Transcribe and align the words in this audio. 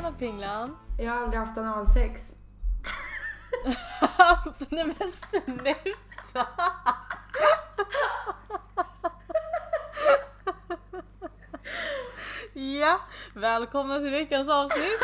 Tjena 0.00 0.12
Pinglan! 0.12 0.76
Jag 0.98 1.12
har 1.12 1.22
aldrig 1.22 1.40
haft 1.40 1.58
analsex. 1.58 2.22
Nej 4.68 4.84
men 4.84 5.10
sluta! 5.10 6.46
ja, 12.52 13.00
välkomna 13.34 13.98
till 13.98 14.10
veckans 14.10 14.48
avsnitt! 14.48 15.00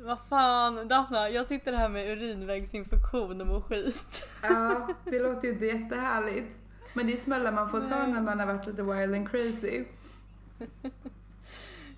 Vad 0.00 0.18
fan, 0.28 0.88
Daphna, 0.88 1.28
jag 1.28 1.46
sitter 1.46 1.72
här 1.72 1.88
med 1.88 2.08
urinvägsinfektion 2.08 3.40
och 3.40 3.46
mår 3.46 3.60
skit. 3.60 4.28
Ja, 4.42 4.88
det 5.04 5.18
låter 5.18 5.48
ju 5.48 5.54
inte 5.54 5.66
jättehärligt. 5.66 6.56
Men 6.94 7.06
det 7.06 7.12
är 7.12 7.16
smällar 7.16 7.52
man 7.52 7.70
får 7.70 7.80
ta 7.80 8.06
när 8.06 8.20
man 8.20 8.40
har 8.40 8.46
varit 8.46 8.66
lite 8.66 8.82
wild 8.82 9.14
and 9.14 9.30
crazy. 9.30 9.84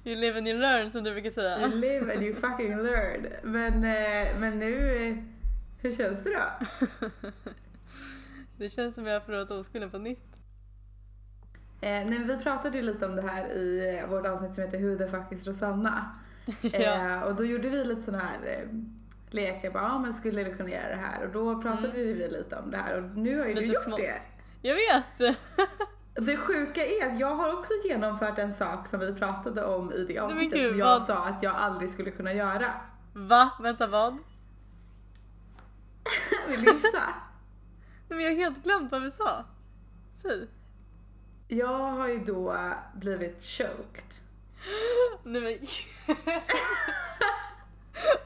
You 0.08 0.16
live 0.20 0.38
and 0.38 0.48
you 0.48 0.58
learn 0.58 0.90
som 0.90 1.04
du 1.04 1.10
brukar 1.12 1.26
You 1.28 1.34
säga. 1.34 1.66
live 1.66 2.12
and 2.14 2.22
you 2.22 2.34
fucking 2.34 2.76
learn. 2.82 3.26
Men, 3.42 3.74
eh, 3.84 4.38
men 4.38 4.58
nu, 4.58 5.16
hur 5.82 5.92
känns 5.92 6.24
det 6.24 6.30
då? 6.30 6.66
Det 8.56 8.70
känns 8.70 8.94
som 8.94 9.06
jag 9.06 9.14
har 9.14 9.20
förlorat 9.20 9.50
oskulden 9.50 9.90
på 9.90 9.98
nytt. 9.98 10.24
Eh, 11.80 11.90
nej, 11.90 12.18
vi 12.18 12.36
pratade 12.38 12.76
ju 12.76 12.82
lite 12.82 13.06
om 13.06 13.16
det 13.16 13.22
här 13.22 13.48
i 13.48 13.98
eh, 13.98 14.06
vårt 14.10 14.26
avsnitt 14.26 14.54
som 14.54 14.64
heter 14.64 14.78
Who 14.78 14.98
the 14.98 15.06
fuck 15.08 15.32
is 15.32 15.46
Rosanna? 15.46 16.10
Ja. 16.62 16.78
Eh, 16.78 17.22
och 17.22 17.34
då 17.34 17.44
gjorde 17.44 17.68
vi 17.68 17.84
lite 17.84 18.02
sådana 18.02 18.24
här 18.24 18.38
eh, 18.46 18.68
lekar, 19.30 19.70
bara, 19.70 19.82
ja 19.82 19.98
men 19.98 20.14
skulle 20.14 20.44
du 20.44 20.54
kunna 20.54 20.70
göra 20.70 20.88
det 20.88 21.02
här? 21.02 21.22
Och 21.26 21.32
då 21.32 21.62
pratade 21.62 21.88
vi 21.92 22.28
lite 22.28 22.56
om 22.56 22.70
det 22.70 22.76
här 22.76 22.96
och 23.02 23.02
nu 23.18 23.38
har 23.38 23.46
ju 23.46 23.54
du 23.54 23.60
Lite 23.60 23.74
gjort 23.74 23.82
smått. 23.84 24.00
det. 24.00 24.20
Jag 24.62 24.74
vet! 24.74 25.36
Det 26.20 26.36
sjuka 26.36 26.86
är 26.86 27.06
att 27.12 27.20
jag 27.20 27.34
har 27.34 27.52
också 27.58 27.72
genomfört 27.84 28.38
en 28.38 28.54
sak 28.54 28.88
som 28.88 29.00
vi 29.00 29.14
pratade 29.14 29.64
om 29.64 29.92
i 29.92 30.04
det 30.04 30.18
avsnittet 30.18 30.58
gud, 30.58 30.70
som 30.70 30.78
jag 30.78 30.86
vad- 30.98 31.06
sa 31.06 31.24
att 31.24 31.42
jag 31.42 31.54
aldrig 31.56 31.90
skulle 31.90 32.10
kunna 32.10 32.32
göra. 32.32 32.74
Va? 33.12 33.50
Vänta 33.60 33.86
vad? 33.86 34.12
Vill 36.48 36.64
du 36.64 36.72
gissa? 36.72 36.98
Nej 38.08 38.16
men 38.16 38.20
jag 38.20 38.30
har 38.30 38.36
helt 38.36 38.64
glömt 38.64 38.92
vad 38.92 39.02
vi 39.02 39.10
sa. 39.10 39.44
Säg. 40.22 40.46
Jag 41.48 41.78
har 41.90 42.08
ju 42.08 42.18
då 42.24 42.56
blivit 42.94 43.42
choked. 43.44 44.04
Nej 45.22 45.40
men... 45.42 45.56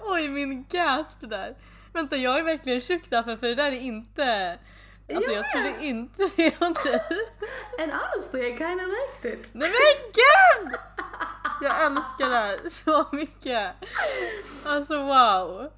Oj 0.01 0.29
min 0.29 0.65
gasp 0.70 1.17
där. 1.20 1.55
Vänta 1.93 2.17
jag 2.17 2.39
är 2.39 2.43
verkligen 2.43 2.81
tjock 2.81 3.03
därför 3.09 3.37
för 3.37 3.47
det 3.47 3.55
där 3.55 3.73
är 3.73 3.81
inte... 3.81 4.59
Alltså 5.14 5.31
jag 5.31 5.45
Ja. 5.45 5.50
trodde 5.53 5.84
inte 5.86 6.22
det 6.36 6.61
om 6.61 6.72
dig. 6.84 7.00
And 7.83 7.92
honestly 7.92 8.41
I 8.55 8.56
kinda 8.56 8.84
liked 8.84 9.33
it. 9.41 9.48
Nej 9.53 9.69
men 9.70 10.12
gud! 10.12 10.78
Jag 11.62 11.86
älskar 11.86 12.28
det 12.28 12.34
här 12.36 12.58
så 12.70 13.06
mycket. 13.17 13.70
Alltså 14.67 14.98
wow. 14.98 15.70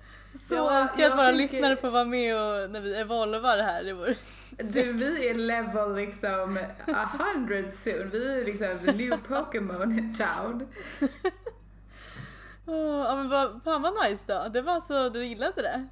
Så 0.48 0.55
jag 0.55 0.72
önskar 0.72 1.02
jag 1.02 1.11
att 1.11 1.19
våra 1.19 1.27
tänker- 1.27 1.39
lyssnare 1.42 1.77
får 1.77 1.91
vara 1.91 2.05
med 2.05 2.34
och 2.36 2.70
när 2.70 2.80
vi 2.80 2.95
evolvar 2.95 3.58
här. 3.58 3.84
Det 3.84 3.92
vore 3.92 4.14
Du, 4.58 4.92
vi 4.92 5.28
är 5.28 5.34
level 5.34 5.95
liksom 5.95 6.58
a 6.86 7.08
hundred 7.19 7.72
soon. 7.84 8.11
Vi 8.11 8.41
är 8.41 8.45
liksom 8.45 8.78
the 8.86 8.92
new 8.92 9.17
Pokémon 9.28 10.14
town. 10.14 10.69
Åh, 12.67 13.05
Ja 13.08 13.17
men 13.17 13.28
vad, 13.28 13.61
fan 13.64 13.83
vad 13.83 13.92
nice 14.05 14.22
då. 14.27 14.48
Det 14.52 14.62
var 14.62 14.80
så, 14.80 15.08
du 15.08 15.25
gillade 15.25 15.62
det? 15.62 15.89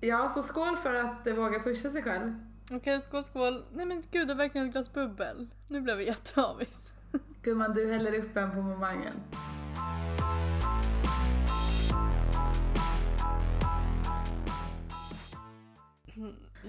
Ja, 0.00 0.30
så 0.30 0.42
skål 0.42 0.76
för 0.76 0.94
att 0.94 1.26
våga 1.38 1.58
pusha 1.62 1.90
sig 1.90 2.02
själv. 2.02 2.34
Okej 2.72 3.02
skål 3.02 3.24
skål. 3.24 3.64
Nej 3.72 3.86
men 3.86 4.02
gud 4.10 4.28
det 4.28 4.32
är 4.32 4.36
verkligen 4.36 4.66
ett 4.66 4.72
glas 4.72 4.92
bubbel. 4.92 5.48
Nu 5.68 5.80
blev 5.80 5.96
jag 6.00 6.06
jätteavis. 6.06 6.92
Gumman, 7.42 7.74
du 7.74 7.92
häller 7.92 8.18
upp 8.18 8.36
en 8.36 8.50
på 8.50 8.56
momangen. 8.62 9.12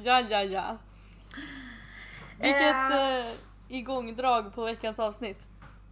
Ja 0.03 0.19
ja 0.29 0.43
ja. 0.43 0.77
Vilket 2.39 2.91
Eh. 2.91 3.17
eh, 3.27 3.33
igångdrag 3.67 4.53
på 4.55 4.63
veckans 4.63 4.99
avsnitt. 4.99 5.47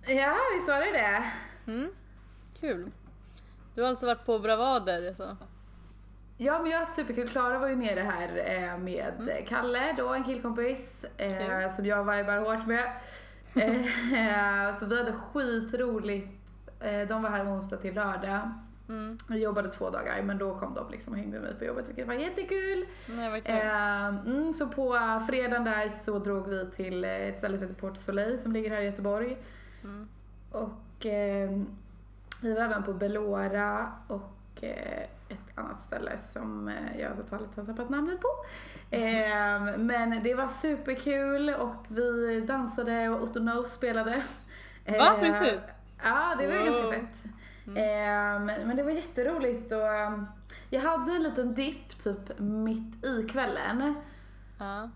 Ja, 0.07 0.35
visst 0.55 0.67
var 0.67 0.79
det 0.79 0.91
det? 0.91 1.31
Mm. 1.71 1.91
Kul. 2.59 2.91
Du 3.75 3.81
har 3.81 3.89
alltså 3.89 4.05
varit 4.05 4.25
på 4.25 4.39
bravader 4.39 5.13
så. 5.13 5.37
Ja 6.37 6.61
men 6.61 6.71
jag 6.71 6.77
har 6.79 6.85
haft 6.85 6.95
superkul. 6.95 7.29
Klara 7.29 7.59
var 7.59 7.67
ju 7.67 7.75
nere 7.75 7.99
här 7.99 8.27
eh, 8.37 8.77
med 8.77 9.29
eh, 9.29 9.45
Kalle 9.45 9.93
då, 9.97 10.13
en 10.13 10.23
killkompis 10.23 11.05
eh, 11.17 11.37
Kul. 11.37 11.75
som 11.75 11.85
jag 11.85 12.03
vibar 12.03 12.37
hårt 12.37 12.67
med. 12.67 12.85
Eh, 13.57 14.79
så 14.79 14.85
vi 14.85 14.97
hade 14.97 15.13
skitroligt. 15.13 16.27
Eh, 16.79 17.07
de 17.07 17.23
var 17.23 17.29
här 17.29 17.45
onsdag 17.45 17.77
till 17.77 17.95
lördag. 17.95 18.51
Mm. 18.89 19.17
Jag 19.29 19.39
jobbade 19.39 19.69
två 19.69 19.89
dagar 19.89 20.21
men 20.23 20.37
då 20.37 20.55
kom 20.55 20.73
de 20.73 20.91
liksom 20.91 21.13
och 21.13 21.19
hängde 21.19 21.39
med 21.39 21.49
mig 21.49 21.59
på 21.59 21.65
jobbet 21.65 21.87
vilket 21.87 22.07
var 22.07 22.13
jättekul. 22.13 22.85
Nej 23.09 23.31
vad 23.31 23.43
kul. 23.43 23.55
Eh, 23.55 24.05
mm, 24.05 24.53
så 24.53 24.67
på 24.67 24.99
fredagen 25.27 25.63
där 25.63 25.91
så 26.05 26.19
drog 26.19 26.47
vi 26.47 26.71
till 26.71 27.03
eh, 27.03 27.11
ett 27.11 27.37
ställe 27.37 27.57
som 27.57 27.67
heter 27.67 27.81
Port 27.81 27.97
Soleil 27.97 28.39
som 28.39 28.51
ligger 28.51 28.69
här 28.69 28.81
i 28.81 28.85
Göteborg. 28.85 29.37
Mm. 29.83 30.07
Och 30.51 31.05
eh, 31.05 31.49
vi 32.41 32.53
var 32.53 32.61
även 32.61 32.83
på 32.83 32.93
Belora 32.93 33.91
och 34.07 34.63
eh, 34.63 35.07
annat 35.55 35.81
ställe 35.81 36.17
som 36.17 36.67
eh, 36.67 36.99
jag 36.99 37.15
totalt 37.17 37.55
har 37.55 37.65
tappat 37.65 37.89
namnet 37.89 38.19
på. 38.21 38.27
Eh, 38.95 39.77
men 39.77 40.23
det 40.23 40.33
var 40.35 40.47
superkul 40.47 41.49
och 41.49 41.75
vi 41.87 42.41
dansade 42.41 43.09
och 43.09 43.23
Otto 43.23 43.39
Knows 43.39 43.73
spelade. 43.73 44.11
Va? 44.85 44.93
Eh, 44.95 45.19
På 45.19 45.25
riktigt? 45.25 45.69
Ja, 46.03 46.35
det 46.39 46.47
var 46.47 46.55
Wow. 46.57 46.65
ganska 46.65 46.91
fett. 46.91 47.15
Eh, 47.67 48.39
men, 48.39 48.67
men 48.67 48.75
det 48.77 48.83
var 48.83 48.91
jätteroligt 48.91 49.71
och 49.71 49.87
eh, 49.87 50.23
jag 50.69 50.81
hade 50.81 51.11
en 51.11 51.23
liten 51.23 51.53
dipp 51.53 51.99
typ 52.03 52.39
mitt 52.39 53.05
i 53.05 53.27
kvällen. 53.29 53.95
Ja. 54.59 54.89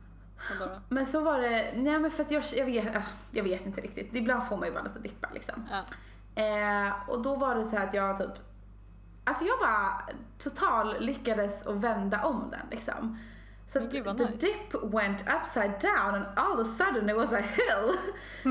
Men 0.90 1.06
så 1.06 1.22
var 1.22 1.40
det, 1.40 1.72
nej 1.76 2.00
men 2.00 2.12
för 2.12 2.24
att 2.24 2.32
jag, 2.32 2.44
jag, 2.56 2.66
vet, 2.66 2.96
ah, 2.98 3.02
jag 3.32 3.44
vet 3.44 3.66
inte 3.66 3.82
riktigt. 3.82 4.16
Ibland 4.16 4.48
får 4.48 4.58
man 4.58 4.68
ju 4.68 4.74
bara 4.74 4.84
lite 4.84 5.00
dippar 5.00 5.30
liksom. 5.34 5.70
Ja. 5.72 5.84
Eh, 6.44 7.10
och 7.10 7.22
då 7.22 7.36
var 7.36 7.56
det 7.56 7.64
så 7.66 7.76
här 7.76 7.88
att 7.88 7.94
jag 7.94 8.18
typ, 8.18 8.32
alltså 9.30 9.46
jag 9.46 9.60
bara 9.60 10.02
total 10.44 10.96
lyckades 11.00 11.68
att 11.68 11.76
vända 11.76 12.24
om 12.24 12.48
den 12.52 12.68
liksom. 12.72 13.18
Så 13.74 13.80
gud, 13.80 14.04
the 14.04 14.14
nice. 14.14 14.32
dip 14.38 14.84
went 14.94 15.22
upside 15.22 15.72
down 15.82 16.16
and 16.16 16.26
all 16.36 16.60
of 16.60 16.68
a 16.68 16.72
sudden 16.78 17.10
it 17.10 17.16
was 17.16 17.34
a 17.34 17.38
hill. 17.56 17.98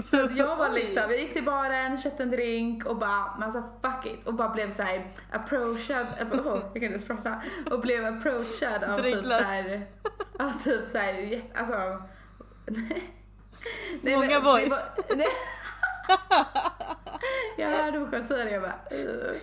så 0.10 0.28
jag 0.36 0.56
var 0.56 0.68
liksom, 0.70 1.02
jag 1.10 1.18
gick 1.18 1.32
till 1.32 1.44
baren, 1.44 1.98
köpte 1.98 2.22
en 2.22 2.30
drink 2.30 2.84
och 2.86 2.96
bara, 2.96 3.34
men 3.38 3.42
alltså 3.42 3.62
fuck 3.82 4.06
it. 4.06 4.26
Och 4.26 4.34
bara 4.34 4.48
blev 4.48 4.76
så 4.76 4.82
här 4.82 5.06
approachad, 5.32 6.06
oh, 6.32 6.46
jag 6.46 6.72
kan 6.72 6.82
inte 6.82 6.86
ens 6.86 7.04
prata. 7.04 7.42
Och 7.70 7.80
blev 7.80 8.04
approachad 8.06 8.84
av 8.84 8.96
typ 8.96 9.04
Dricklar. 9.04 9.38
så 9.38 9.44
här, 9.44 9.86
av 10.38 10.50
typ 10.64 10.88
så 10.92 10.98
här, 10.98 11.12
jätte- 11.12 11.58
alltså. 11.58 12.02
Nej, 14.02 14.14
Många 14.16 14.28
men 14.28 14.42
boys. 14.44 14.70
var- 14.70 15.16
nej. 15.16 15.26
Jag 17.56 17.68
hörde 17.68 17.98
mig 17.98 18.08
själv 18.10 18.26
säga 18.28 18.44
det 18.44 18.50
jag 18.50 18.62
bara 18.62 18.74
"Ugh, 18.90 19.36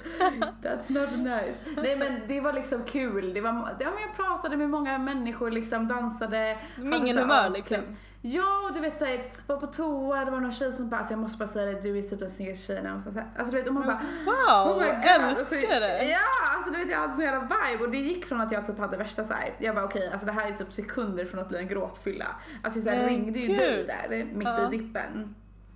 That's 0.63 0.87
not 0.87 1.11
nice. 1.11 1.81
Nej 1.83 1.95
men 1.95 2.21
det 2.27 2.41
var 2.41 2.53
liksom 2.53 2.83
kul. 2.83 3.33
Det 3.33 3.41
var, 3.41 3.49
ja, 3.79 3.91
men 3.91 4.01
jag 4.07 4.15
pratade 4.25 4.57
med 4.57 4.69
många 4.69 4.97
människor, 4.97 5.51
liksom 5.51 5.87
dansade. 5.87 6.57
Mingelhumör, 6.75 7.49
liksom. 7.49 7.77
askul. 7.77 7.95
Ja, 8.21 8.71
du 8.73 8.79
vet 8.79 8.99
såhär, 8.99 9.19
var 9.47 9.57
på 9.57 9.67
toa, 9.67 10.25
det 10.25 10.31
var 10.31 10.39
någon 10.39 10.51
tjej 10.51 10.73
som 10.73 10.89
bara, 10.89 10.97
alltså, 10.97 11.13
jag 11.13 11.19
måste 11.19 11.37
bara 11.37 11.47
säga 11.49 11.65
det, 11.71 11.81
du 11.81 11.97
är 11.97 12.01
typ 12.01 12.19
den 12.19 12.31
snyggaste 12.31 12.63
tjejen. 12.67 12.95
Och 12.95 13.01
så, 13.01 13.11
så 13.11 13.19
här, 13.19 13.27
alltså 13.37 13.51
du 13.51 13.57
vet, 13.57 13.67
och 13.67 13.73
man 13.73 13.85
bara 13.85 14.01
Wow! 14.25 14.77
Oh 14.77 14.83
älskar 14.87 15.29
alltså, 15.29 15.55
det! 15.55 16.03
Ja, 16.03 16.19
alltså 16.55 16.71
du 16.71 16.79
vet 16.79 16.89
jag 16.89 16.97
hade 16.99 17.13
sån 17.13 17.23
jävla 17.23 17.41
vibe 17.41 17.83
och 17.83 17.91
det 17.91 17.97
gick 17.97 18.25
från 18.25 18.41
att 18.41 18.51
jag 18.51 18.67
typ 18.67 18.79
hade 18.79 18.97
värsta 18.97 19.23
såhär, 19.23 19.53
jag 19.59 19.75
bara 19.75 19.85
okej, 19.85 20.09
alltså 20.11 20.25
det 20.25 20.31
här 20.31 20.51
är 20.51 20.53
typ 20.57 20.73
sekunder 20.73 21.25
från 21.25 21.39
att 21.39 21.49
bli 21.49 21.57
en 21.57 21.67
gråtfylla. 21.67 22.25
Alltså 22.63 22.79
jag 22.79 22.83
så 22.83 23.01
här, 23.01 23.07
ringde 23.09 23.39
ju 23.39 23.57
dig 23.57 23.83
där 23.87 24.25
mitt 24.33 24.47
Ja. 24.47 24.73
i 24.73 24.77
dippen. 24.77 25.35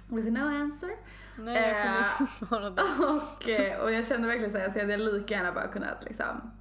With 0.10 0.32
no 0.32 0.40
answer. 0.62 0.90
Nej 1.38 1.56
jag 1.70 1.84
kommer 1.86 2.00
Eh, 2.00 2.22
inte 2.22 2.32
svara 2.46 2.70
då. 2.70 2.84
Och, 3.14 3.50
eh, 3.50 3.80
och 3.82 3.92
jag 3.92 4.06
kände 4.08 4.28
verkligen 4.28 4.52
såhär, 4.52 4.70
så 4.70 4.80
jag 4.80 4.84
hade 4.86 4.98
lika 4.98 5.34
gärna 5.34 5.52
bara 5.52 5.68
kunnat 5.68 6.04
liksom 6.06 6.52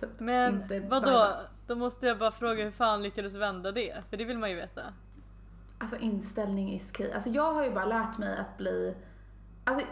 typ 0.00 0.10
Men 0.20 0.54
inte 0.62 0.80
vadå? 0.80 1.32
Då 1.66 1.74
måste 1.74 2.06
jag 2.06 2.18
bara 2.18 2.30
fråga 2.32 2.64
hur 2.64 2.70
fan 2.70 3.02
lyckades 3.02 3.34
vända 3.34 3.72
det? 3.72 3.96
För 4.10 4.16
det 4.16 4.24
vill 4.24 4.38
man 4.38 4.50
ju 4.50 4.56
veta. 4.56 4.82
Alltså 5.78 5.96
inställning 5.96 6.72
is 6.74 6.92
key. 6.96 7.12
Alltså 7.12 7.30
jag 7.30 7.52
har 7.52 7.64
ju 7.64 7.70
bara 7.70 7.84
lärt 7.84 8.18
mig 8.18 8.38
att 8.38 8.56
bli, 8.56 8.94
alltså 9.64 9.86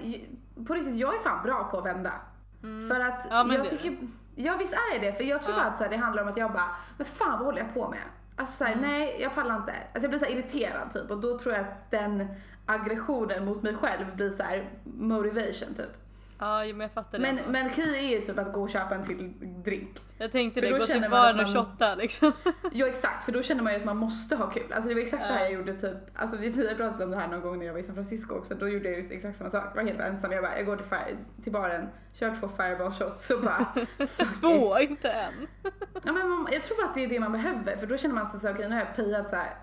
på 0.67 0.75
riktigt, 0.75 0.97
jag 0.97 1.15
är 1.15 1.19
fan 1.19 1.43
bra 1.45 1.65
på 1.71 1.79
att 1.79 1.87
vända. 1.87 2.13
För 2.61 3.01
att 3.01 3.27
Mm. 3.27 3.49
Ja, 3.51 3.55
jag 3.55 3.65
det 3.65 3.69
tycker, 3.71 3.97
ja 4.35 4.57
visst 4.59 4.73
är 4.73 4.93
jag 4.95 5.03
det, 5.03 5.13
för 5.17 5.25
jag 5.25 5.43
tror 5.43 5.55
Ja. 5.57 5.63
bara 5.63 5.71
att 5.71 5.79
så 5.79 5.85
här, 5.85 5.91
det 5.91 5.97
handlar 5.97 6.23
om 6.23 6.29
att 6.29 6.37
jag 6.37 6.53
bara, 6.53 6.71
men 6.97 7.07
fan 7.07 7.31
vad 7.39 7.45
håller 7.47 7.59
jag 7.59 7.75
på 7.75 7.89
med? 7.89 7.99
Alltså 8.37 8.57
såhär, 8.57 8.73
Mm. 8.73 8.91
nej 8.91 9.17
jag 9.21 9.35
pallar 9.35 9.57
inte. 9.57 9.73
Alltså 9.73 10.01
jag 10.01 10.11
blir 10.11 10.19
så 10.19 10.27
irriterad 10.27 10.93
typ 10.93 11.11
och 11.11 11.19
då 11.21 11.39
tror 11.39 11.55
jag 11.55 11.65
att 11.65 11.91
den 11.91 12.29
aggressionen 12.69 13.45
mot 13.45 13.63
mig 13.63 13.75
själv 13.75 14.17
blir 14.17 14.31
så 14.37 14.43
här 14.43 14.71
motivation 14.85 15.75
typ. 15.75 15.93
Ja, 16.41 16.59
men 16.65 16.81
jag 16.81 16.93
fattar 16.93 17.19
det. 17.19 17.23
Men, 17.23 17.39
ändå. 17.39 17.51
men 17.51 17.71
KI 17.71 17.97
är 17.97 18.19
ju 18.19 18.21
typ 18.25 18.39
att 18.39 18.53
gå 18.53 18.63
och 18.63 18.71
köpa 18.71 18.95
en 18.95 19.05
till 19.05 19.33
drink. 19.65 19.99
jag 20.19 20.33
tänkte 20.33 20.61
för 20.61 20.71
det, 20.71 20.79
gå 20.79 20.87
till 20.87 21.07
baren 21.11 21.41
och 21.41 21.47
shotta 21.49 21.95
liksom. 21.95 22.33
Ja 22.73 22.87
exakt, 22.87 23.25
för 23.25 23.33
då 23.33 23.43
känner 23.43 23.63
man 23.63 23.73
ju 23.73 23.79
att 23.79 23.85
man 23.85 23.97
måste 23.97 24.37
ha 24.37 24.51
kul. 24.51 24.73
Alltså 24.73 24.89
det 24.89 24.95
var 24.95 25.03
exakt 25.03 25.23
det 25.23 25.29
här 25.29 25.39
Ja. 25.39 25.43
jag 25.45 25.53
gjorde 25.53 25.75
typ, 25.75 25.97
alltså 26.15 26.37
vi, 26.37 26.49
vi 26.49 26.69
har 26.69 26.75
pratat 26.75 27.01
om 27.01 27.11
det 27.11 27.17
här 27.17 27.29
någon 27.29 27.41
gång 27.41 27.59
när 27.59 27.67
jag 27.67 27.73
var 27.73 27.81
i 27.81 27.83
San 27.83 27.95
Francisco 27.95 28.35
också, 28.35 28.55
då 28.55 28.69
gjorde 28.69 28.89
jag 28.89 28.99
just 28.99 29.11
exakt 29.13 29.39
samma 29.39 29.51
sak. 29.51 29.65
Jag 29.71 29.77
var 29.77 29.83
helt 29.89 30.01
ensam, 30.01 30.33
jag 30.33 30.43
bara, 30.45 30.57
jag 30.57 30.67
går 30.67 30.77
till, 30.77 30.87
fire, 30.87 31.17
till 31.43 31.53
baren, 31.53 31.89
kör 32.13 32.37
två 32.41 32.49
fireball 32.57 32.93
shots 32.93 33.31
och 33.31 33.41
bara 33.43 33.67
Två, 34.41 34.79
it. 34.79 34.91
inte 34.91 35.09
en. 35.11 35.47
Ja, 36.05 36.13
men 36.13 36.29
man, 36.29 36.49
jag 36.53 36.63
tror 36.63 36.85
att 36.85 36.95
det 36.95 37.05
är 37.05 37.09
det 37.09 37.21
man 37.21 37.33
behöver, 37.33 37.77
för 37.77 37.87
då 37.87 37.97
känner 37.97 38.15
man 38.15 38.31
sig 38.31 38.41
såhär, 38.41 38.55
okej 38.55 38.69
nu 38.69 38.75
har 38.75 38.81
jag 38.83 38.97
payat 38.97 39.31
så 39.31 39.37
här 39.37 39.55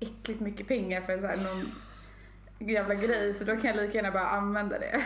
äckligt 0.00 0.40
mycket 0.40 0.68
pengar 0.68 1.00
för 1.00 1.18
så 1.20 1.26
här, 1.26 1.36
någon 1.36 1.64
jävla 2.58 2.94
grej, 2.94 3.34
så 3.34 3.44
då 3.44 3.56
kan 3.56 3.64
jag 3.64 3.76
lika 3.76 3.94
gärna 3.94 4.10
bara 4.10 4.28
använda 4.28 4.78
det. 4.78 5.04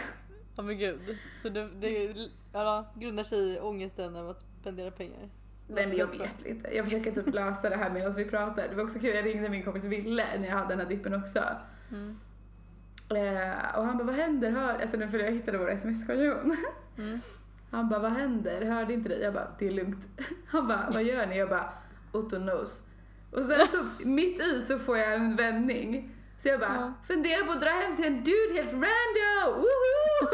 Ja 0.56 0.62
men 0.62 0.78
gud. 0.78 1.18
Så 1.36 1.48
det, 1.48 1.68
det 1.80 2.14
ja, 2.52 2.92
grundar 2.94 3.24
sig 3.24 3.54
i 3.54 3.60
ångesten 3.60 4.16
över 4.16 4.30
att 4.30 4.44
spendera 4.60 4.90
pengar. 4.90 5.28
Nej 5.68 5.86
men 5.86 5.96
jag 5.96 6.06
vet 6.06 6.46
inte. 6.46 6.76
Jag 6.76 6.84
försöker 6.84 7.12
typ 7.12 7.26
lösa 7.34 7.70
det 7.70 7.76
här 7.76 7.90
medan 7.90 8.12
vi 8.12 8.24
pratar. 8.24 8.68
Det 8.68 8.74
var 8.74 8.84
också 8.84 8.98
kul, 8.98 9.16
jag 9.16 9.26
ringde 9.26 9.48
min 9.48 9.64
kompis 9.64 9.84
Ville 9.84 10.38
när 10.38 10.48
jag 10.48 10.56
hade 10.56 10.68
den 10.68 10.80
här 10.80 10.86
dippen 10.86 11.14
också. 11.14 11.44
Mm. 11.90 12.16
Eh, 13.08 13.78
och 13.78 13.86
han 13.86 13.98
bara, 13.98 14.04
vad 14.04 14.14
händer? 14.14 14.50
Hör... 14.50 14.78
Alltså 14.78 14.96
nu 14.96 15.08
för 15.08 15.18
jag 15.18 15.32
hittade 15.32 15.58
vår 15.58 15.70
sms-konversation. 15.70 16.56
Mm. 16.98 17.20
Han 17.70 17.88
bara, 17.88 18.00
vad 18.00 18.12
händer? 18.12 18.64
Hörde 18.64 18.94
inte 18.94 19.08
dig? 19.08 19.20
Jag 19.20 19.34
bara, 19.34 19.48
det 19.58 19.66
är 19.66 19.70
lugnt. 19.70 20.08
Han 20.46 20.68
bara, 20.68 20.90
vad 20.92 21.02
gör 21.02 21.26
ni? 21.26 21.38
Jag 21.38 21.48
bara, 21.48 21.72
Otto 22.12 22.36
knows. 22.36 22.82
Och 23.30 23.42
sen 23.42 23.60
så 23.66 24.08
mitt 24.08 24.40
i 24.40 24.62
så 24.62 24.78
får 24.78 24.98
jag 24.98 25.14
en 25.14 25.36
vändning. 25.36 26.10
Så 26.42 26.48
jag 26.48 26.60
bara, 26.60 26.74
Ja. 26.74 26.92
funderar 27.06 27.44
på 27.44 27.52
att 27.52 27.60
dra 27.60 27.70
hem 27.70 27.96
till 27.96 28.04
en 28.04 28.24
dude 28.24 28.54
helt 28.54 28.72
random! 28.72 29.60
Woho! 29.60 30.28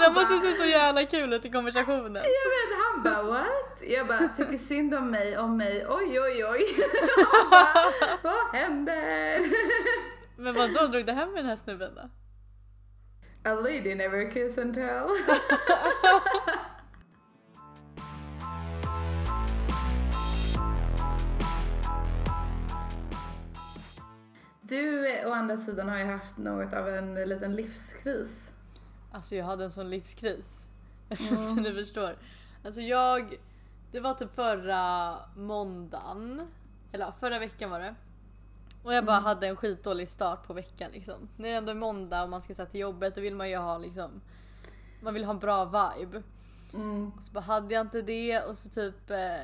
Det 0.00 0.10
måste 0.10 0.34
bara, 0.34 0.40
se 0.52 0.62
så 0.62 0.68
jävla 0.68 1.04
kul 1.04 1.32
ut 1.32 1.44
i 1.44 1.50
konversationen. 1.50 2.14
jag 2.14 2.22
vet, 2.22 2.78
han 2.84 3.02
bara 3.02 3.22
what? 3.22 3.82
Jag 3.88 4.06
bara, 4.06 4.28
tycker 4.36 4.58
synd 4.58 4.94
om 4.94 5.10
mig, 5.10 5.38
om 5.38 5.56
mig, 5.56 5.86
oj 5.88 6.20
oj 6.20 6.44
oj. 6.44 6.64
Han 7.32 7.50
bara, 7.50 7.92
vad 8.22 8.54
händer? 8.60 9.40
Men 10.36 10.54
vad 10.54 10.74
då 10.74 10.86
drog 10.86 11.06
du 11.06 11.12
hem 11.12 11.28
med 11.32 11.38
den 11.44 11.48
här 11.48 11.56
snubben 11.56 11.90
då? 11.94 12.02
A 13.50 13.54
lady 13.54 13.94
never 13.94 14.30
kiss 14.30 14.58
and 14.58 14.74
tell. 14.74 15.08
Du 24.68 25.06
å 25.26 25.32
andra 25.32 25.56
sidan 25.56 25.88
har 25.88 25.98
ju 25.98 26.04
haft 26.04 26.36
något 26.36 26.72
av 26.72 26.88
en 26.88 27.14
liten 27.14 27.54
livskris. 27.56 28.52
Alltså 29.12 29.36
jag 29.36 29.44
hade 29.44 29.64
en 29.64 29.70
sån 29.70 29.90
livskris. 29.90 30.62
Mm. 31.30 31.62
Du 31.62 31.74
förstår. 31.74 32.16
Alltså 32.64 32.80
jag, 32.80 33.38
det 33.92 34.00
var 34.00 34.14
typ 34.14 34.34
förra 34.34 35.16
måndagen, 35.36 36.46
eller 36.92 37.12
förra 37.20 37.38
veckan 37.38 37.70
var 37.70 37.80
det. 37.80 37.94
Och 38.84 38.94
jag 38.94 39.04
bara 39.04 39.16
Mm. 39.16 39.24
hade 39.24 39.46
en 39.46 39.56
skitdålig 39.56 40.08
start 40.08 40.46
på 40.46 40.52
veckan 40.52 40.90
liksom. 40.92 41.28
När 41.36 41.48
det 41.48 41.54
ändå 41.54 41.70
är 41.70 41.74
måndag 41.74 42.22
och 42.22 42.28
man 42.30 42.42
ska 42.42 42.54
säga 42.54 42.66
till 42.66 42.80
jobbet 42.80 43.14
då 43.14 43.20
vill 43.20 43.34
man 43.34 43.50
ju 43.50 43.56
ha 43.56 43.78
liksom, 43.78 44.20
man 45.02 45.14
vill 45.14 45.24
ha 45.24 45.32
en 45.32 45.38
bra 45.38 45.64
vibe. 45.64 46.22
Mm. 46.74 47.12
Och 47.16 47.22
så 47.22 47.32
bara 47.32 47.40
hade 47.40 47.74
jag 47.74 47.80
inte 47.80 48.02
det 48.02 48.40
och 48.42 48.56
så 48.58 48.68
typ 48.68 49.10
eh, 49.10 49.36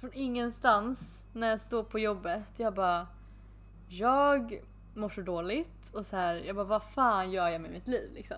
från 0.00 0.10
ingenstans 0.12 1.24
när 1.32 1.48
jag 1.48 1.60
står 1.60 1.82
på 1.82 1.98
jobbet, 1.98 2.58
jag 2.58 2.74
bara 2.74 3.06
jag 3.88 4.62
mår 4.94 5.08
så 5.08 5.20
dåligt 5.20 5.90
och 5.94 6.06
så 6.06 6.16
här, 6.16 6.34
jag 6.34 6.56
bara 6.56 6.64
vad 6.64 6.82
fan 6.82 7.30
gör 7.30 7.48
jag 7.48 7.60
med 7.60 7.70
mitt 7.70 7.88
liv 7.88 8.10
liksom? 8.14 8.36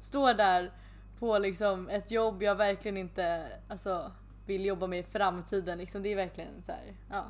Står 0.00 0.34
där 0.34 0.70
på 1.18 1.38
liksom 1.38 1.88
ett 1.88 2.10
jobb 2.10 2.42
jag 2.42 2.54
verkligen 2.54 2.96
inte 2.96 3.46
alltså, 3.68 4.12
vill 4.46 4.64
jobba 4.64 4.86
med 4.86 4.98
i 4.98 5.02
framtiden 5.02 5.78
liksom. 5.78 6.02
Det 6.02 6.12
är 6.12 6.16
verkligen 6.16 6.62
så 6.62 6.72
här, 6.72 6.94
ja. 7.10 7.24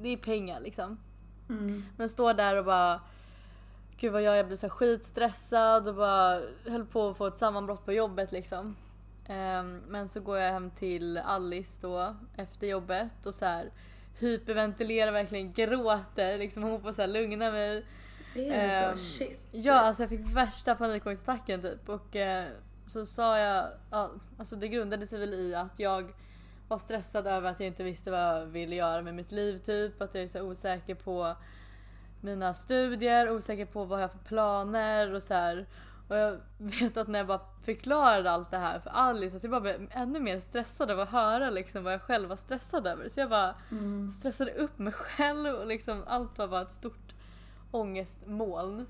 Det 0.00 0.08
är 0.08 0.16
pengar 0.16 0.60
liksom. 0.60 0.98
Mm. 1.48 1.84
Men 1.96 2.08
står 2.08 2.34
där 2.34 2.56
och 2.56 2.64
bara 2.64 3.00
Gud 4.00 4.12
vad 4.12 4.22
jag, 4.22 4.36
jag 4.36 4.46
blir 4.46 4.56
så 4.56 4.68
skitstressad 4.68 5.88
och 5.88 5.94
bara 5.94 6.40
höll 6.66 6.86
på 6.86 7.08
att 7.08 7.16
få 7.16 7.26
ett 7.26 7.38
sammanbrott 7.38 7.84
på 7.84 7.92
jobbet 7.92 8.32
liksom. 8.32 8.76
Ehm, 9.28 9.82
men 9.88 10.08
så 10.08 10.20
går 10.20 10.38
jag 10.38 10.52
hem 10.52 10.70
till 10.70 11.18
Alice 11.18 11.78
då 11.80 12.16
efter 12.36 12.66
jobbet 12.66 13.26
och 13.26 13.34
så 13.34 13.44
här 13.44 13.70
hyperventilerar 14.18 15.12
verkligen, 15.12 15.52
gråter 15.52 16.38
liksom. 16.38 16.62
Hon 16.62 16.80
får 16.82 16.92
så 16.92 17.00
här 17.02 17.08
lugna 17.08 17.50
mig. 17.50 17.84
Är 18.34 18.90
Ehm, 18.90 18.96
så? 18.96 19.02
Shit. 19.04 19.40
Ja, 19.52 19.74
alltså 19.74 20.02
jag 20.02 20.10
fick 20.10 20.20
värsta 20.36 20.74
panikångestattacken 20.74 21.62
typ 21.62 21.88
och 21.88 22.16
eh, 22.16 22.44
så 22.86 23.06
sa 23.06 23.38
jag, 23.38 23.66
ja, 23.90 24.10
alltså 24.38 24.56
det 24.56 24.68
grundade 24.68 25.06
sig 25.06 25.18
väl 25.20 25.34
i 25.34 25.54
att 25.54 25.78
jag 25.78 26.12
var 26.68 26.78
stressad 26.78 27.26
över 27.26 27.50
att 27.50 27.60
jag 27.60 27.66
inte 27.66 27.82
visste 27.82 28.10
vad 28.10 28.20
jag 28.20 28.46
ville 28.46 28.76
göra 28.76 29.02
med 29.02 29.14
mitt 29.14 29.32
liv 29.32 29.56
typ, 29.58 30.02
att 30.02 30.14
jag 30.14 30.24
är 30.24 30.28
så 30.28 30.42
osäker 30.42 30.94
på 30.94 31.36
mina 32.20 32.54
studier, 32.54 33.30
osäker 33.30 33.66
på 33.66 33.84
vad 33.84 33.98
jag 34.02 34.04
har 34.04 34.08
för 34.18 34.18
planer 34.28 35.14
och 35.14 35.22
så 35.22 35.34
här. 35.34 35.66
Och 36.08 36.16
jag 36.16 36.40
vet 36.58 36.96
att 36.96 37.08
när 37.08 37.18
jag 37.18 37.26
bara 37.26 37.40
förklarade 37.64 38.30
allt 38.30 38.50
det 38.50 38.58
här 38.58 38.78
för 38.80 38.90
Alice, 38.90 39.34
alltså 39.34 39.46
jag 39.46 39.50
bara 39.50 39.60
blev 39.60 39.88
ännu 39.90 40.20
mer 40.20 40.40
stressad 40.40 40.90
av 40.90 41.00
att 41.00 41.08
höra 41.08 41.50
liksom 41.50 41.84
vad 41.84 41.92
jag 41.92 42.02
själv 42.02 42.28
var 42.28 42.36
stressad 42.36 42.86
över. 42.86 43.08
Så 43.08 43.20
jag 43.20 43.30
bara 43.30 43.54
Mm. 43.70 44.10
stressade 44.10 44.50
upp 44.52 44.78
mig 44.78 44.92
själv 44.92 45.54
och 45.54 45.66
liksom 45.66 46.04
allt 46.06 46.38
var 46.38 46.48
bara 46.48 46.62
ett 46.62 46.72
stort 46.72 47.14
ångestmoln. 47.70 48.86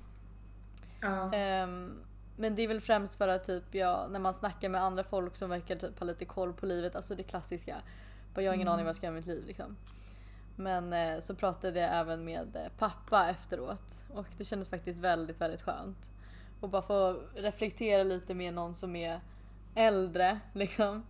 Ja. 1.01 1.33
Ehm, 1.33 1.99
men 2.35 2.55
det 2.55 2.61
är 2.61 2.67
väl 2.67 2.81
främst 2.81 3.15
för 3.15 3.27
att 3.27 3.43
typ 3.43 3.75
jag, 3.75 4.11
när 4.11 4.19
man 4.19 4.33
snackar 4.33 4.69
med 4.69 4.83
andra 4.83 5.03
folk 5.03 5.35
som 5.37 5.49
verkar 5.49 5.75
typ 5.75 5.99
ha 5.99 6.05
lite 6.05 6.25
koll 6.25 6.53
på 6.53 6.65
livet, 6.65 6.95
alltså 6.95 7.15
det 7.15 7.23
klassiska. 7.23 7.75
Bara 8.33 8.41
jag 8.41 8.51
har 8.51 8.55
ingen 8.55 8.67
Mm. 8.67 8.73
aning 8.73 8.85
vad 8.85 8.89
jag 8.89 8.95
ska 8.95 9.05
göra 9.05 9.13
med 9.13 9.27
mitt 9.27 9.35
liv 9.35 9.43
liksom. 9.47 9.75
Men 10.55 10.93
eh, 10.93 11.19
så 11.19 11.35
pratade 11.35 11.79
jag 11.79 11.95
även 11.95 12.25
med 12.25 12.55
eh, 12.55 12.71
pappa 12.77 13.29
efteråt 13.29 14.01
och 14.13 14.25
det 14.37 14.45
kändes 14.45 14.69
faktiskt 14.69 14.99
väldigt, 14.99 15.41
väldigt 15.41 15.61
skönt. 15.61 16.09
Och 16.59 16.69
bara 16.69 16.81
få 16.81 17.19
reflektera 17.35 18.03
lite 18.03 18.33
med 18.33 18.53
någon 18.53 18.75
som 18.75 18.95
är 18.95 19.19
äldre 19.75 20.39
liksom. 20.53 21.05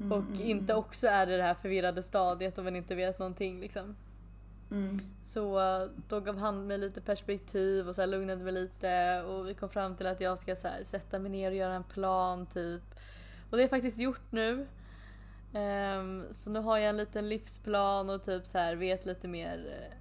Mm, 0.00 0.12
Och 0.12 0.36
mm, 0.36 0.42
inte 0.42 0.74
också 0.74 1.06
är 1.06 1.30
i 1.30 1.36
det 1.36 1.42
här 1.42 1.54
förvirrade 1.54 2.02
stadiet 2.02 2.58
och 2.58 2.64
man 2.64 2.76
inte 2.76 2.94
vet 2.94 3.18
någonting 3.18 3.60
liksom. 3.60 3.96
Mm. 4.70 5.00
Så 5.24 5.60
eh, 5.60 5.88
då 6.08 6.20
gav 6.20 6.38
han 6.38 6.66
mig 6.66 6.78
lite 6.78 7.00
perspektiv 7.00 7.88
och 7.88 7.94
så 7.94 8.06
lugnade 8.06 8.44
mig 8.44 8.52
lite 8.52 9.22
och 9.22 9.48
vi 9.48 9.54
kom 9.54 9.68
fram 9.68 9.96
till 9.96 10.06
att 10.06 10.20
jag 10.20 10.38
ska 10.38 10.56
så 10.56 10.68
sätta 10.82 11.18
mig 11.18 11.30
ner 11.30 11.50
och 11.50 11.56
göra 11.56 11.74
en 11.74 11.84
plan 11.84 12.46
typ. 12.46 12.82
Och 13.50 13.50
det 13.50 13.56
har 13.56 13.60
jag 13.60 13.70
faktiskt 13.70 13.98
gjort 13.98 14.32
nu. 14.32 14.66
Ehm, 15.54 16.24
så 16.32 16.50
nu 16.50 16.60
har 16.60 16.78
jag 16.78 16.88
en 16.88 16.96
liten 16.96 17.28
livsplan 17.28 18.10
och 18.10 18.22
typ 18.22 18.46
så 18.46 18.58
här 18.58 18.76
vet 18.76 19.06
lite 19.06 19.28
mer 19.28 19.78
eh, 19.80 19.96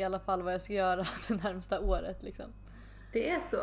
i 0.00 0.04
alla 0.04 0.20
fall 0.20 0.42
vad 0.42 0.52
jag 0.54 0.62
ska 0.62 0.72
göra 0.72 1.06
det 1.28 1.34
närmsta 1.34 1.80
året 1.80 2.22
liksom. 2.22 2.52
Det 3.12 3.30
är 3.30 3.40
så. 3.50 3.62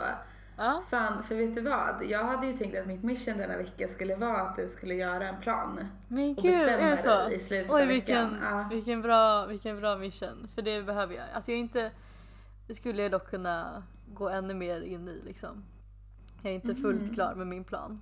Ja, 0.58 0.84
Fan, 0.90 1.24
för 1.24 1.36
vet 1.36 1.56
du 1.56 1.62
vad? 1.62 2.04
Jag 2.06 2.24
hade 2.24 2.48
ju 2.48 2.54
tänkt 2.54 2.78
att 2.80 2.88
mitt 2.88 3.04
mission 3.04 3.38
denna 3.38 3.58
vecka 3.58 3.88
skulle 3.88 4.16
vara 4.16 4.38
att 4.42 4.56
du 4.56 4.68
skulle 4.68 4.94
göra 4.94 5.28
en 5.30 5.42
plan. 5.42 5.80
men 6.08 6.30
Och 6.30 6.36
gud 6.44 6.52
bestämma 6.52 6.84
är 6.88 6.92
det 6.92 6.98
så? 6.98 7.10
dig 7.10 7.36
i 7.36 7.40
slutet 7.40 7.72
Oj 7.72 7.82
av 7.82 7.88
vilken, 7.88 8.30
veckan. 8.30 8.40
Ja. 8.44 8.68
vilken, 8.72 9.02
bra, 9.02 9.46
vilken 9.46 9.80
bra 9.82 9.98
mission. 9.98 10.48
För 10.56 10.62
det 10.62 10.84
behöver 10.84 11.16
jag. 11.16 11.26
Alltså 11.34 11.52
jag 11.52 11.56
är 11.56 11.62
inte, 11.62 11.92
det 12.68 12.76
skulle 12.76 13.02
jag 13.02 13.12
dock 13.12 13.30
kunna 13.30 13.84
gå 14.14 14.30
ännu 14.30 14.54
mer 14.54 14.82
in 14.82 15.08
i 15.08 15.22
liksom. 15.26 15.64
Jag 16.42 16.52
är 16.52 16.56
inte 16.56 16.76
fullt 16.76 17.02
Mhm. 17.02 17.14
klar 17.14 17.36
med 17.36 17.48
min 17.48 17.64
plan. 17.64 18.02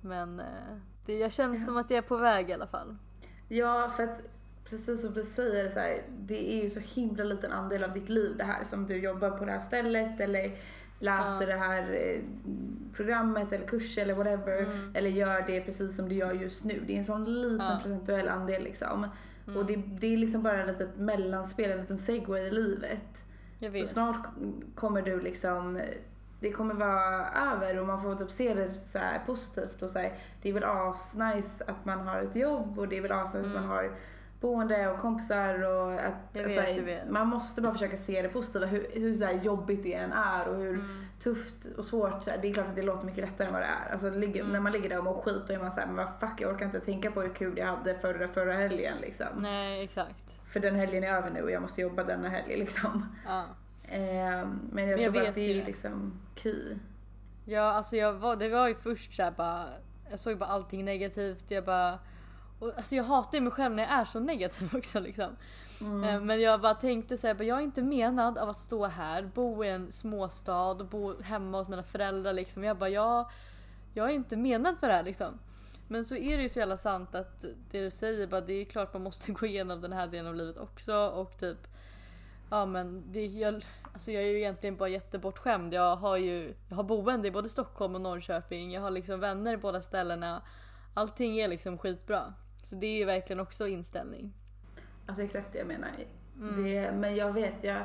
Men 0.00 0.40
eh, 0.40 0.46
det, 1.06 1.18
jag 1.18 1.32
känner 1.32 1.58
Ja. 1.58 1.64
som 1.64 1.76
att 1.76 1.90
jag 1.90 1.98
är 1.98 2.02
på 2.08 2.16
väg 2.16 2.50
i 2.50 2.52
alla 2.52 2.66
fall. 2.66 2.96
Ja, 3.48 3.92
för 3.96 4.02
att 4.02 4.18
precis 4.64 5.02
som 5.02 5.14
du 5.14 5.22
säger 5.24 5.68
så 5.70 5.78
här, 5.78 6.02
det 6.18 6.52
är 6.52 6.62
ju 6.62 6.70
så 6.70 6.80
himla 6.80 7.24
liten 7.24 7.52
andel 7.52 7.84
av 7.84 7.92
ditt 7.92 8.08
liv 8.08 8.34
det 8.36 8.44
här 8.44 8.64
som 8.64 8.86
du 8.86 8.96
jobbar 8.96 9.30
på 9.30 9.44
det 9.44 9.52
här 9.52 9.60
stället 9.60 10.20
eller 10.20 10.52
läser 10.98 11.40
Ja. 11.40 11.46
det 11.46 11.60
här 11.60 11.92
eh, 11.94 12.20
programmet 12.94 13.52
eller 13.52 13.66
kurs 13.66 13.98
eller 13.98 14.14
whatever. 14.14 14.58
Mm. 14.62 14.90
Eller 14.94 15.10
gör 15.10 15.44
det 15.46 15.60
precis 15.60 15.96
som 15.96 16.08
du 16.08 16.14
gör 16.14 16.32
just 16.32 16.64
nu. 16.64 16.82
Det 16.86 16.92
är 16.94 16.98
en 16.98 17.04
sån 17.04 17.24
liten 17.42 17.66
Ja. 17.66 17.78
procentuell 17.82 18.28
andel 18.28 18.62
liksom. 18.62 19.06
Mm. 19.46 19.60
Och 19.60 19.66
det, 19.66 19.76
det 19.76 20.12
är 20.12 20.16
liksom 20.16 20.42
bara 20.42 20.60
ett 20.62 20.68
litet 20.68 20.96
mellanspel, 20.96 21.70
en 21.70 21.78
liten 21.80 21.98
segway 21.98 22.42
i 22.42 22.50
livet. 22.50 23.24
Jag 23.60 23.72
Så 23.72 23.78
vet. 23.78 23.88
snart 23.90 24.26
kommer 24.74 25.02
du 25.02 25.20
liksom, 25.20 25.80
det 26.40 26.52
kommer 26.52 26.74
vara 26.74 27.26
över 27.52 27.78
och 27.80 27.86
man 27.86 28.02
får 28.02 28.14
typ 28.14 28.30
se 28.30 28.54
det 28.54 28.74
så 28.74 28.98
positivt 29.26 29.82
och 29.82 29.90
så 29.90 29.98
här, 29.98 30.12
det 30.42 30.48
är 30.48 30.52
väl 30.52 30.64
asnice 30.64 31.64
att 31.66 31.84
man 31.84 31.98
har 32.06 32.20
ett 32.20 32.36
jobb 32.36 32.78
och 32.78 32.88
det 32.88 32.98
är 32.98 33.02
väl 33.02 33.12
asnice 33.12 33.38
att 33.40 33.44
Mm. 33.46 33.60
man 33.62 33.68
har 33.76 33.90
boende 34.40 34.88
och 34.90 34.98
kompisar 34.98 35.62
och 35.62 35.92
att 35.92 36.14
vet, 36.32 36.50
här, 36.64 36.68
jag 36.76 36.82
vet. 36.82 37.10
man 37.10 37.26
måste 37.28 37.60
bara 37.62 37.72
försöka 37.72 37.96
se 37.96 38.22
det 38.22 38.28
positiva, 38.28 38.66
hur, 38.66 38.86
hur 38.92 39.14
så 39.14 39.24
här 39.24 39.32
jobbigt 39.32 39.82
det 39.82 39.94
än 39.94 40.12
är 40.12 40.48
och 40.48 40.56
hur 40.56 40.74
Mm. 40.74 41.04
tufft 41.20 41.66
och 41.78 41.84
svårt, 41.84 42.24
så 42.24 42.30
här, 42.30 42.38
det 42.42 42.48
är 42.48 42.54
klart 42.54 42.66
att 42.68 42.76
det 42.76 42.82
låter 42.82 43.06
mycket 43.06 43.24
lättare 43.24 43.46
än 43.46 43.52
vad 43.52 43.62
det 43.62 43.66
är. 43.66 43.92
Alltså, 43.92 44.10
ligger, 44.10 44.40
Mm. 44.40 44.52
när 44.52 44.60
man 44.60 44.72
ligger 44.72 44.88
där 44.88 44.98
och 44.98 45.04
mår 45.04 45.20
skit 45.22 45.42
då 45.48 45.54
är 45.54 45.58
man 45.58 45.72
såhär, 45.72 45.86
men 45.86 45.96
vad 45.96 46.08
fuck 46.20 46.40
jag 46.40 46.50
orkar 46.54 46.66
inte 46.66 46.80
tänka 46.80 47.10
på 47.10 47.20
hur 47.22 47.34
kul 47.34 47.58
jag 47.58 47.66
hade 47.66 47.94
förra, 47.98 48.28
förra 48.28 48.52
helgen 48.52 48.98
liksom. 49.00 49.26
Nej 49.38 49.84
exakt. 49.84 50.40
För 50.52 50.60
den 50.60 50.74
helgen 50.74 51.04
är 51.04 51.08
över 51.14 51.30
nu 51.30 51.42
och 51.42 51.50
jag 51.50 51.62
måste 51.62 51.80
jobba 51.80 52.04
denna 52.04 52.28
helg 52.28 52.56
liksom. 52.56 53.16
Ja. 53.26 53.44
Eh, 53.82 54.48
men 54.72 54.88
jag 54.88 55.00
jag 55.00 55.12
tror 55.14 55.26
att 55.28 55.34
det 55.34 55.40
är 55.50 55.54
det. 55.60 55.64
liksom 55.64 56.12
key. 56.34 56.76
Ja, 57.44 57.62
alltså 57.62 57.96
jag 57.96 58.12
var, 58.12 58.36
det 58.36 58.48
var 58.48 58.68
ju 58.68 58.74
först 58.74 59.12
såhär 59.12 59.30
bara, 59.30 59.64
jag 60.10 60.18
såg 60.20 60.38
bara 60.38 60.48
allting 60.48 60.84
negativt. 60.84 61.50
Jag 61.50 61.64
bara, 61.64 61.98
och, 62.58 62.72
alltså 62.76 62.94
jag 62.94 63.04
hatar 63.04 63.40
mig 63.40 63.52
själv 63.52 63.74
när 63.74 63.82
jag 63.82 63.92
är 63.92 64.04
så 64.04 64.20
negativ 64.20 64.70
också 64.76 65.00
liksom. 65.00 65.36
Eh, 65.80 66.20
Men 66.20 66.40
jag 66.40 66.60
bara 66.60 66.74
tänkte 66.74 67.16
såhär, 67.16 67.42
jag 67.42 67.58
är 67.58 67.62
inte 67.62 67.82
menad 67.82 68.38
av 68.38 68.48
att 68.48 68.58
stå 68.58 68.86
här, 68.86 69.30
bo 69.34 69.64
i 69.64 69.68
en 69.68 69.92
småstad 69.92 70.70
och 70.70 70.86
bo 70.86 71.22
hemma 71.22 71.58
hos 71.58 71.68
mina 71.68 71.82
föräldrar 71.82 72.32
liksom. 72.32 72.64
Jag 72.64 72.78
bara, 72.78 72.90
jag, 72.90 73.30
jag 73.94 74.10
är 74.10 74.14
inte 74.14 74.36
menad 74.36 74.78
för 74.78 74.86
det 74.88 74.94
här 74.94 75.02
liksom. 75.02 75.38
Men 75.88 76.04
så 76.04 76.16
är 76.16 76.36
det 76.36 76.42
ju 76.42 76.48
så 76.48 76.58
jävla 76.58 76.76
sant 76.76 77.14
att 77.14 77.44
det 77.70 77.80
du 77.80 77.90
säger, 77.90 78.26
bara, 78.26 78.40
det 78.40 78.52
är 78.52 78.64
klart 78.64 78.92
man 78.92 79.02
måste 79.02 79.32
gå 79.40 79.46
igenom 79.46 79.80
den 79.80 79.92
här 79.92 80.06
delen 80.06 80.26
av 80.26 80.34
livet 80.34 80.58
också 80.58 80.94
och 80.94 81.38
typ 81.38 81.68
Ja 82.50 82.66
men 82.66 83.12
det, 83.12 83.26
jag, 83.26 83.66
alltså 83.92 84.10
jag 84.10 84.22
är 84.22 84.26
ju 84.26 84.38
egentligen 84.38 84.76
bara 84.76 84.88
jättebortskämd. 84.88 85.74
Jag 85.74 85.96
har 85.96 86.16
ju 86.16 86.54
jag 86.68 86.76
har 86.76 86.84
boende 86.84 87.28
i 87.28 87.30
både 87.30 87.48
Stockholm 87.48 87.94
och 87.94 88.00
Norrköping. 88.00 88.72
Jag 88.72 88.80
har 88.82 88.90
liksom 88.90 89.20
vänner 89.20 89.52
i 89.52 89.56
båda 89.56 89.80
ställena. 89.80 90.42
Allting 90.94 91.38
är 91.38 91.48
liksom 91.48 91.78
skitbra. 91.78 92.34
Så 92.62 92.76
det 92.76 92.86
är 92.86 92.98
ju 92.98 93.04
verkligen 93.04 93.40
också 93.40 93.66
inställning. 93.68 94.32
Alltså 95.06 95.22
exakt 95.22 95.52
det 95.52 95.58
jag 95.58 95.68
menar. 95.68 95.90
Det, 96.64 96.92
men 96.92 97.16
jag 97.16 97.32
vet, 97.32 97.54
jag, 97.60 97.82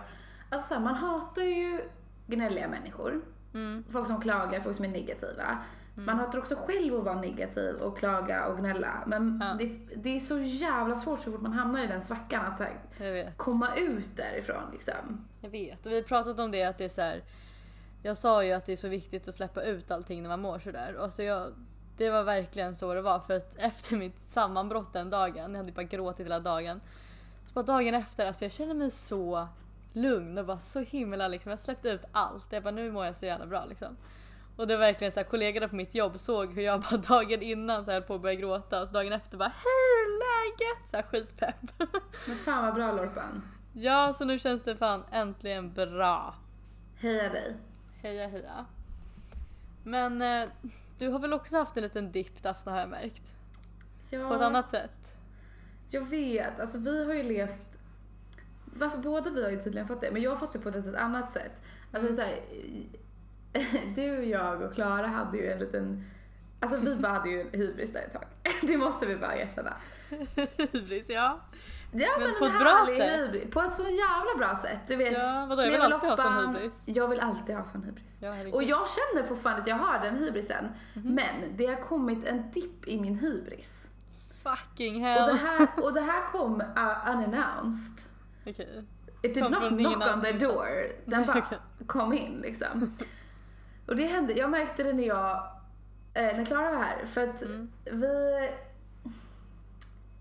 alltså 0.50 0.80
man 0.80 0.96
hatar 0.96 1.42
ju 1.42 1.82
gnälliga 2.28 2.68
människor. 2.68 3.22
Mm. 3.54 3.84
Folk 3.92 4.08
som 4.08 4.22
klagar, 4.22 4.60
folk 4.60 4.76
som 4.76 4.86
är 4.86 4.90
negativa. 4.90 5.58
Man 5.96 6.20
hatar 6.20 6.40
också 6.40 6.56
själv 6.56 6.96
att 6.96 7.04
vara 7.04 7.22
negativ 7.22 7.76
och 7.76 7.98
klaga 7.98 8.48
och 8.48 8.58
gnälla. 8.58 9.04
Men 9.08 9.40
Ja. 9.44 9.56
det, 9.60 9.96
det 9.96 10.16
är 10.16 10.20
så 10.20 10.40
jävla 10.40 11.00
svårt 11.00 11.24
så 11.24 11.32
fort 11.32 11.42
man 11.42 11.54
hamnar 11.54 11.84
i 11.84 11.88
den 11.88 12.02
svackan 12.02 12.46
att 12.46 12.60
här, 12.60 13.32
komma 13.38 13.76
ut 13.76 14.10
därifrån 14.16 14.64
liksom. 14.74 15.28
Jag 15.42 15.50
vet. 15.50 15.86
Och 15.86 15.92
vi 15.92 15.96
har 15.96 16.04
pratat 16.04 16.40
om 16.40 16.52
det 16.52 16.64
att 16.64 16.78
det 16.78 16.86
är 16.86 16.90
så 16.90 17.02
här. 17.02 17.22
Jag 18.04 18.18
sa 18.18 18.44
ju 18.44 18.52
att 18.52 18.66
det 18.66 18.72
är 18.72 18.78
så 18.78 18.88
viktigt 18.88 19.28
att 19.28 19.36
släppa 19.36 19.64
ut 19.64 19.92
allting 19.92 20.22
när 20.22 20.30
man 20.30 20.42
mår 20.42 20.60
sådär. 20.60 20.96
Alltså 21.00 21.24
jag, 21.24 21.54
det 21.98 22.10
var 22.10 22.24
verkligen 22.24 22.76
så 22.76 22.94
det 22.94 23.02
var 23.02 23.20
för 23.20 23.38
att 23.38 23.56
efter 23.58 23.96
mitt 23.96 24.30
sammanbrott 24.30 24.94
den 24.94 25.10
dagen, 25.10 25.52
jag 25.52 25.58
hade 25.58 25.72
bara 25.72 25.84
gråtit 25.84 26.26
hela 26.26 26.40
dagen. 26.40 26.82
Så 27.48 27.54
bara 27.54 27.66
dagen 27.66 27.94
efter, 27.94 28.26
alltså 28.26 28.46
jag 28.46 28.52
kände 28.52 28.74
mig 28.74 28.92
så 28.92 29.48
lugn 29.94 30.38
och 30.38 30.46
bara 30.46 30.60
så 30.60 30.80
himla 30.80 31.28
liksom, 31.28 31.50
jag 31.50 31.60
släppte 31.60 31.90
ut 31.90 32.06
allt. 32.12 32.46
Jag 32.50 32.64
bara 32.64 32.72
nu 32.72 32.92
mår 32.92 33.06
jag 33.06 33.16
så 33.16 33.26
jävla 33.26 33.46
bra 33.46 33.66
liksom. 33.66 33.98
Och 34.56 34.68
det 34.68 34.76
var 34.76 34.86
verkligen 34.86 35.12
så 35.12 35.20
här, 35.20 35.28
kollegorna 35.28 35.68
på 35.68 35.76
mitt 35.76 35.96
jobb 35.96 36.20
såg 36.20 36.54
hur 36.54 36.62
jag 36.62 36.82
bara 36.82 36.98
dagen 37.08 37.42
innan 37.42 37.86
så 37.86 37.92
här 37.92 38.02
på 38.02 38.16
att 38.16 38.22
börja 38.22 38.36
gråta 38.36 38.82
och 38.82 38.88
så 38.88 38.94
dagen 38.94 39.14
efter 39.14 39.38
bara 39.38 39.50
hej 39.50 39.84
hur 39.96 40.14
är 40.14 40.20
läget? 40.20 40.90
Så 40.90 40.96
här 40.98 41.04
skitpepp. 41.04 41.72
Men 42.28 42.38
fan 42.38 42.66
vad 42.66 42.74
bra 42.76 42.92
Lorpan. 42.92 43.42
ja 43.74 44.14
så 44.14 44.26
nu 44.26 44.40
känns 44.40 44.64
det 44.64 44.76
fan 44.76 45.04
äntligen 45.12 45.74
bra. 45.74 46.36
Heja 46.98 47.30
dig. 47.30 47.56
Heja 48.02 48.28
heja. 48.28 48.66
Men 49.84 50.22
eh, 50.22 50.50
du 51.04 51.10
har 51.10 51.20
väl 51.20 51.34
också 51.34 51.58
haft 51.58 51.78
en 51.78 51.84
liten 51.84 52.12
dipp 52.12 52.44
Daphne 52.44 52.72
har 52.72 52.80
jag 52.80 52.90
märkt? 52.90 53.36
Ja, 54.10 54.28
På 54.28 54.36
ett 54.36 54.42
annat 54.42 54.70
sätt? 54.70 55.16
Jag 55.90 56.10
vet, 56.10 56.60
alltså 56.60 56.78
vi 56.78 57.06
har 57.06 57.14
ju 57.14 57.24
levt 57.24 57.78
varför 58.66 58.98
båda 58.98 59.30
vi 59.30 59.44
har 59.44 59.50
ju 59.50 59.62
tydligen 59.62 59.88
fått 59.88 60.02
det, 60.02 60.12
men 60.12 60.22
jag 60.22 60.32
har 60.32 60.38
fått 60.38 60.54
det 60.54 60.60
på 60.60 60.70
ett 60.70 60.76
litet 60.76 60.96
annat 60.96 61.32
sätt. 61.32 61.52
Alltså 61.92 62.16
så 62.16 62.22
här, 62.22 62.40
du, 63.96 64.26
jag 64.26 64.62
och 64.62 64.74
Klara 64.74 65.08
hade 65.08 65.38
ju 65.38 65.52
en 65.52 65.60
liten, 65.60 66.06
alltså 66.60 66.78
vi 66.78 66.96
bara 66.96 67.12
hade 67.12 67.30
ju 67.30 67.50
hybris 67.52 67.94
där 67.94 68.02
ett 68.02 68.14
tag. 68.14 68.26
Det 68.62 68.78
måste 68.78 69.06
vi 69.06 69.16
bara 69.16 69.38
erkänna. 69.38 69.74
Hybris 70.72 71.10
ja. 71.10 71.40
Ja 71.96 72.08
Men 72.20 72.28
men, 72.30 72.40
på 72.40 72.46
ett 72.46 72.60
bra 72.60 72.86
sätt. 72.98 73.20
hybris. 73.20 73.52
På 73.54 73.62
ett 73.62 73.74
så 73.74 73.84
jävla 73.84 74.38
bra 74.38 74.60
sätt. 74.62 74.80
Du 74.88 74.96
vet, 74.96 75.14
Ja 75.14 75.46
vadå 75.50 75.62
jag 75.64 75.72
vill 75.72 75.82
alltid 75.82 76.10
ha 76.10 76.18
sån 76.18 76.56
hybris. 76.56 76.82
Jag 76.86 77.08
vill 77.08 77.20
alltid 77.20 77.56
ha 77.56 77.66
sån 77.66 77.84
hybris. 77.84 78.18
Ja. 78.20 78.34
Och 78.54 78.64
jag 78.64 78.88
känner 78.90 79.28
fortfarande 79.28 79.62
att 79.62 79.68
jag 79.68 79.76
har 79.76 80.00
den 80.00 80.16
hybrisen. 80.18 80.66
Mhm. 80.94 81.14
Men 81.16 81.58
det 81.58 81.66
har 81.66 81.76
kommit 81.76 82.26
en 82.26 82.52
dipp 82.52 82.88
i 82.88 83.00
min 83.02 83.16
hybris. 83.16 83.80
Fucking 84.44 84.96
Och 84.96 85.08
hell. 85.10 85.28
det 85.34 85.40
här, 85.40 85.68
och 85.84 85.94
det 85.94 86.02
här 86.02 86.32
kom 86.32 86.62
uh, 86.62 87.10
unannounced. 87.16 88.06
Okej. 88.46 88.84
It 89.22 89.34
did 89.34 89.44
Kom 89.44 89.52
not 89.52 89.80
knock 89.80 90.14
on 90.16 90.22
the 90.22 90.32
door. 90.32 90.68
Den 91.06 91.26
bara 91.28 91.38
Okej. 91.38 91.58
kom 91.88 92.14
in 92.14 92.40
liksom. 92.42 92.98
Och 93.88 93.96
det 93.96 94.06
hände, 94.06 94.34
jag 94.34 94.50
märkte 94.50 94.84
det 94.84 94.94
när 94.94 95.04
jag, 95.04 95.32
eh, 96.14 96.38
när 96.38 96.46
Klara 96.46 96.72
var 96.72 96.78
här. 96.84 97.06
För 97.06 97.28
att 97.28 97.42
Mm. 97.42 97.72
vi, 97.86 98.50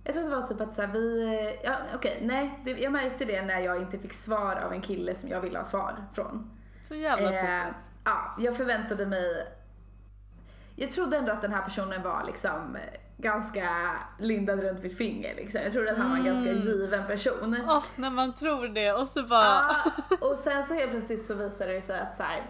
jag 0.05 0.15
tror 0.15 0.25
det 0.25 0.37
var 0.37 0.47
typ 0.47 0.61
att 0.61 0.75
så 0.75 0.83
här, 0.83 0.89
vi, 0.89 1.59
ja 1.65 1.75
okej, 1.95 2.19
nej. 2.23 2.61
Det, 2.65 2.71
jag 2.71 2.93
märkte 2.93 3.25
det 3.25 3.43
när 3.43 3.61
jag 3.61 3.77
inte 3.83 3.99
fick 3.99 4.13
svar 4.13 4.57
av 4.65 4.73
en 4.73 4.81
kille 4.83 5.15
som 5.15 5.29
jag 5.29 5.41
ville 5.41 5.59
ha 5.59 5.65
svar 5.65 5.97
från. 6.15 6.51
Så 6.83 6.95
jävla 6.95 7.33
Eh, 7.33 7.63
typiskt. 7.65 7.83
ja, 8.05 8.35
jag 8.39 8.57
förväntade 8.57 9.07
mig, 9.07 9.47
jag 10.77 10.91
trodde 10.91 11.17
ändå 11.17 11.33
att 11.33 11.43
den 11.43 11.53
här 11.53 11.63
personen 11.63 12.03
var 12.03 12.25
liksom 12.27 12.77
eh, 12.77 12.83
ganska 13.17 13.97
lindad 14.19 14.61
runt 14.61 14.83
mitt 14.83 14.99
finger 14.99 15.35
liksom. 15.35 15.61
Jag 15.65 15.73
trodde 15.73 15.93
att 15.93 15.99
han 15.99 16.11
var 16.11 16.17
en 16.17 16.25
ganska 16.25 16.51
Mm. 16.51 16.63
given 16.63 17.07
person. 17.07 17.57
Åh, 17.69 17.85
när 17.97 18.11
man 18.11 18.33
tror 18.33 18.69
det 18.69 18.93
och 18.93 19.09
så 19.09 19.23
bara... 19.23 19.45
Ja, 19.45 19.77
och 20.21 20.39
sen 20.39 20.65
så 20.65 20.75
helt 20.75 20.91
plötsligt 20.91 21.27
så 21.27 21.35
visade 21.35 21.73
det 21.73 21.81
sig 21.83 22.01
att 22.01 22.17
så 22.17 22.23
här, 22.23 22.43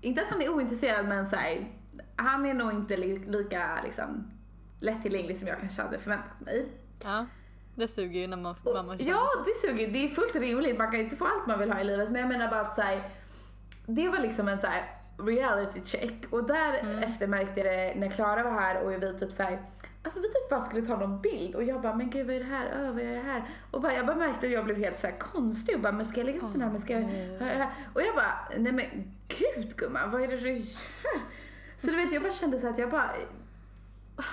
inte 0.00 0.22
att 0.22 0.28
han 0.28 0.42
är 0.42 0.48
ointresserad 0.48 1.06
men 1.06 1.30
så 1.30 1.36
här, 1.36 1.66
han 2.16 2.46
är 2.46 2.54
nog 2.54 2.72
inte 2.72 2.96
li, 2.96 3.18
lika 3.18 3.78
liksom, 3.84 4.30
lättillgänglig 4.80 5.38
som 5.38 5.48
jag 5.48 5.58
kanske 5.60 5.82
hade 5.82 5.98
förväntat 5.98 6.40
mig. 6.40 6.66
Ja. 7.04 7.26
Det 7.74 7.88
suger 7.88 8.20
ju 8.20 8.26
när 8.26 8.36
man, 8.36 8.56
Och, 8.64 8.72
känner 8.76 8.96
ja, 9.10 9.28
så. 9.34 9.42
det 9.44 9.68
suger. 9.68 9.88
Det 9.88 10.04
är 10.04 10.08
fullt 10.08 10.36
rimligt. 10.36 10.78
Man 10.78 10.90
kan 10.90 11.00
inte 11.00 11.16
få 11.16 11.24
allt 11.24 11.46
man 11.46 11.58
vill 11.58 11.72
ha 11.72 11.80
i 11.80 11.84
livet. 11.84 12.10
Men 12.10 12.20
jag 12.20 12.28
menar 12.28 12.48
bara 12.50 12.60
att 12.60 12.74
så 12.74 12.82
här, 12.82 13.02
det 13.86 14.08
var 14.08 14.18
liksom 14.18 14.48
en 14.48 14.58
så 14.58 14.66
här 14.66 14.84
reality 15.18 15.80
check. 15.84 16.26
Och 16.30 16.44
därefter 16.44 17.26
märkte 17.26 17.60
jag 17.60 17.72
det 17.72 17.94
när 18.00 18.10
Klara 18.10 18.42
var 18.42 18.52
här 18.60 18.82
och 18.82 18.92
vi 18.92 19.18
typ 19.18 19.32
så 19.32 19.42
här, 19.42 19.62
Alltså 20.02 20.20
vi 20.20 20.28
typ 20.28 20.50
bara 20.50 20.60
skulle 20.60 20.86
ta 20.86 20.96
någon 20.96 21.20
bild 21.20 21.54
och 21.54 21.64
jag 21.64 21.82
bara, 21.82 21.94
men 21.94 22.10
gud 22.10 22.26
vad 22.26 22.36
är 22.36 22.40
det 22.40 22.46
här? 22.46 22.66
Öh, 22.66 22.90
vad 22.92 23.00
är 23.02 23.14
det 23.14 23.20
här? 23.20 23.42
Och 23.70 23.80
bara, 23.80 23.94
jag 23.94 24.06
bara 24.06 24.16
märkte 24.16 24.46
att 24.46 24.52
jag 24.52 24.64
blev 24.64 24.76
helt 24.76 25.00
så 25.00 25.06
här 25.06 25.18
konstig 25.18 25.74
och 25.74 25.80
bara, 25.80 25.92
men 25.92 26.06
ska 26.08 26.20
jag 26.20 26.26
lägga 26.26 26.38
upp 26.40 26.52
den 26.52 26.62
här? 26.62 26.70
Men 26.70 26.80
ska 26.80 26.92
jag? 26.92 27.04
Och 27.94 28.02
jag 28.02 28.14
bara, 28.14 28.48
nej 28.56 28.72
men 28.72 28.84
gud 29.28 29.76
gumman, 29.76 30.10
vad 30.10 30.22
är 30.22 30.28
det 30.28 30.36
du 30.36 30.52
gör? 30.52 30.66
Så 31.78 31.86
du 31.86 31.96
vet, 31.96 32.12
jag 32.12 32.22
bara 32.22 32.32
kände 32.32 32.58
så 32.58 32.68
att 32.68 32.78
jag 32.78 32.90
bara, 32.90 33.10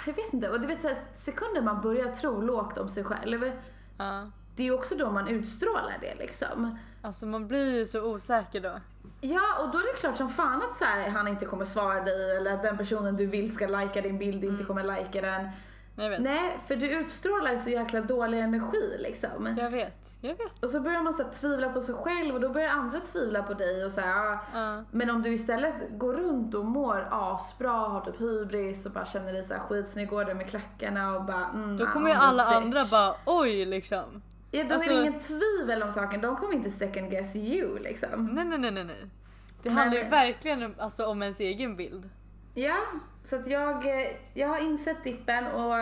jag 0.06 0.14
vet 0.14 0.34
inte. 0.34 0.50
Och 0.50 0.60
du 0.62 0.68
vet 0.68 0.82
så 0.82 0.88
här, 0.88 0.98
sekunder 1.16 1.62
man 1.62 1.82
börjar 1.82 2.08
tro 2.08 2.42
lågt 2.42 2.78
om 2.78 2.90
sig 2.90 3.04
själv, 3.04 3.52
Ja. 3.98 4.30
det 4.56 4.64
är 4.64 4.66
ju 4.66 4.74
också 4.74 4.96
då 4.96 5.12
man 5.12 5.28
utstrålar 5.28 5.98
det 6.02 6.16
liksom. 6.16 6.78
Alltså 7.02 7.26
man 7.26 7.48
blir 7.48 7.78
ju 7.78 7.86
så 7.86 8.02
osäker 8.14 8.62
då. 8.62 8.80
Ja, 9.22 9.42
och 9.64 9.72
då 9.72 9.78
är 9.78 9.94
det 9.94 10.00
klart 10.00 10.18
som 10.18 10.30
fan 10.30 10.62
att 10.72 10.78
så 10.78 10.86
här, 10.86 11.10
han 11.10 11.28
inte 11.28 11.46
kommer 11.46 11.66
svara 11.66 12.02
dig 12.04 12.38
eller 12.38 12.54
att 12.54 12.64
den 12.64 12.78
personen 12.78 13.18
du 13.18 13.26
vill 13.26 13.56
ska 13.56 13.68
lajka 13.68 14.02
din 14.02 14.18
bild 14.18 14.44
inte 14.44 14.64
kommer 14.64 14.84
lajka 14.84 15.22
den. 15.22 15.50
Jag 16.02 16.10
vet. 16.10 16.22
Nej, 16.22 16.60
för 16.68 16.76
du 16.76 16.92
utstrålar 16.92 17.58
så 17.58 17.70
jäkla 17.70 18.02
dålig 18.02 18.40
energi 18.40 18.96
liksom. 19.00 19.56
Jag 19.60 19.70
vet. 19.70 20.12
Jag 20.22 20.36
vet. 20.36 20.64
Och 20.64 20.70
så 20.70 20.80
börjar 20.80 21.02
man 21.02 21.14
så 21.14 21.24
här, 21.24 21.30
tvivla 21.32 21.70
på 21.70 21.82
sig 21.82 21.96
själv 21.96 22.36
och 22.36 22.42
då 22.42 22.50
börjar 22.50 22.70
andra 22.70 23.00
tvivla 23.00 23.44
på 23.44 23.54
dig 23.54 23.86
och 23.86 23.92
så 23.92 24.02
här, 24.02 24.26
ja. 24.26 24.40
Ja. 24.54 24.84
Men 24.92 25.10
om 25.10 25.22
du 25.22 25.34
istället 25.34 25.76
går 25.90 26.14
runt 26.14 26.56
och 26.56 26.66
mår 26.66 27.08
asbra, 27.12 27.72
har 27.72 28.02
typ 28.02 28.22
hybris 28.22 28.86
och 28.86 28.92
bara 28.92 29.06
känner 29.06 29.34
dig 29.34 29.44
så 29.44 29.54
här 29.54 29.62
skitsnygg, 29.62 30.10
går 30.10 30.26
där 30.26 30.34
med 30.34 30.50
klackarna 30.50 31.16
och 31.16 31.24
bara 31.26 31.46
mm, 31.46 31.78
Då 31.78 31.86
kommer 31.86 32.10
ju 32.10 32.16
alla 32.16 32.46
this 32.46 32.56
andra 32.56 32.80
bitch. 32.80 32.92
bara 32.92 33.16
oj 33.26 33.66
liksom. 33.66 34.22
Ja, 34.52 34.64
då 34.64 34.74
alltså- 34.74 34.92
är 34.92 35.02
ingen 35.02 35.20
tvivel 35.20 35.84
om 35.84 35.92
saken, 35.92 36.22
de 36.22 36.36
kommer 36.36 36.54
inte 36.54 36.72
second 36.72 37.12
guess 37.12 37.36
you 37.36 37.80
liksom. 37.80 38.26
Nej 38.26 38.46
nej 38.46 38.72
nej 38.72 38.84
nej. 38.84 39.10
Det 39.64 39.70
handlar 39.70 39.98
ju 39.98 40.10
verkligen 40.10 40.76
alltså, 40.78 41.06
om 41.06 41.22
ens 41.22 41.40
egen 41.40 41.76
bild. 41.76 42.10
Ja, 42.54 42.78
så 43.24 43.36
att 43.36 43.48
jag, 43.48 43.86
eh, 44.02 44.08
jag 44.34 44.48
har 44.48 44.58
insett 44.58 45.04
dippen 45.04 45.48
och 45.48 45.76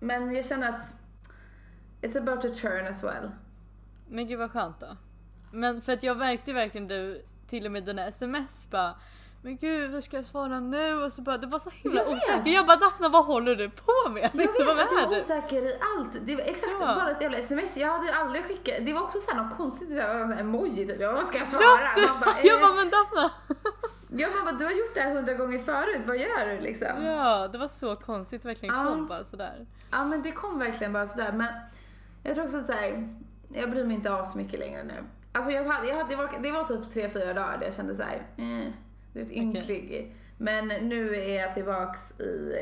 men 0.00 0.34
jag 0.34 0.46
känner 0.46 0.68
att 0.68 0.92
it's 2.02 2.18
about 2.18 2.42
to 2.42 2.48
turn 2.54 2.86
as 2.86 3.02
well. 3.04 3.30
Men 4.08 4.26
gud 4.26 4.38
vad 4.38 4.50
skönt 4.52 4.80
då. 4.80 4.96
Men 5.52 5.82
för 5.82 5.92
att 5.92 6.02
jag 6.02 6.16
märkte 6.18 6.52
verkligen 6.52 6.88
du 6.88 7.22
till 7.48 7.66
och 7.66 7.72
med 7.72 7.84
dina 7.84 8.06
sms 8.06 8.68
bara 8.70 8.94
men 9.42 9.56
gud 9.56 9.90
hur 9.90 10.00
ska 10.00 10.16
jag 10.16 10.26
svara 10.26 10.60
nu? 10.60 11.02
Och 11.04 11.12
så 11.12 11.22
bara 11.22 11.38
det 11.38 11.46
var 11.46 11.58
så 11.58 11.70
himla 11.70 12.00
Jag 12.02 12.12
osäkert. 12.12 12.46
Jag 12.46 12.66
bara 12.66 12.76
Daphne 12.76 13.08
vad 13.08 13.24
håller 13.26 13.56
du 13.56 13.70
på 13.70 14.10
med? 14.10 14.30
Jag 14.32 14.38
vet 14.38 14.50
vad 14.66 14.78
att 14.78 14.86
jag 15.00 15.10
du? 15.10 15.20
osäker 15.20 15.62
i 15.62 15.78
allt. 15.96 16.10
Det 16.26 16.36
var 16.36 16.42
exakt 16.42 16.72
Ja. 16.80 16.94
bara 16.94 17.10
ett 17.10 17.22
jävla 17.22 17.38
sms. 17.38 17.76
Jag 17.76 17.98
hade 17.98 18.14
aldrig 18.14 18.44
skickat, 18.44 18.74
det 18.80 18.92
var 18.92 19.02
också 19.02 19.18
så 19.20 19.30
här 19.30 19.42
något 19.44 19.56
konstigt, 19.56 19.88
så 19.88 19.94
här, 19.94 20.40
emoji 20.40 20.86
typ. 20.86 21.00
Jag 21.00 21.12
bara, 21.14 21.20
vad 21.20 21.26
ska 21.28 21.38
jag 21.38 21.46
svara? 21.46 21.62
Ja, 21.96 22.08
Man 22.08 22.20
bara, 22.20 22.34
jag 22.44 22.54
eh. 22.56 22.60
bara 22.60 22.74
men 22.74 22.90
Daphne. 22.90 23.30
Ja, 24.16 24.28
man 24.36 24.44
bara, 24.44 24.54
du 24.58 24.64
har 24.64 24.72
gjort 24.72 24.94
det 24.94 25.00
här 25.00 25.14
hundra 25.14 25.34
gånger 25.34 25.58
förut, 25.58 26.02
vad 26.06 26.16
gör 26.18 26.46
du 26.54 26.60
liksom? 26.60 27.04
Ja 27.04 27.48
det 27.48 27.58
var 27.58 27.68
så 27.68 27.96
konstigt 27.96 28.44
verkligen 28.44 28.74
Ja. 28.74 28.84
kom 28.84 29.06
bara 29.08 29.24
sådär. 29.24 29.66
Ja 29.90 30.04
men 30.04 30.22
det 30.22 30.32
kom 30.32 30.58
verkligen 30.58 30.92
bara 30.92 31.06
sådär. 31.06 31.32
Men 31.32 31.46
jag 32.22 32.34
tror 32.34 32.44
också 32.44 32.64
såhär, 32.64 33.08
jag 33.54 33.70
bryr 33.70 33.84
mig 33.84 33.96
inte 33.96 34.12
av 34.12 34.24
så 34.24 34.38
mycket 34.38 34.60
längre 34.60 34.84
nu. 34.84 34.94
Alltså 35.32 35.50
jag 35.50 35.64
hade, 35.64 35.88
jag 35.88 35.96
hade, 35.96 36.08
det, 36.10 36.16
var, 36.16 36.30
det 36.42 36.52
var 36.52 36.64
typ 36.64 36.92
tre 36.92 37.08
fyra 37.10 37.34
dagar 37.34 37.58
där 37.58 37.64
jag 37.66 37.74
kände 37.74 37.96
såhär, 37.96 38.26
eh, 38.36 38.72
du 39.12 39.18
vet 39.22 39.30
ynklig. 39.32 40.14
Men 40.38 40.68
nu 40.68 41.16
är 41.16 41.40
jag 41.40 41.54
tillbaks 41.54 42.00
i 42.20 42.54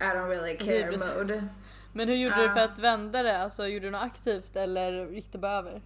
I 0.00 0.04
don't 0.04 0.28
really 0.28 0.56
care 0.56 0.90
mode. 1.18 1.48
Men 1.92 2.08
hur 2.08 2.14
gjorde 2.16 2.36
Ja. 2.42 2.42
du 2.48 2.52
för 2.52 2.60
att 2.60 2.78
vända 2.78 3.22
det? 3.22 3.38
Alltså 3.42 3.66
gjorde 3.66 3.86
du 3.86 3.90
något 3.90 4.02
aktivt 4.02 4.56
eller 4.56 5.06
gick 5.06 5.32
det 5.32 5.38
bara 5.38 5.58
över? 5.58 5.82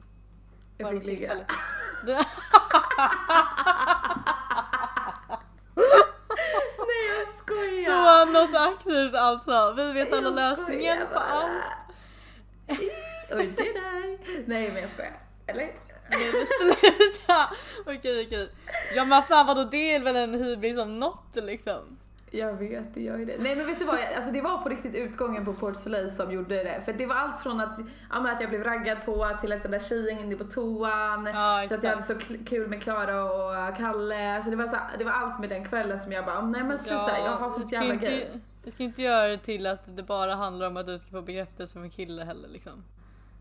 Jag 0.79 0.87
Var 0.87 0.93
det 0.93 1.01
Nej 6.79 7.03
jag 7.09 7.29
skojar! 7.39 8.25
Så 8.25 8.25
något 8.33 8.55
aktivt 8.55 9.15
alltså. 9.15 9.75
Vi 9.77 9.93
vet 9.93 10.13
alla 10.13 10.31
lösningen 10.31 10.99
på 10.99 11.15
bara. 11.15 11.23
allt. 11.23 11.51
Oj, 13.33 13.55
det 13.57 13.63
där. 13.63 14.19
Nej 14.47 14.71
men 14.73 14.83
jag 14.83 14.91
skojar. 14.91 15.19
Eller? 15.47 15.73
Nej 16.11 16.33
men 16.33 16.47
sluta! 16.47 17.51
okej 17.87 18.27
okej. 18.27 18.51
Ja 18.95 19.05
men 19.05 19.23
fan 19.23 19.47
vadå 19.47 19.65
det 19.65 19.95
är 19.95 20.01
väl 20.01 20.17
en 20.17 20.35
hybris 20.35 20.79
om 20.79 20.99
något 20.99 21.35
liksom? 21.35 21.99
Jag 22.35 22.53
vet, 22.53 22.95
det 22.95 23.03
gör 23.03 23.19
ju 23.19 23.25
det. 23.25 23.37
Nej 23.39 23.57
men 23.57 23.67
vet 23.67 23.79
du 23.79 23.85
vad, 23.85 23.99
alltså 24.17 24.31
det 24.31 24.41
var 24.41 24.59
på 24.59 24.69
riktigt 24.69 24.95
utgången 24.95 25.45
på 25.45 25.53
Port 25.53 25.77
Soleil 25.77 26.11
som 26.11 26.33
gjorde 26.33 26.55
det. 26.55 26.83
För 26.85 26.93
det 26.93 27.07
var 27.07 27.15
allt 27.15 27.41
från 27.41 27.61
att, 27.61 27.79
ja, 28.11 28.31
att 28.31 28.41
jag 28.41 28.51
blev 28.51 28.65
raggad 28.65 28.99
på 29.05 29.37
till 29.41 29.53
att 29.53 29.63
den 29.63 29.73
där 29.73 29.79
tjejen 29.79 30.19
inne 30.19 30.37
på 30.37 30.45
toan. 30.45 31.27
Ja 31.27 31.67
så 31.69 31.75
att 31.75 31.83
jag 31.83 31.91
hade 31.91 32.03
så 32.03 32.15
kul 32.47 32.69
med 32.69 32.83
Klara 32.83 33.25
och 33.25 33.77
Kalle. 33.77 34.43
Så 34.45 34.51
det 34.51 34.57
var, 34.57 34.69
så, 34.69 34.77
det 34.99 35.05
var 35.05 35.13
allt 35.13 35.41
med 35.41 35.49
den 35.49 35.65
kvällen 35.65 36.01
som 36.01 36.13
jag 36.13 36.25
bara, 36.25 36.41
nej 36.41 36.63
men 36.63 36.79
sluta, 36.79 37.19
jag 37.19 37.37
har 37.37 37.51
sånt 37.51 37.73
jävla 37.73 37.95
inte, 37.95 38.07
grej. 38.07 38.31
Du 38.65 38.71
ska 38.71 38.83
inte 38.83 39.03
göra 39.03 39.29
det 39.29 39.39
till 39.39 39.67
att 39.67 39.97
det 39.97 40.03
bara 40.03 40.35
handlar 40.35 40.67
om 40.67 40.77
att 40.77 40.87
du 40.87 40.99
ska 40.99 41.11
få 41.11 41.23
bekräftelse 41.23 41.73
som 41.73 41.83
en 41.83 41.91
kille 41.91 42.25
heller 42.25 42.49
liksom. 42.49 42.85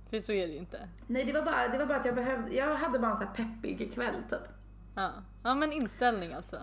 För 0.10 0.19
så 0.19 0.31
är 0.31 0.48
det 0.48 0.53
ju 0.53 0.60
inte. 0.60 0.89
Nej 1.07 1.25
det 1.25 1.33
var 1.33 1.41
bara, 1.41 1.67
det 1.67 1.77
var 1.77 1.86
bara 1.86 1.98
att 1.98 2.05
jag 2.05 2.15
behövde, 2.15 2.55
jag 2.55 2.75
hade 2.75 3.00
bara 3.00 3.12
en 3.12 3.17
så 3.17 3.24
här 3.24 3.33
peppig 3.33 3.93
kväll 3.93 4.15
typ. 4.29 4.39
Ja. 4.95 5.12
ja 5.43 5.55
men 5.55 5.71
inställning 5.71 6.33
alltså. 6.33 6.57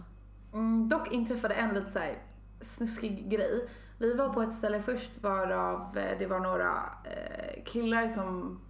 Mm, 0.53 0.89
dock 0.89 1.13
inträffade 1.13 1.55
en 1.55 1.75
lite 1.75 1.93
så 1.93 1.99
här 1.99 2.19
snuskig 2.61 3.31
grej. 3.31 3.69
Vi 3.99 4.15
var 4.15 4.29
på 4.29 4.43
ett 4.43 4.55
ställe 4.55 4.83
först 4.83 5.23
varav 5.23 5.99
eh, 5.99 6.19
det 6.19 6.27
var 6.27 6.41
några 6.41 6.85
eh, 7.05 7.65
killar 7.65 8.09
som 8.09 8.61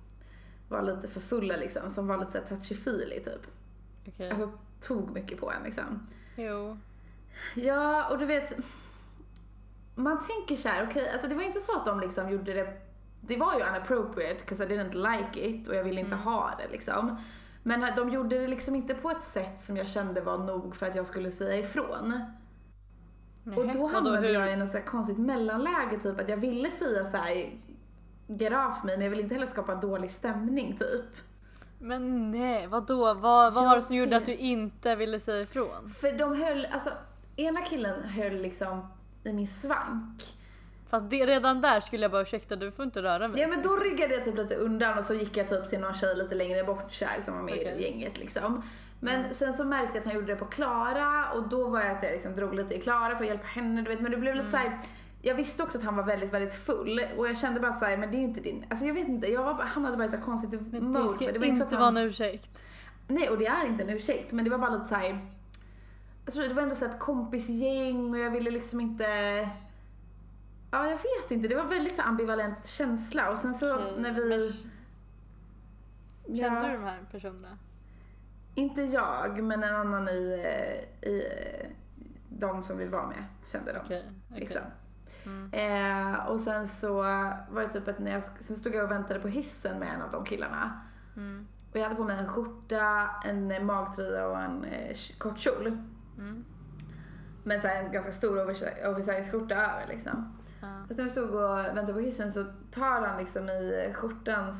var 0.69 0.83
lite 0.83 1.09
för 1.09 1.21
fulla 1.21 1.57
liksom, 1.57 1.91
som 1.91 2.07
var 2.07 2.17
lite 2.19 2.33
såhär 2.33 2.47
touchy-feely 2.47 3.25
typ. 3.25 3.47
Okej. 4.09 4.31
Alltså 4.31 4.51
tog 4.81 5.11
mycket 5.11 5.41
på 5.41 5.53
en 5.53 5.63
liksom. 5.63 6.07
Jo. 6.37 6.79
Ja, 7.55 8.09
och 8.11 8.19
du 8.19 8.27
vet, 8.27 8.53
man 9.95 10.25
tänker 10.27 10.57
så 10.63 10.69
här, 10.69 10.87
okej, 10.91 11.11
alltså 11.11 11.29
det 11.29 11.35
var 11.35 11.43
inte 11.43 11.61
så 11.61 11.77
att 11.79 11.87
de 11.87 12.01
liksom 12.01 12.31
gjorde 12.31 12.53
det, 12.53 12.81
det 13.21 13.37
var 13.37 13.55
ju 13.55 13.61
unappropriate 13.61 14.35
because 14.41 14.65
I 14.65 14.67
didn't 14.67 14.93
like 15.17 15.41
it 15.49 15.69
och 15.69 15.75
jag 15.75 15.85
ville 15.85 16.01
inte 16.01 16.13
Mm. 16.15 16.25
ha 16.25 16.51
det 16.59 16.69
liksom. 16.73 17.17
Men 17.63 17.97
de 17.97 18.11
gjorde 18.11 18.39
det 18.39 18.49
liksom 18.49 18.75
inte 18.75 18.95
på 18.95 19.11
ett 19.11 19.23
sätt 19.23 19.61
som 19.67 19.77
jag 19.77 19.89
kände 19.89 20.21
var 20.21 20.39
nog 20.39 20.77
för 20.77 20.87
att 20.87 20.95
jag 20.95 21.07
skulle 21.07 21.31
säga 21.31 21.59
ifrån. 21.59 22.21
Och 23.57 23.67
Nähä, 23.67 23.73
då 23.79 23.87
hamnade 23.87 24.19
hur- 24.21 24.35
jag 24.35 24.53
i 24.53 24.57
något 24.57 24.71
så 24.71 24.77
här 24.77 24.85
konstigt 24.85 25.19
mellanläge, 25.19 25.99
typ 26.03 26.21
att 26.21 26.29
jag 26.29 26.37
ville 26.37 26.71
säga 26.71 27.11
så 27.11 27.17
här 27.17 27.51
get 28.27 28.53
off 28.53 28.85
mig, 28.85 28.97
men 28.97 29.01
jag 29.05 29.11
ville 29.11 29.23
inte 29.23 29.35
heller 29.35 29.47
skapa 29.47 29.75
dålig 29.75 30.11
stämning 30.11 30.77
typ. 30.77 31.05
Men 31.79 32.31
nej, 32.31 32.67
vadå? 32.67 33.15
Vad, 33.15 33.53
vad 33.53 33.55
var 33.55 33.77
det 33.77 33.83
som 33.83 33.97
gjorde 33.97 34.17
att 34.17 34.27
du 34.27 34.35
inte 34.35 34.97
ville 34.97 35.21
säga 35.21 35.41
ifrån? 35.41 35.95
För 36.01 36.13
de 36.19 36.43
höll, 36.43 36.67
alltså 36.73 36.91
ena 37.37 37.61
killen 37.63 38.03
höll 38.03 38.37
liksom 38.37 38.89
i 39.25 39.33
min 39.33 39.47
svank. 39.47 40.38
Fast 40.91 41.11
det, 41.11 41.27
redan 41.27 41.61
där 41.61 41.81
skulle 41.81 42.03
jag 42.05 42.11
bara 42.11 42.23
ursäkta, 42.23 42.57
du 42.57 42.71
får 42.73 42.85
inte 42.85 43.03
röra 43.03 43.29
mig. 43.29 43.41
Ja 43.41 43.49
men 43.49 43.63
då 43.63 43.77
ryggade 43.77 44.15
jag 44.15 44.25
typ 44.25 44.37
lite 44.37 44.55
undan 44.55 44.99
och 44.99 45.05
så 45.05 45.15
gick 45.15 45.37
jag 45.37 45.49
typ 45.49 45.69
till 45.69 45.81
någon 45.81 45.95
tjej 45.95 46.17
lite 46.17 46.35
längre 46.35 46.65
bort 46.65 46.93
så 46.93 47.05
här, 47.05 47.23
som 47.23 47.35
var 47.35 47.43
med 47.43 47.55
Okej. 47.55 47.77
i 47.79 47.83
gänget 47.83 48.19
liksom. 48.19 48.63
Men 49.01 49.35
sen 49.35 49.55
så 49.55 49.65
märkte 49.65 49.89
jag 49.93 49.99
att 49.99 50.05
han 50.05 50.15
gjorde 50.15 50.27
det 50.27 50.37
på 50.37 50.45
Klara 50.45 51.33
och 51.33 51.49
då 51.49 51.69
var 51.69 51.81
jag 51.81 51.97
att 51.97 52.03
jag 52.03 52.13
liksom 52.13 52.37
drog 52.37 52.55
lite 52.55 52.75
i 52.75 52.81
Klara 52.81 53.17
för 53.17 53.25
att 53.25 53.29
hjälpa 53.31 53.47
henne 53.47 53.83
du 53.83 53.89
vet 53.89 54.01
men 54.01 54.11
det 54.11 54.17
blev 54.17 54.35
lite 54.35 54.51
så 54.51 54.57
här. 54.57 54.79
Jag 55.23 55.35
visste 55.35 55.63
också 55.63 55.79
att 55.79 55.85
han 55.85 55.97
var 55.97 56.05
väldigt, 56.05 56.33
väldigt 56.35 56.55
full 56.55 57.01
och 57.17 57.29
jag 57.29 57.39
kände 57.39 57.61
bara 57.61 57.73
såhär, 57.73 57.97
men 57.97 58.11
det 58.11 58.17
är 58.17 58.19
ju 58.19 58.25
inte 58.25 58.41
din, 58.41 58.65
alltså 58.71 58.87
jag 58.87 58.95
vet 58.95 59.09
inte, 59.09 59.27
jag 59.33 59.43
var 59.45 59.55
bara, 59.55 59.67
hamnade 59.67 59.97
bara 59.97 60.05
ett 60.05 60.11
så 60.11 60.19
konstigt 60.19 60.61
Men 60.73 60.85
mode. 60.85 61.03
det 61.05 61.09
ska 61.11 61.33
det 61.33 61.39
var 61.39 61.47
inte 61.47 61.67
så 61.67 61.77
vara 61.77 61.85
han- 61.85 61.97
en 61.97 62.03
ursäkt. 62.07 62.65
Nej 63.09 63.29
och 63.31 63.39
det 63.39 63.47
är 63.47 63.67
inte 63.67 63.83
en 63.83 63.91
ursäkt 63.91 64.33
men 64.33 64.45
det 64.45 64.51
var 64.51 64.59
bara 64.59 64.71
lite 64.71 64.89
såhär, 64.89 65.19
tror 66.33 66.45
det 66.45 66.55
var 66.55 66.63
ändå 66.63 66.75
så 66.75 66.85
här 66.85 66.93
ett 66.93 67.01
kompisgäng 67.01 68.11
och 68.11 68.19
jag 68.19 68.31
ville 68.31 68.51
liksom 68.51 68.81
inte 68.81 69.05
Ja 70.71 70.89
jag 70.91 70.97
vet 70.97 71.31
inte, 71.31 71.49
det 71.49 71.55
var 71.55 71.65
väldigt 71.65 71.97
så 71.97 72.03
ambivalent 72.03 72.67
känsla 72.67 73.31
och 73.31 73.39
sen 73.39 73.55
så 73.55 73.75
Okej, 73.75 73.95
när 73.99 74.13
vi... 74.13 74.29
men 74.29 74.41
ja, 76.37 76.49
Kände 76.49 76.69
du 76.69 76.73
de 76.73 76.85
här 76.85 76.99
personerna? 77.11 77.59
Inte 78.55 78.83
jag 78.83 79.43
men 79.43 79.63
en 79.63 79.75
annan 79.75 80.09
i, 80.09 80.43
eh, 80.45 81.09
i 81.11 81.27
eh, 81.27 81.71
de 82.29 82.65
som 82.65 82.79
vi 82.79 82.87
var 82.87 83.07
med 83.07 83.25
kände 83.47 83.73
de. 83.73 83.79
Okej, 83.79 84.05
okej. 84.31 84.41
Liksom. 84.41 84.63
Mm. 85.27 85.51
Eh, 85.53 86.27
och 86.27 86.41
sen 86.41 86.69
så 86.69 86.93
var 87.51 87.63
det 87.63 87.69
typ 87.69 87.89
att 87.89 87.99
när 87.99 88.11
jag, 88.11 88.23
sen 88.23 88.57
stod 88.57 88.75
jag 88.75 88.85
och 88.85 88.91
väntade 88.91 89.21
på 89.21 89.29
hissen 89.29 89.79
med 89.79 89.95
en 89.95 90.03
av 90.03 90.11
de 90.11 90.25
killarna. 90.25 90.81
Mm. 91.17 91.47
Och 91.71 91.77
jag 91.77 91.83
hade 91.83 91.97
på 91.97 92.05
mig 92.05 92.19
en 92.19 92.29
skjorta, 92.29 93.11
en 93.25 93.51
eh, 93.51 93.63
magtröja 93.63 94.27
och 94.27 94.39
en 94.39 94.65
eh, 94.65 94.97
kort 95.19 95.39
kjol. 95.39 95.67
Mm. 96.19 96.45
Men 97.45 97.61
så 97.61 97.67
en 97.67 97.93
ganska 97.93 98.13
stor 98.13 98.41
oversize 98.41 99.31
skjorta 99.31 99.55
över 99.55 99.87
liksom. 99.89 100.38
Ja. 100.61 100.67
Och 100.91 100.97
när 100.97 101.05
vi 101.05 101.11
stod 101.11 101.35
och 101.35 101.59
väntade 101.59 101.93
på 101.93 101.99
hissen 101.99 102.33
så 102.33 102.45
tar 102.75 103.07
han 103.07 103.19
liksom 103.19 103.49
i 103.49 103.93
skjortans 103.95 104.57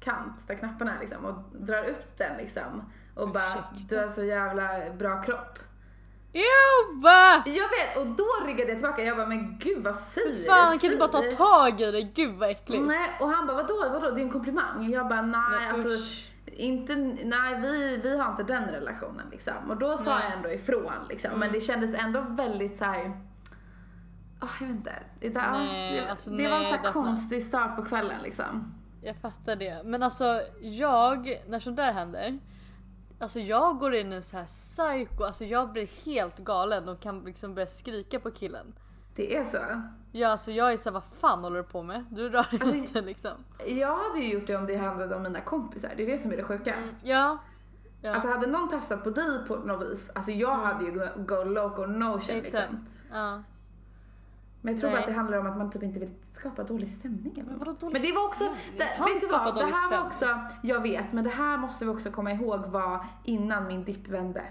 kant, 0.00 0.46
där 0.46 0.54
knapparna 0.54 0.94
är 0.96 1.00
liksom, 1.00 1.24
och 1.24 1.34
drar 1.66 1.84
upp 1.84 2.18
den 2.18 2.36
liksom. 2.36 2.92
Och 3.14 3.28
bara, 3.28 3.42
Ursäkta? 3.42 3.68
du 3.88 3.98
har 3.98 4.08
så 4.08 4.24
jävla 4.24 4.90
bra 4.98 5.22
kropp. 5.22 5.58
Jo! 6.32 7.00
Va? 7.02 7.42
Jag 7.46 7.68
vet, 7.68 7.96
och 7.98 8.06
då 8.06 8.26
ryggade 8.46 8.70
jag 8.70 8.78
tillbaka. 8.78 9.02
Jag 9.04 9.16
bara, 9.16 9.26
men 9.26 9.58
gud 9.58 9.84
vad 9.84 9.96
säger 9.96 10.32
Fy 10.32 10.44
fan, 10.44 10.72
du? 10.72 10.78
kan 10.78 10.90
du 10.90 10.96
bara 10.96 11.08
ta 11.08 11.22
tag 11.22 11.80
i 11.80 11.90
det? 11.92 12.02
Gud 12.02 12.34
vad 12.38 12.50
äckligt. 12.50 12.86
Nej, 12.86 13.10
och 13.20 13.28
han 13.28 13.46
bara, 13.46 13.56
vadå, 13.56 13.88
vadå, 13.92 14.10
det 14.10 14.20
är 14.20 14.24
en 14.24 14.30
komplimang. 14.30 14.90
Jag 14.90 15.08
bara, 15.08 15.22
nej, 15.22 15.40
Nej, 15.50 15.68
alltså, 15.70 15.88
usch. 15.88 16.32
inte, 16.46 16.94
nej 17.24 17.60
vi, 17.60 17.96
vi 18.02 18.18
har 18.18 18.30
inte 18.30 18.42
den 18.42 18.64
relationen 18.64 19.26
liksom. 19.30 19.70
Och 19.70 19.76
då 19.76 19.98
sa 19.98 20.14
Nej. 20.14 20.24
jag 20.28 20.36
ändå 20.36 20.50
ifrån 20.50 20.92
liksom. 21.08 21.30
Men 21.30 21.42
Mm. 21.42 21.52
det 21.52 21.60
kändes 21.60 21.94
ändå 21.94 22.20
väldigt 22.20 22.78
så 22.78 22.84
här. 22.84 23.20
Ah, 24.44 24.48
jag 24.60 24.66
vet 24.66 24.76
inte. 24.76 24.92
Det, 25.20 25.28
där, 25.28 25.50
Nej, 25.50 26.00
det, 26.00 26.10
alltså, 26.10 26.30
det 26.30 26.48
var 26.48 26.56
en 26.56 26.62
nej, 26.62 26.78
så 26.78 26.84
här 26.84 26.92
konstig 26.92 27.42
start 27.42 27.76
på 27.76 27.84
kvällen 27.84 28.22
liksom. 28.22 28.74
Jag 29.02 29.16
fattar 29.16 29.56
det. 29.56 29.82
Men 29.84 30.02
alltså 30.02 30.42
jag, 30.60 31.42
när 31.48 31.60
sånt 31.60 31.76
där 31.76 31.92
händer. 31.92 32.38
Alltså 33.18 33.40
jag 33.40 33.78
går 33.78 33.94
in 33.94 34.12
i 34.12 34.16
en 34.16 34.22
så 34.22 34.36
här 34.36 34.44
psycho, 34.44 35.24
alltså 35.24 35.44
jag 35.44 35.72
blir 35.72 36.06
helt 36.06 36.38
galen 36.38 36.88
och 36.88 37.00
kan 37.00 37.24
liksom 37.24 37.54
börja 37.54 37.66
skrika 37.66 38.20
på 38.20 38.30
killen. 38.30 38.74
Det 39.14 39.36
är 39.36 39.44
så. 39.44 39.82
Ja 40.12 40.28
alltså 40.28 40.50
jag 40.50 40.72
är 40.72 40.76
såhär, 40.76 40.94
vad 40.94 41.04
fan 41.04 41.44
håller 41.44 41.56
du 41.56 41.62
på 41.62 41.82
med? 41.82 42.04
Du 42.10 42.28
rör 42.28 42.30
dig 42.50 42.60
Alltså, 42.60 42.74
inte 42.76 43.00
liksom. 43.00 43.32
Jag 43.66 43.96
hade 43.96 44.20
ju 44.20 44.32
gjort 44.32 44.46
det 44.46 44.56
om 44.56 44.66
det 44.66 44.76
handlade 44.76 45.16
om 45.16 45.22
mina 45.22 45.40
kompisar. 45.40 45.90
Det 45.96 46.02
är 46.02 46.06
det 46.06 46.18
som 46.18 46.32
är 46.32 46.36
det 46.36 46.44
sjuka. 46.44 46.74
Mm, 46.74 46.94
ja. 47.02 47.38
ja. 48.02 48.14
Alltså 48.14 48.28
hade 48.28 48.46
någon 48.46 48.68
tafsat 48.68 49.04
på 49.04 49.10
dig 49.10 49.38
på 49.48 49.56
något 49.56 49.92
vis, 49.92 50.10
alltså 50.14 50.30
jag 50.30 50.54
hade 50.54 50.84
ju 50.84 50.90
go, 50.92 51.04
go 51.16 51.44
loco 51.44 51.86
notion 51.86 52.36
Exakt. 52.36 52.44
liksom. 52.44 52.86
Ja. 53.12 53.42
Men 54.64 54.74
jag 54.74 54.80
tror 54.80 54.90
bara 54.90 55.00
att 55.00 55.06
det 55.06 55.12
handlar 55.12 55.38
om 55.38 55.46
att 55.46 55.56
man 55.56 55.70
typ 55.70 55.82
inte 55.82 55.98
vill 55.98 56.10
skapa 56.32 56.64
dålig 56.64 56.90
stämning 56.90 57.32
eller 57.32 57.44
Men 57.44 57.58
vadå 57.58 57.72
dålig 57.72 57.92
Men 57.92 58.02
det 58.02 58.12
var 58.12 58.24
också, 58.24 58.44
det, 58.78 58.84
Han 58.84 59.08
vet 59.08 59.20
du 59.20 59.28
vad? 59.28 59.54
Det 59.54 59.64
här 59.64 59.90
var 59.90 60.06
också, 60.06 60.40
jag 60.62 60.80
vet, 60.80 61.12
men 61.12 61.24
det 61.24 61.30
här 61.30 61.58
måste 61.58 61.84
vi 61.84 61.90
också 61.90 62.10
komma 62.10 62.32
ihåg 62.32 62.60
var 62.60 63.04
innan 63.24 63.66
min 63.66 63.84
dipp 63.84 64.08
vände. 64.08 64.44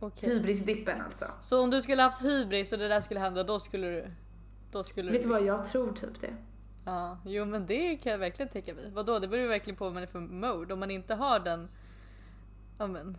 Okej. 0.00 0.28
Hybrisdippen 0.28 1.00
alltså. 1.00 1.24
Så 1.40 1.62
om 1.62 1.70
du 1.70 1.82
skulle 1.82 2.02
haft 2.02 2.22
hybris 2.22 2.72
och 2.72 2.78
det 2.78 2.88
där 2.88 3.00
skulle 3.00 3.20
hända, 3.20 3.44
då 3.44 3.60
skulle 3.60 3.86
du... 3.86 4.10
Då 4.72 4.84
skulle 4.84 5.12
Vet 5.12 5.22
du 5.22 5.28
du 5.28 5.34
vad, 5.34 5.44
jag 5.44 5.66
tror 5.66 5.92
typ 5.92 6.20
det. 6.20 6.34
Ja, 6.84 7.18
jo 7.24 7.44
men 7.44 7.66
det 7.66 7.96
kan 7.96 8.12
jag 8.12 8.18
verkligen 8.18 8.48
tänka 8.48 8.74
mig. 8.74 8.90
Vadå, 8.90 9.18
det 9.18 9.28
beror 9.28 9.42
ju 9.42 9.48
verkligen 9.48 9.76
på 9.76 9.84
vad 9.84 9.94
man 9.94 10.02
är 10.02 10.06
för 10.06 10.20
mode. 10.20 10.74
Om 10.74 10.80
man 10.80 10.90
inte 10.90 11.14
har 11.14 11.40
den, 11.40 11.68
ja 12.78 12.86
men, 12.86 13.18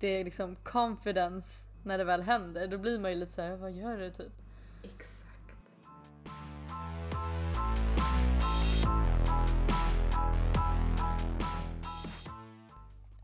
det 0.00 0.20
är 0.20 0.24
liksom 0.24 0.56
confidence 0.56 1.68
när 1.84 1.98
det 1.98 2.04
väl 2.04 2.22
händer, 2.22 2.66
då 2.66 2.78
blir 2.78 2.98
man 2.98 3.10
ju 3.10 3.16
lite 3.16 3.32
såhär, 3.32 3.56
vad 3.56 3.72
gör 3.72 3.98
du 3.98 4.10
typ? 4.10 4.41
Exakt. 4.82 5.56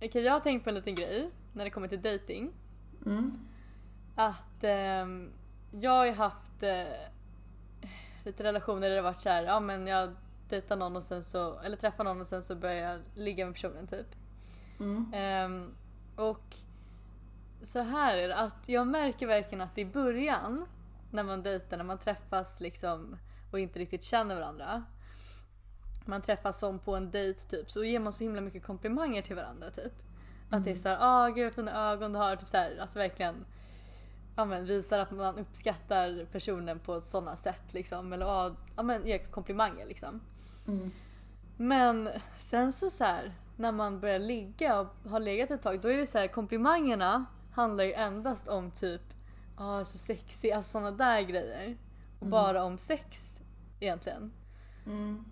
Okej, 0.03 0.23
jag 0.23 0.33
har 0.33 0.41
tänkt 0.41 0.65
på 0.65 0.71
en 0.71 0.75
liten 0.75 0.95
grej 0.95 1.31
när 1.53 1.65
det 1.65 1.71
kommer 1.71 1.89
till 1.89 2.03
dating. 2.03 2.53
Mm. 3.07 3.39
Att 4.15 4.65
ehm, 4.65 5.33
jag 5.71 5.91
har 5.91 6.07
ju 6.07 6.13
haft 6.13 6.63
eh, 6.63 6.85
lite 8.25 8.45
relationer 8.45 8.89
där 8.89 8.97
det 8.97 9.03
varit 9.03 9.21
såhär, 9.21 9.43
ja 9.43 9.61
men 9.61 9.87
jag 9.87 10.15
dejtar 10.49 10.77
någon 10.77 10.97
och 10.97 11.03
sen 11.03 11.25
så, 11.25 11.59
eller 11.59 11.77
träffar 11.77 12.05
någon 12.05 12.21
och 12.21 12.27
sen 12.27 12.43
så 12.43 12.55
börjar 12.57 12.91
jag 12.93 13.01
ligga 13.15 13.47
med 13.47 13.55
personen 13.55 13.87
typ. 13.87 14.07
Mm. 14.81 15.13
Ehm, 15.15 15.75
och 16.17 16.57
så 17.63 17.79
här 17.79 18.17
är 18.17 18.29
det, 18.29 18.37
att 18.37 18.69
jag 18.69 18.87
märker 18.87 19.27
verkligen 19.27 19.61
att 19.61 19.79
i 19.79 19.85
början 19.85 20.67
när 21.11 21.23
man 21.23 21.43
dejtar, 21.43 21.77
när 21.77 21.85
man 21.85 21.99
träffas 21.99 22.61
liksom 22.61 23.17
och 23.53 23.61
inte 23.61 23.79
riktigt 23.79 24.05
känner 24.05 24.35
varandra. 24.35 24.85
Man 26.05 26.23
träffas 26.23 26.59
som 26.59 26.79
på 26.79 26.97
en 26.97 27.11
dejt 27.11 27.41
typ, 27.41 27.71
så 27.71 27.85
ger 27.85 28.01
man 28.01 28.13
så 28.13 28.25
himla 28.25 28.41
mycket 28.41 28.65
komplimanger 28.65 29.23
till 29.23 29.37
varandra 29.37 29.71
typ. 29.71 29.93
Att 30.51 30.65
det 30.65 30.71
är 30.71 30.75
såhär, 30.75 30.99
ah 31.01 31.29
gud 31.29 31.45
vad 31.45 31.55
fina 31.55 31.93
ögon 31.93 32.13
du 32.13 32.19
har, 32.19 32.37
typ 32.37 32.49
såhär, 32.49 32.79
alltså 32.81 32.99
verkligen 32.99 33.45
ja, 34.37 34.45
men 34.45 34.65
visar 34.65 34.99
att 34.99 35.11
man 35.11 35.39
uppskattar 35.39 36.27
personen 36.33 36.79
på 36.79 37.01
sådana 37.01 37.37
sätt 37.37 37.73
liksom. 37.75 38.13
Eller 38.13 38.27
ja, 38.77 38.83
men 38.83 39.07
ger 39.07 39.19
komplimanger 39.19 39.87
liksom. 39.87 40.21
Mm. 40.67 40.91
Men 41.57 42.09
sen 42.39 42.73
så, 42.73 42.91
så 42.91 43.05
här, 43.05 43.33
när 43.57 43.73
man 43.73 44.01
börjar 44.01 44.19
ligga 44.19 44.81
och 44.81 45.11
har 45.11 45.21
legat 45.21 45.51
ett 45.51 45.63
tag, 45.63 45.81
då 45.81 45.89
är 45.89 45.97
det 45.97 46.07
så 46.07 46.19
här 46.19 46.29
komplimangerna 46.29 47.25
handlar 47.53 47.85
ju 47.85 47.93
endast 47.93 48.49
om 48.49 48.71
typ 48.71 49.03
ah, 49.59 49.85
så 49.85 49.99
sexig, 49.99 50.51
alltså 50.51 50.71
sådana 50.71 50.91
där 50.91 51.23
grejer. 51.23 51.77
Och 52.19 52.27
bara 52.27 52.65
om 52.65 52.79
sex 52.79 53.41
egentligen. 53.81 54.33
Mm. 54.87 55.25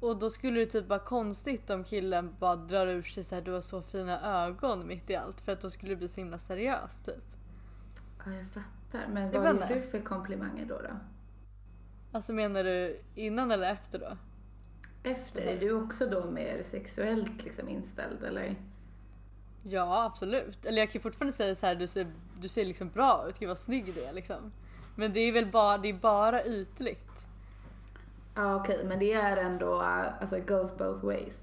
Och 0.00 0.18
då 0.18 0.30
skulle 0.30 0.60
det 0.60 0.66
typ 0.66 0.88
vara 0.88 0.98
konstigt 0.98 1.70
om 1.70 1.84
killen 1.84 2.34
bara 2.38 2.56
drar 2.56 2.86
ur 2.86 3.02
sig 3.02 3.24
såhär 3.24 3.42
du 3.42 3.52
har 3.52 3.60
så 3.60 3.82
fina 3.82 4.44
ögon 4.46 4.86
mitt 4.86 5.10
i 5.10 5.16
allt 5.16 5.40
för 5.40 5.52
att 5.52 5.60
då 5.60 5.70
skulle 5.70 5.92
det 5.92 5.96
bli 5.96 6.08
så 6.08 6.20
himla 6.20 6.38
seriöst 6.38 7.04
typ. 7.04 7.24
Ja, 8.24 8.32
jag 8.32 8.46
fattar. 8.46 9.08
Men 9.08 9.32
vad 9.32 9.54
inte. 9.54 9.74
du 9.74 9.82
för 9.82 10.00
komplimanger 10.00 10.66
då? 10.66 10.74
då? 10.74 10.90
Alltså 12.12 12.32
menar 12.32 12.64
du 12.64 13.00
innan 13.14 13.50
eller 13.50 13.70
efter 13.70 13.98
då? 13.98 14.16
Efter, 15.02 15.40
är 15.40 15.60
du 15.60 15.72
också 15.72 16.06
då 16.06 16.30
mer 16.30 16.62
sexuellt 16.62 17.44
liksom 17.44 17.68
inställd 17.68 18.22
eller? 18.22 18.56
Ja 19.62 20.04
absolut. 20.04 20.66
Eller 20.66 20.78
jag 20.78 20.88
kan 20.88 20.98
ju 20.98 21.02
fortfarande 21.02 21.32
säga 21.32 21.54
så 21.54 21.66
här 21.66 21.74
du 21.74 21.86
ser, 21.86 22.06
du 22.40 22.48
ser 22.48 22.64
liksom 22.64 22.90
bra 22.90 23.26
ut, 23.28 23.38
gud 23.38 23.48
vad 23.48 23.58
snygg 23.58 23.94
du 23.94 24.04
är 24.04 24.12
liksom. 24.12 24.52
Men 24.96 25.12
det 25.12 25.20
är 25.20 25.32
väl 25.32 25.46
bara, 25.46 25.78
det 25.78 25.88
är 25.88 25.92
bara 25.94 26.44
ytligt. 26.44 27.10
Ja 28.34 28.56
okej, 28.56 28.84
men 28.84 28.98
det 28.98 29.12
är 29.12 29.36
ändå, 29.36 29.80
alltså 29.80 30.38
it 30.38 30.46
goes 30.46 30.76
both 30.76 31.04
ways. 31.04 31.38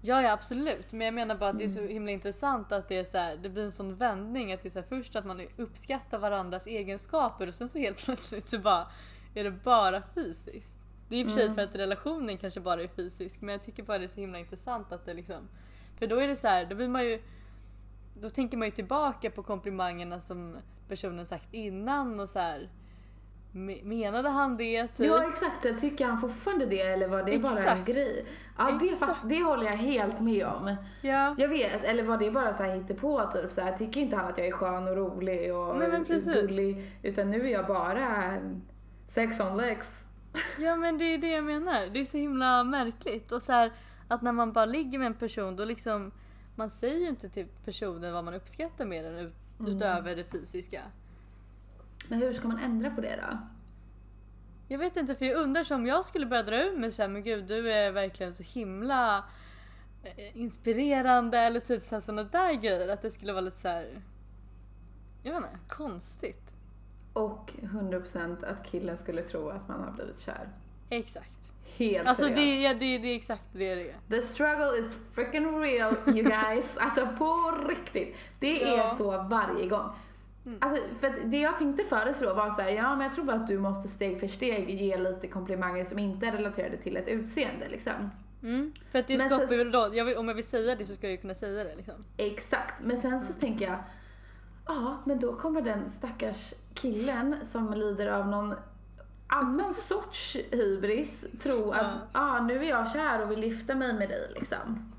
Ja, 0.00 0.22
ja 0.22 0.32
absolut, 0.32 0.92
men 0.92 1.04
jag 1.04 1.14
menar 1.14 1.34
bara 1.34 1.50
att 1.50 1.58
det 1.58 1.64
är 1.64 1.68
så 1.68 1.80
himla 1.80 2.12
intressant 2.12 2.72
att 2.72 2.88
det 2.88 2.96
är 2.96 3.04
så 3.04 3.18
här, 3.18 3.36
det 3.36 3.48
blir 3.48 3.64
en 3.64 3.72
sån 3.72 3.96
vändning 3.96 4.52
att 4.52 4.62
det 4.62 4.68
är 4.68 4.70
så 4.70 4.78
här, 4.78 4.86
först 4.88 5.16
att 5.16 5.24
man 5.24 5.40
uppskattar 5.56 6.18
varandras 6.18 6.66
egenskaper 6.66 7.46
och 7.46 7.54
sen 7.54 7.68
så 7.68 7.78
helt 7.78 7.98
plötsligt 8.04 8.48
så 8.48 8.58
bara 8.58 8.86
är 9.34 9.44
det 9.44 9.50
bara 9.50 10.02
fysiskt. 10.14 10.78
Det 11.08 11.16
är 11.16 11.20
i 11.20 11.24
och 11.24 11.28
för 11.28 11.34
sig 11.34 11.54
för 11.54 11.62
att 11.62 11.74
relationen 11.74 12.36
kanske 12.38 12.60
bara 12.60 12.82
är 12.82 12.88
fysisk 12.88 13.40
men 13.40 13.52
jag 13.52 13.62
tycker 13.62 13.82
bara 13.82 13.98
det 13.98 14.04
är 14.04 14.08
så 14.08 14.20
himla 14.20 14.38
intressant 14.38 14.92
att 14.92 15.06
det 15.06 15.14
liksom 15.14 15.48
för 15.98 16.06
då 16.06 16.18
är 16.18 16.28
det 16.28 16.36
så 16.36 16.48
här, 16.48 16.66
då 16.66 16.74
blir 16.74 16.88
man 16.88 17.04
ju 17.04 17.22
då 18.14 18.30
tänker 18.30 18.56
man 18.56 18.68
ju 18.68 18.72
tillbaka 18.72 19.30
på 19.30 19.42
komplimangerna 19.42 20.20
som 20.20 20.56
personen 20.88 21.26
sagt 21.26 21.54
innan 21.54 22.20
och 22.20 22.28
så 22.28 22.38
här 22.38 22.68
me- 23.52 23.84
menade 23.84 24.28
han 24.28 24.56
det 24.56 24.86
typ? 24.88 25.06
Ja 25.06 25.28
exakt, 25.28 25.64
jag 25.64 25.78
tycker 25.80 26.06
han 26.06 26.20
fortfarande 26.20 26.66
det 26.66 26.80
eller 26.80 27.08
var 27.08 27.22
det 27.22 27.38
bara 27.38 27.52
en 27.52 27.58
Exakt. 27.58 27.86
grej? 27.86 28.24
Ja 28.58 28.70
det, 28.80 28.86
Exakt. 28.86 29.20
det 29.24 29.42
håller 29.42 29.64
jag 29.64 29.72
helt 29.76 30.20
med 30.20 30.46
om. 30.46 30.76
ja. 31.02 31.34
Jag 31.38 31.48
vet, 31.48 31.84
eller 31.84 32.02
var 32.02 32.18
det 32.18 32.30
bara 32.30 32.54
så 32.54 32.62
här 32.62 32.94
på 32.94 33.30
typ 33.32 33.50
så 33.50 33.60
här, 33.60 33.76
tycker 33.76 34.00
inte 34.00 34.16
han 34.16 34.26
att 34.26 34.38
jag 34.38 34.46
är 34.46 34.52
skön 34.52 34.88
och 34.88 34.96
rolig 34.96 35.54
och 35.56 35.76
Nej, 35.78 35.88
men 35.88 36.04
precis. 36.04 36.34
gullig 36.34 36.90
utan 37.02 37.30
nu 37.30 37.40
är 37.46 37.52
jag 37.52 37.66
bara 37.66 38.34
sex 39.06 39.40
on 39.40 39.56
legs. 39.56 40.00
Ja 40.58 40.76
men 40.76 40.98
det 40.98 41.04
är 41.04 41.18
det 41.18 41.28
jag 41.30 41.44
menar. 41.44 41.86
Det 41.92 42.00
är 42.00 42.04
så 42.04 42.16
himla 42.18 42.64
märkligt. 42.64 43.32
Och 43.32 43.42
så 43.42 43.52
här, 43.52 43.72
att 44.08 44.22
när 44.22 44.32
man 44.32 44.52
bara 44.52 44.64
ligger 44.64 44.98
med 44.98 45.06
en 45.06 45.14
person 45.14 45.56
då 45.56 45.64
liksom 45.64 46.10
man 46.54 46.70
säger 46.70 47.00
ju 47.00 47.08
inte 47.08 47.28
till 47.28 47.46
personen 47.64 48.12
vad 48.12 48.24
man 48.24 48.34
uppskattar 48.34 48.84
med 48.84 49.04
den 49.04 49.16
ut, 49.18 49.34
utöver 49.66 50.16
det 50.16 50.24
fysiska. 50.24 50.82
Men 52.08 52.18
hur 52.18 52.32
ska 52.32 52.48
man 52.48 52.58
ändra 52.58 52.90
på 52.90 53.00
det 53.00 53.16
då? 53.16 53.38
Jag 54.68 54.78
vet 54.78 54.96
inte 54.96 55.14
för 55.14 55.24
jag 55.24 55.36
undrar 55.36 55.72
om 55.72 55.86
jag 55.86 56.04
skulle 56.04 56.26
börja 56.26 56.42
dra 56.42 56.56
ur 56.56 56.76
mig 56.78 56.92
såhär 56.92 57.08
men 57.08 57.22
gud 57.22 57.44
du 57.44 57.72
är 57.72 57.92
verkligen 57.92 58.34
så 58.34 58.42
himla 58.42 59.24
eh, 60.02 60.36
inspirerande 60.36 61.38
eller 61.38 61.60
typ 61.60 61.82
så 61.82 61.94
här, 61.94 62.00
såna 62.00 62.24
där 62.24 62.54
grejer 62.54 62.88
att 62.88 63.02
det 63.02 63.10
skulle 63.10 63.32
vara 63.32 63.40
lite 63.40 63.56
så 63.56 63.68
här. 63.68 64.02
Jag 65.22 65.32
vet 65.32 65.36
inte, 65.36 65.58
konstigt. 65.68 66.52
Och 67.12 67.52
100% 67.62 68.44
att 68.44 68.66
killen 68.66 68.98
skulle 68.98 69.22
tro 69.22 69.48
att 69.48 69.68
man 69.68 69.80
har 69.80 69.92
blivit 69.92 70.20
kär. 70.20 70.48
Exakt. 70.90 71.43
Helt 71.76 72.08
Alltså 72.08 72.24
seriöst. 72.24 72.42
det, 72.42 72.66
är- 72.66 72.74
det, 72.74 72.84
är- 72.94 72.98
det 72.98 73.08
är 73.08 73.16
exakt 73.16 73.42
det 73.52 73.74
det 73.74 73.90
är. 73.90 73.96
The 74.10 74.22
struggle 74.22 74.78
is 74.78 74.96
freaking 75.14 75.60
real 75.60 75.94
you 76.06 76.22
guys. 76.22 76.76
alltså 76.76 77.08
på 77.18 77.54
riktigt. 77.68 78.16
Det 78.40 78.62
är 78.62 78.76
Ja. 78.76 78.94
så 78.98 79.10
varje 79.22 79.68
gång. 79.68 79.88
Alltså, 80.60 80.82
för 81.00 81.14
det 81.24 81.36
jag 81.40 81.58
tänkte 81.58 81.84
föreslå 81.84 82.34
var 82.34 82.50
så 82.50 82.60
här, 82.62 82.70
ja 82.70 82.94
men 82.96 83.00
jag 83.06 83.14
tror 83.14 83.24
bara 83.24 83.36
att 83.36 83.46
du 83.46 83.58
måste 83.58 83.88
steg 83.88 84.20
för 84.20 84.26
steg 84.26 84.70
ge 84.70 84.96
lite 84.96 85.28
komplimanger 85.28 85.84
som 85.84 85.98
inte 85.98 86.26
är 86.26 86.32
relaterade 86.32 86.76
till 86.76 86.96
ett 86.96 87.08
utseende 87.08 87.68
liksom. 87.68 88.10
Mm. 88.42 88.72
För 88.90 88.98
att 88.98 89.06
det 89.06 89.18
Men 89.18 89.26
skapar 89.28 89.54
ju 89.54 89.64
då, 89.70 89.90
jag 89.92 90.04
vill, 90.04 90.16
om 90.16 90.28
jag 90.28 90.34
vill 90.34 90.44
säga 90.46 90.76
det 90.76 90.86
så 90.86 90.94
ska 90.94 91.06
jag 91.06 91.12
ju 91.12 91.16
kunna 91.18 91.34
säga 91.34 91.64
det 91.64 91.74
liksom. 91.76 91.94
Exakt, 92.16 92.74
men 92.82 93.02
sen 93.02 93.20
så 93.24 93.32
tänker 93.32 93.64
jag, 93.64 93.76
ja 94.66 94.96
men 95.06 95.20
då 95.20 95.34
kommer 95.36 95.62
den 95.62 95.90
stackars 95.90 96.54
killen 96.74 97.36
som 97.46 97.74
lider 97.74 98.06
av 98.06 98.28
någon 98.28 98.54
annan 99.26 99.74
sorts 99.74 100.36
hybris 100.52 101.24
tro 101.42 101.70
att, 101.70 101.92
ja 102.12 102.20
ah, 102.20 102.40
nu 102.40 102.64
är 102.64 102.68
jag 102.68 102.90
kär 102.92 103.22
och 103.22 103.30
vill 103.30 103.44
gifta 103.44 103.74
mig 103.74 103.92
med 103.92 104.08
dig 104.08 104.32
liksom. 104.34 104.92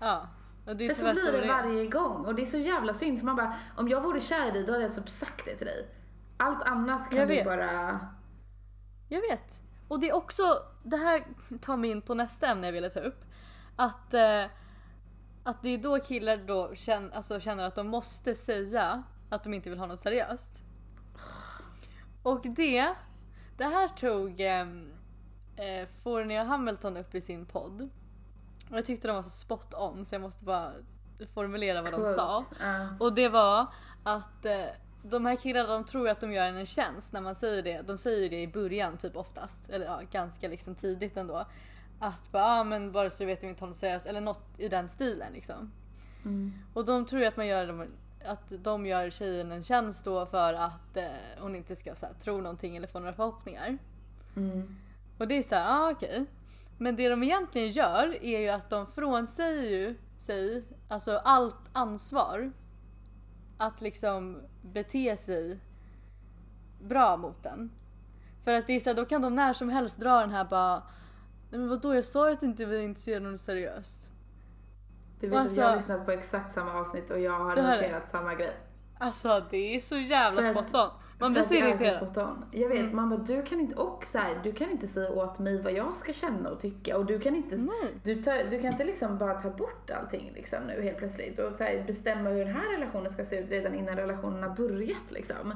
Ja. 0.00 0.28
Och 0.66 0.76
det 0.76 0.86
är 0.86 0.94
För 0.94 1.14
så 1.14 1.30
blir 1.32 1.40
det 1.42 1.48
varje 1.48 1.86
gång 1.86 2.24
och 2.24 2.34
det 2.34 2.42
är 2.42 2.46
så 2.46 2.58
jävla 2.58 2.94
synd 2.94 3.18
för 3.18 3.26
man 3.26 3.36
bara, 3.36 3.54
om 3.76 3.88
jag 3.88 4.00
vore 4.00 4.20
kär 4.20 4.48
i 4.48 4.50
dig 4.50 4.64
då 4.64 4.72
hade 4.72 4.84
jag 4.84 4.94
typ 4.94 5.08
sagt 5.08 5.44
det 5.44 5.56
till 5.56 5.66
dig. 5.66 5.88
Allt 6.36 6.62
annat 6.62 7.10
kan 7.10 7.18
Jag 7.18 7.28
du 7.28 7.34
vet. 7.34 7.44
bara, 7.44 8.00
Jag 9.08 9.20
vet. 9.20 9.60
Och 9.88 10.00
det 10.00 10.08
är 10.08 10.14
också, 10.14 10.42
det 10.82 10.96
här 10.96 11.24
tar 11.60 11.76
mig 11.76 11.90
in 11.90 12.02
på 12.02 12.14
nästa 12.14 12.46
ämne 12.46 12.66
jag 12.66 12.72
ville 12.72 12.90
ta 12.90 13.00
upp. 13.00 13.24
Att, 13.76 14.14
eh, 14.14 14.44
att 15.44 15.62
det 15.62 15.68
är 15.68 15.78
då 15.78 15.98
killar 15.98 16.36
då 16.36 16.74
känner, 16.74 17.16
alltså 17.16 17.40
känner 17.40 17.64
att 17.64 17.74
de 17.74 17.88
måste 17.88 18.34
säga 18.34 19.02
att 19.30 19.44
de 19.44 19.54
inte 19.54 19.70
vill 19.70 19.78
ha 19.78 19.86
något 19.86 19.98
seriöst. 19.98 20.62
Och 22.22 22.40
det, 22.44 22.94
det 23.60 23.66
här 23.66 23.88
tog 23.88 24.40
eh, 24.40 24.66
eh, 25.66 25.88
och 26.40 26.46
Hamilton 26.46 26.96
upp 26.96 27.14
i 27.14 27.20
sin 27.20 27.46
podd. 27.46 27.88
Och 28.70 28.76
jag 28.76 28.86
tyckte 28.86 29.08
de 29.08 29.16
var 29.16 29.22
så 29.22 29.30
spot 29.30 29.74
on 29.74 30.04
så 30.04 30.14
jag 30.14 30.22
måste 30.22 30.44
bara 30.44 30.72
formulera 31.34 31.82
vad 31.82 31.92
de 31.92 31.96
quote. 31.96 32.14
sa. 32.14 32.44
Ja. 32.60 32.88
Och 33.00 33.12
det 33.12 33.28
var 33.28 33.66
att 34.02 34.44
eh, 34.44 34.64
de 35.02 35.26
här 35.26 35.36
killarna 35.36 35.68
de 35.68 35.84
tror 35.84 36.08
att 36.08 36.20
de 36.20 36.32
gör 36.32 36.46
en 36.46 36.56
en 36.56 36.66
tjänst 36.66 37.12
när 37.12 37.20
man 37.20 37.34
säger 37.34 37.62
det. 37.62 37.82
De 37.82 37.98
säger 37.98 38.30
det 38.30 38.40
i 38.40 38.48
början 38.48 38.96
typ 38.96 39.16
oftast, 39.16 39.70
eller 39.70 39.86
ja, 39.86 40.00
ganska 40.10 40.48
liksom 40.48 40.74
tidigt 40.74 41.16
ändå. 41.16 41.46
Att 41.98 42.32
bara, 42.32 42.44
ah, 42.44 42.64
men 42.64 42.92
bara 42.92 43.10
så 43.10 43.22
du 43.22 43.26
vet 43.26 43.42
vi 43.42 43.48
inte 43.48 43.60
något 43.66 43.76
seriöst 43.76 44.06
eller 44.06 44.20
något 44.20 44.58
i 44.58 44.68
den 44.68 44.88
stilen 44.88 45.32
liksom. 45.32 45.72
Mm. 46.24 46.52
Och 46.74 46.84
de 46.84 47.06
tror 47.06 47.22
ju 47.22 47.28
att 47.28 47.36
man 47.36 47.46
gör 47.46 47.66
dem, 47.66 47.86
att 48.24 48.52
de 48.64 48.86
gör 48.86 49.10
tjejen 49.10 49.52
en 49.52 49.62
tjänst 49.62 50.04
då 50.04 50.26
för 50.26 50.54
att 50.54 50.96
eh, 50.96 51.04
hon 51.38 51.56
inte 51.56 51.76
ska 51.76 51.94
så 51.94 52.06
här, 52.06 52.12
tro 52.12 52.40
någonting 52.40 52.76
eller 52.76 52.86
få 52.86 52.98
några 52.98 53.12
förhoppningar. 53.12 53.78
Mm. 54.36 54.76
Och 55.18 55.28
det 55.28 55.34
är 55.34 55.42
så 55.42 55.54
här, 55.54 55.66
ah, 55.68 55.90
okej. 55.90 56.26
Men 56.78 56.96
det 56.96 57.08
de 57.08 57.22
egentligen 57.22 57.70
gör 57.70 58.24
är 58.24 58.40
ju 58.40 58.48
att 58.48 58.70
de 58.70 58.86
frånsäger 58.86 59.70
ju 59.70 59.94
sig, 60.18 60.64
alltså 60.88 61.16
allt 61.16 61.60
ansvar. 61.72 62.52
Att 63.58 63.80
liksom 63.80 64.42
bete 64.62 65.16
sig 65.16 65.58
bra 66.80 67.16
mot 67.16 67.42
den. 67.42 67.70
För 68.44 68.54
att 68.54 68.66
det 68.66 68.72
är 68.72 68.80
så 68.80 68.90
här, 68.90 68.94
då 68.94 69.04
kan 69.04 69.22
de 69.22 69.34
när 69.34 69.52
som 69.52 69.68
helst 69.68 70.00
dra 70.00 70.20
den 70.20 70.30
här 70.30 70.44
bara 70.44 70.82
Nej 71.50 71.60
men 71.60 71.68
vadå 71.68 71.94
jag 71.94 72.04
sa 72.04 72.28
ju 72.28 72.34
att 72.34 72.40
du 72.40 72.46
inte 72.46 72.66
var 72.66 72.74
intresserad 72.74 73.24
av 73.26 73.32
något 73.32 73.40
seriöst. 73.40 73.99
Du 75.20 75.28
vet 75.28 75.38
Alltså- 75.38 75.52
att 75.54 75.58
jag 75.64 75.68
har 75.68 75.76
lyssnat 75.76 76.04
på 76.06 76.10
exakt 76.12 76.54
samma 76.54 76.74
avsnitt 76.80 77.10
och 77.10 77.20
jag 77.20 77.32
har 77.38 77.56
är- 77.56 77.62
noterat 77.76 78.10
samma 78.10 78.34
grej. 78.34 78.52
Alltså 78.98 79.42
det 79.50 79.76
är 79.76 79.80
så 79.80 79.96
jävla 79.96 80.42
För 80.42 80.48
spot 80.50 80.74
on. 80.74 80.88
Man 81.18 81.32
blir 81.32 81.42
så 81.42 81.54
irriterad. 81.54 82.42
Jag 82.52 82.68
vet, 82.68 82.80
Mm. 82.80 82.96
man 82.96 83.10
bara, 83.10 83.20
du 83.20 83.42
kan 83.42 83.60
inte, 83.60 83.74
och 83.74 84.04
så 84.06 84.18
här, 84.18 84.40
du 84.42 84.52
kan 84.52 84.70
inte 84.70 84.86
säga 84.86 85.10
åt 85.10 85.38
mig 85.38 85.62
vad 85.62 85.72
jag 85.72 85.96
ska 85.96 86.12
känna 86.12 86.50
och 86.50 86.60
tycka 86.60 86.96
och 86.98 87.06
du 87.06 87.18
kan 87.20 87.36
inte, 87.36 87.56
Nej. 87.56 87.94
du, 88.04 88.22
tar, 88.22 88.50
du 88.50 88.60
kan 88.62 88.72
inte 88.72 88.84
liksom 88.84 89.18
bara 89.18 89.40
ta 89.40 89.50
bort 89.50 89.90
allting 89.90 90.32
liksom 90.34 90.58
nu 90.66 90.82
helt 90.82 90.98
plötsligt 90.98 91.38
och 91.38 91.54
så 91.56 91.64
här, 91.64 91.84
bestämma 91.86 92.30
hur 92.30 92.44
den 92.44 92.54
här 92.54 92.72
relationen 92.76 93.12
ska 93.12 93.24
se 93.24 93.38
ut 93.38 93.50
redan 93.50 93.74
innan 93.74 93.96
relationen 93.96 94.42
har 94.42 94.50
börjat 94.50 95.10
liksom. 95.10 95.54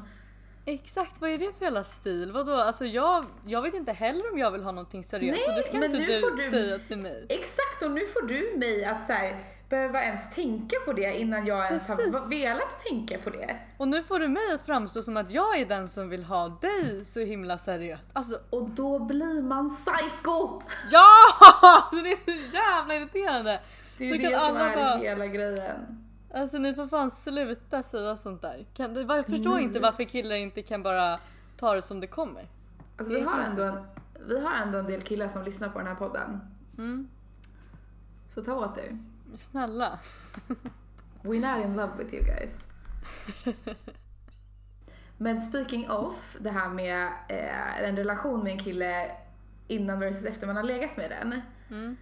Exakt, 0.67 1.21
vad 1.21 1.31
är 1.31 1.39
det 1.39 1.53
för 1.59 1.65
jävla 1.65 1.85
stil? 1.85 2.33
Vadå? 2.33 2.53
Alltså 2.55 2.85
jag, 2.87 3.25
jag 3.47 3.63
vet 3.63 3.75
inte 3.75 3.93
heller 3.93 4.33
om 4.33 4.39
jag 4.39 4.51
vill 4.51 4.63
ha 4.63 4.73
någonting 4.73 5.05
seriöst 5.05 5.47
Nej, 5.47 5.57
så 5.57 5.57
det 5.57 5.63
ska 5.63 5.73
men 5.79 5.85
inte 5.85 5.99
nu 5.99 6.07
du, 6.07 6.21
får 6.21 6.37
du- 6.37 6.51
säga 6.51 6.79
till 6.79 6.99
mig. 6.99 7.27
Exakt 7.29 7.83
och 7.83 7.91
nu 7.91 8.07
får 8.07 8.23
du 8.27 8.53
mig 8.59 8.85
att 8.85 9.07
så 9.07 9.13
här, 9.13 9.45
behöva 9.69 10.03
ens 10.03 10.35
tänka 10.35 10.77
på 10.85 10.93
det 10.93 11.19
innan 11.21 11.47
jag 11.47 11.67
ens 11.67 11.89
har 11.89 11.97
Precis. 11.97 12.31
velat 12.31 12.81
tänka 12.89 13.19
på 13.19 13.31
det. 13.31 13.57
Och 13.79 13.89
nu 13.89 14.03
får 14.03 14.19
du 14.21 14.29
mig 14.29 14.43
att 14.55 14.63
framstå 14.63 15.03
som 15.03 15.17
att 15.17 15.31
jag 15.31 15.59
är 15.59 15.67
den 15.67 15.89
som 15.89 16.09
vill 16.09 16.25
ha 16.25 16.49
dig 16.49 17.05
så 17.05 17.21
himla 17.21 17.59
seriöst. 17.59 18.11
Alltså 18.13 18.39
Och 18.51 18.71
då 18.71 18.99
blir 18.99 19.43
man 19.43 19.77
psycho! 19.77 20.63
ja! 20.91 21.07
Alltså 21.63 21.97
det 21.97 22.13
är 22.13 22.51
så 22.51 22.57
jävla 22.57 22.95
irriterande. 22.95 23.61
Det 23.99 24.05
är 24.05 24.09
Så 24.09 24.15
ju 24.17 24.23
kan 24.23 24.31
det 24.33 24.39
som 24.39 24.47
alla 24.47 24.73
är 24.73 24.77
bara- 24.77 24.97
hela 24.97 25.27
grejen. 25.27 26.01
Alltså 26.35 26.59
ni 26.59 26.75
får 26.75 26.87
fan 26.87 27.11
sluta 27.11 27.83
säga 27.83 28.17
sånt 28.17 28.43
där. 28.43 28.67
Kan, 28.75 28.95
jag 28.95 29.27
förstår 29.27 29.51
Mm. 29.53 29.65
inte 29.65 29.81
varför 29.81 30.05
killar 30.05 30.37
inte 30.37 30.63
kan 30.63 30.83
bara 30.83 31.19
ta 31.57 31.75
det 31.75 31.83
som 31.83 32.01
det 32.01 32.07
kommer. 32.07 32.49
Alltså, 32.97 33.15
Det 33.15 33.21
vi, 33.21 33.27
har 33.27 33.41
ändå 33.41 33.63
en, 33.63 33.85
vi 34.29 34.41
har 34.41 34.53
ändå 34.55 34.79
en 34.79 34.87
del 34.87 35.03
killar 35.03 35.29
som 35.29 35.45
lyssnar 35.45 35.69
på 35.69 35.79
den 35.79 35.87
här 35.89 35.95
podden. 35.95 36.41
Mm. 36.79 37.09
Så 38.35 38.43
ta 38.43 38.55
åt 38.55 38.79
er. 38.79 38.99
Snälla. 39.39 39.99
We're 41.23 41.57
not 41.57 41.65
in 41.65 41.77
love 41.77 41.93
with 42.05 42.15
you 42.15 42.25
guys. 42.25 42.51
Men 45.19 45.43
speaking 45.43 45.91
of 45.91 46.37
det 46.41 46.51
här 46.51 46.69
med 46.69 47.07
eh, 47.29 47.81
en 47.89 47.97
relation 47.97 48.43
med 48.45 48.53
en 48.53 48.59
kille 48.59 49.11
innan 49.69 50.01
versus 50.01 50.25
efter 50.25 50.47
man 50.47 50.57
har 50.57 50.63
legat 50.63 50.97
med 50.97 51.11
den. 51.11 51.41
Mm. 51.71 51.97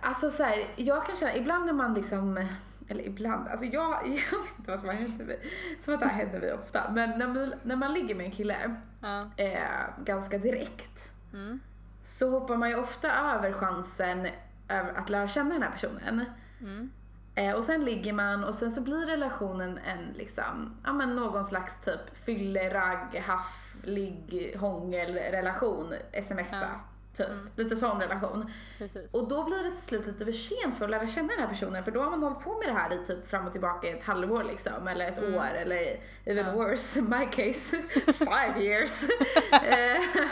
Alltså 0.00 0.30
så 0.30 0.42
här, 0.42 0.66
jag 0.76 1.06
kan 1.06 1.16
känna, 1.16 1.34
ibland 1.36 1.66
när 1.66 1.72
man 1.72 1.94
liksom 1.94 2.46
eller 2.88 3.04
ibland, 3.06 3.48
alltså 3.48 3.66
jag, 3.66 3.90
jag 4.04 4.38
vet 4.38 4.58
inte 4.58 4.70
vad 4.70 4.78
som 4.78 4.88
har 4.88 4.94
hänt 4.94 5.18
mig, 5.26 5.40
som 5.84 5.94
att 5.94 6.00
det 6.00 6.06
här 6.06 6.14
händer 6.14 6.40
mig 6.40 6.52
ofta, 6.52 6.90
men 6.90 7.18
när 7.18 7.26
man, 7.26 7.54
när 7.62 7.76
man 7.76 7.92
ligger 7.94 8.14
med 8.14 8.26
en 8.26 8.32
kille 8.32 8.74
Ja. 9.00 9.22
eh, 9.36 10.04
ganska 10.04 10.38
direkt 10.38 11.10
Mm. 11.32 11.60
så 12.06 12.30
hoppar 12.30 12.56
man 12.56 12.68
ju 12.68 12.74
ofta 12.76 13.12
över 13.34 13.52
chansen 13.52 14.26
att 14.68 15.08
lära 15.08 15.28
känna 15.28 15.54
den 15.54 15.62
här 15.62 15.70
personen. 15.70 16.24
Mm. 16.60 16.90
Eh, 17.34 17.54
och 17.54 17.64
sen 17.64 17.84
ligger 17.84 18.12
man 18.12 18.44
och 18.44 18.54
sen 18.54 18.74
så 18.74 18.80
blir 18.80 19.06
relationen 19.06 19.78
en 19.78 20.12
liksom, 20.14 20.76
ja 20.84 20.92
men 20.92 21.16
någon 21.16 21.44
slags 21.44 21.80
typ 21.84 22.16
fylleragg, 22.24 23.16
haff, 23.26 23.76
ligg, 23.82 24.56
hångel 24.60 25.14
relation, 25.14 25.94
smsa. 26.22 26.56
Ja. 26.60 26.80
Typ. 27.16 27.28
Mm. 27.28 27.48
Lite 27.56 27.76
sån 27.76 28.00
relation. 28.00 28.50
Precis. 28.78 29.14
Och 29.14 29.28
då 29.28 29.44
blir 29.44 29.64
det 29.64 29.70
till 29.70 29.82
slut 29.86 30.06
lite 30.06 30.24
för 30.24 30.32
sent 30.32 30.76
för 30.78 30.84
att 30.84 30.90
lära 30.90 31.06
känna 31.06 31.28
den 31.28 31.38
här 31.40 31.48
personen 31.48 31.84
för 31.84 31.90
då 31.90 32.02
har 32.02 32.10
man 32.10 32.22
hållit 32.22 32.40
på 32.40 32.58
med 32.58 32.68
det 32.68 32.72
här 32.72 32.92
i 33.02 33.06
typ 33.06 33.28
fram 33.28 33.46
och 33.46 33.52
tillbaka 33.52 33.88
ett 33.88 34.04
halvår 34.04 34.44
liksom 34.44 34.88
eller 34.88 35.08
ett 35.08 35.18
Mm. 35.18 35.34
år 35.34 35.46
eller 35.54 36.00
even 36.24 36.46
Ja. 36.46 36.52
worse, 36.52 36.98
in 36.98 37.08
my 37.10 37.26
case, 37.26 37.82
five 38.06 38.54
years. 38.64 39.02
eh, 39.52 40.24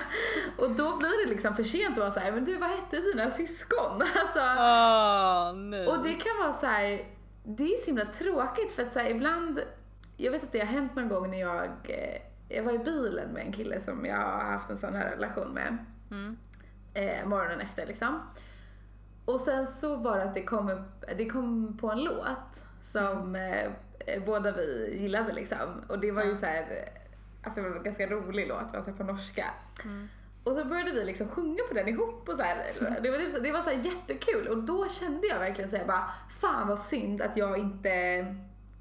och 0.58 0.70
då 0.70 0.96
blir 0.96 1.24
det 1.26 1.30
liksom 1.30 1.56
för 1.56 1.64
sent 1.64 1.92
att 1.92 1.98
vara 1.98 2.10
såhär, 2.10 2.32
men 2.32 2.44
du 2.44 2.56
vad 2.58 2.70
hette 2.70 2.96
dina 2.96 3.30
syskon? 3.30 4.02
Alltså, 4.20 4.40
Åh 4.40 5.52
nej. 5.56 5.86
och 5.86 6.02
det 6.04 6.12
kan 6.14 6.38
vara 6.40 6.52
så 6.52 6.66
här. 6.66 7.04
det 7.44 7.64
är 7.74 7.76
så 7.78 7.86
himla 7.86 8.04
tråkigt 8.04 8.72
för 8.72 8.82
att 8.82 8.92
så 8.92 8.98
här, 8.98 9.10
ibland, 9.10 9.60
jag 10.16 10.32
vet 10.32 10.42
att 10.42 10.52
det 10.52 10.58
har 10.58 10.66
hänt 10.66 10.94
någon 10.96 11.08
gång 11.08 11.30
när 11.30 11.40
jag, 11.40 11.64
eh, 11.84 12.22
jag 12.48 12.62
var 12.62 12.72
i 12.72 12.78
bilen 12.78 13.28
med 13.32 13.46
en 13.46 13.52
kille 13.52 13.80
som 13.80 14.06
jag 14.06 14.16
har 14.16 14.44
haft 14.44 14.70
en 14.70 14.78
sån 14.78 14.94
här 14.94 15.10
relation 15.10 15.48
med 15.54 15.78
Mm. 16.10 16.36
Eh, 16.94 17.26
morgonen 17.26 17.60
efter 17.60 17.86
liksom. 17.86 18.20
Och 19.24 19.40
sen 19.40 19.66
så 19.66 19.96
var 19.96 20.16
det 20.16 20.24
att 20.24 20.34
det 20.34 20.42
kom, 20.44 20.68
upp, 20.68 21.04
det 21.16 21.26
kom 21.28 21.78
på 21.78 21.90
en 21.90 22.04
låt 22.04 22.64
som 22.82 23.36
eh, 23.36 23.64
eh, 24.06 24.22
båda 24.26 24.52
vi 24.52 24.96
gillade 25.00 25.32
liksom. 25.32 25.58
Och 25.88 25.98
det 25.98 26.10
var 26.10 26.24
ju 26.24 26.36
så 26.36 26.46
här, 26.46 26.88
alltså 27.42 27.62
det 27.62 27.68
var 27.68 27.76
en 27.76 27.82
ganska 27.82 28.06
rolig 28.06 28.48
låt, 28.48 28.72
det 28.72 28.78
var 28.78 28.84
så 28.84 28.90
här 28.90 28.96
på 28.98 29.04
norska. 29.04 29.44
Mm. 29.84 30.08
Och 30.44 30.52
så 30.52 30.64
började 30.64 30.90
vi 30.90 31.04
liksom 31.04 31.28
sjunga 31.28 31.62
på 31.68 31.74
den 31.74 31.88
ihop 31.88 32.28
och 32.28 32.36
så 32.36 32.42
här. 32.42 32.56
Det 33.02 33.10
var, 33.10 33.18
typ 33.18 33.42
det 33.42 33.52
var 33.52 33.62
så 33.62 33.70
här 33.70 33.76
jättekul 33.84 34.48
och 34.48 34.62
då 34.62 34.88
kände 34.88 35.26
jag 35.26 35.38
verkligen 35.38 35.70
så 35.70 35.76
här 35.76 35.86
bara, 35.86 36.10
fan 36.40 36.68
vad 36.68 36.78
synd 36.78 37.22
att 37.22 37.36
jag 37.36 37.58
inte 37.58 37.90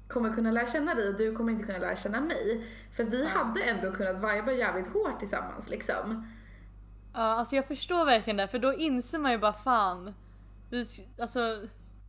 kommer 0.08 0.32
kunna 0.34 0.50
lära 0.50 0.66
känna 0.66 0.94
dig 0.94 1.08
och 1.08 1.14
du 1.14 1.34
kommer 1.34 1.52
inte 1.52 1.64
kunna 1.64 1.78
lära 1.78 1.96
känna 1.96 2.20
mig. 2.20 2.66
För 2.96 3.04
vi 3.04 3.22
Ja. 3.22 3.28
hade 3.28 3.62
ändå 3.62 3.92
kunnat 3.92 4.16
viba 4.16 4.52
jävligt 4.52 4.92
hårt 4.92 5.18
tillsammans 5.18 5.68
liksom. 5.70 6.26
Ja, 7.14 7.20
alltså 7.20 7.56
jag 7.56 7.66
förstår 7.68 8.04
verkligen 8.04 8.36
det, 8.36 8.48
för 8.48 8.58
då 8.58 8.74
inser 8.74 9.18
man 9.18 9.32
ju 9.32 9.38
bara 9.38 9.52
fan. 9.52 10.14
Alltså, 11.20 11.62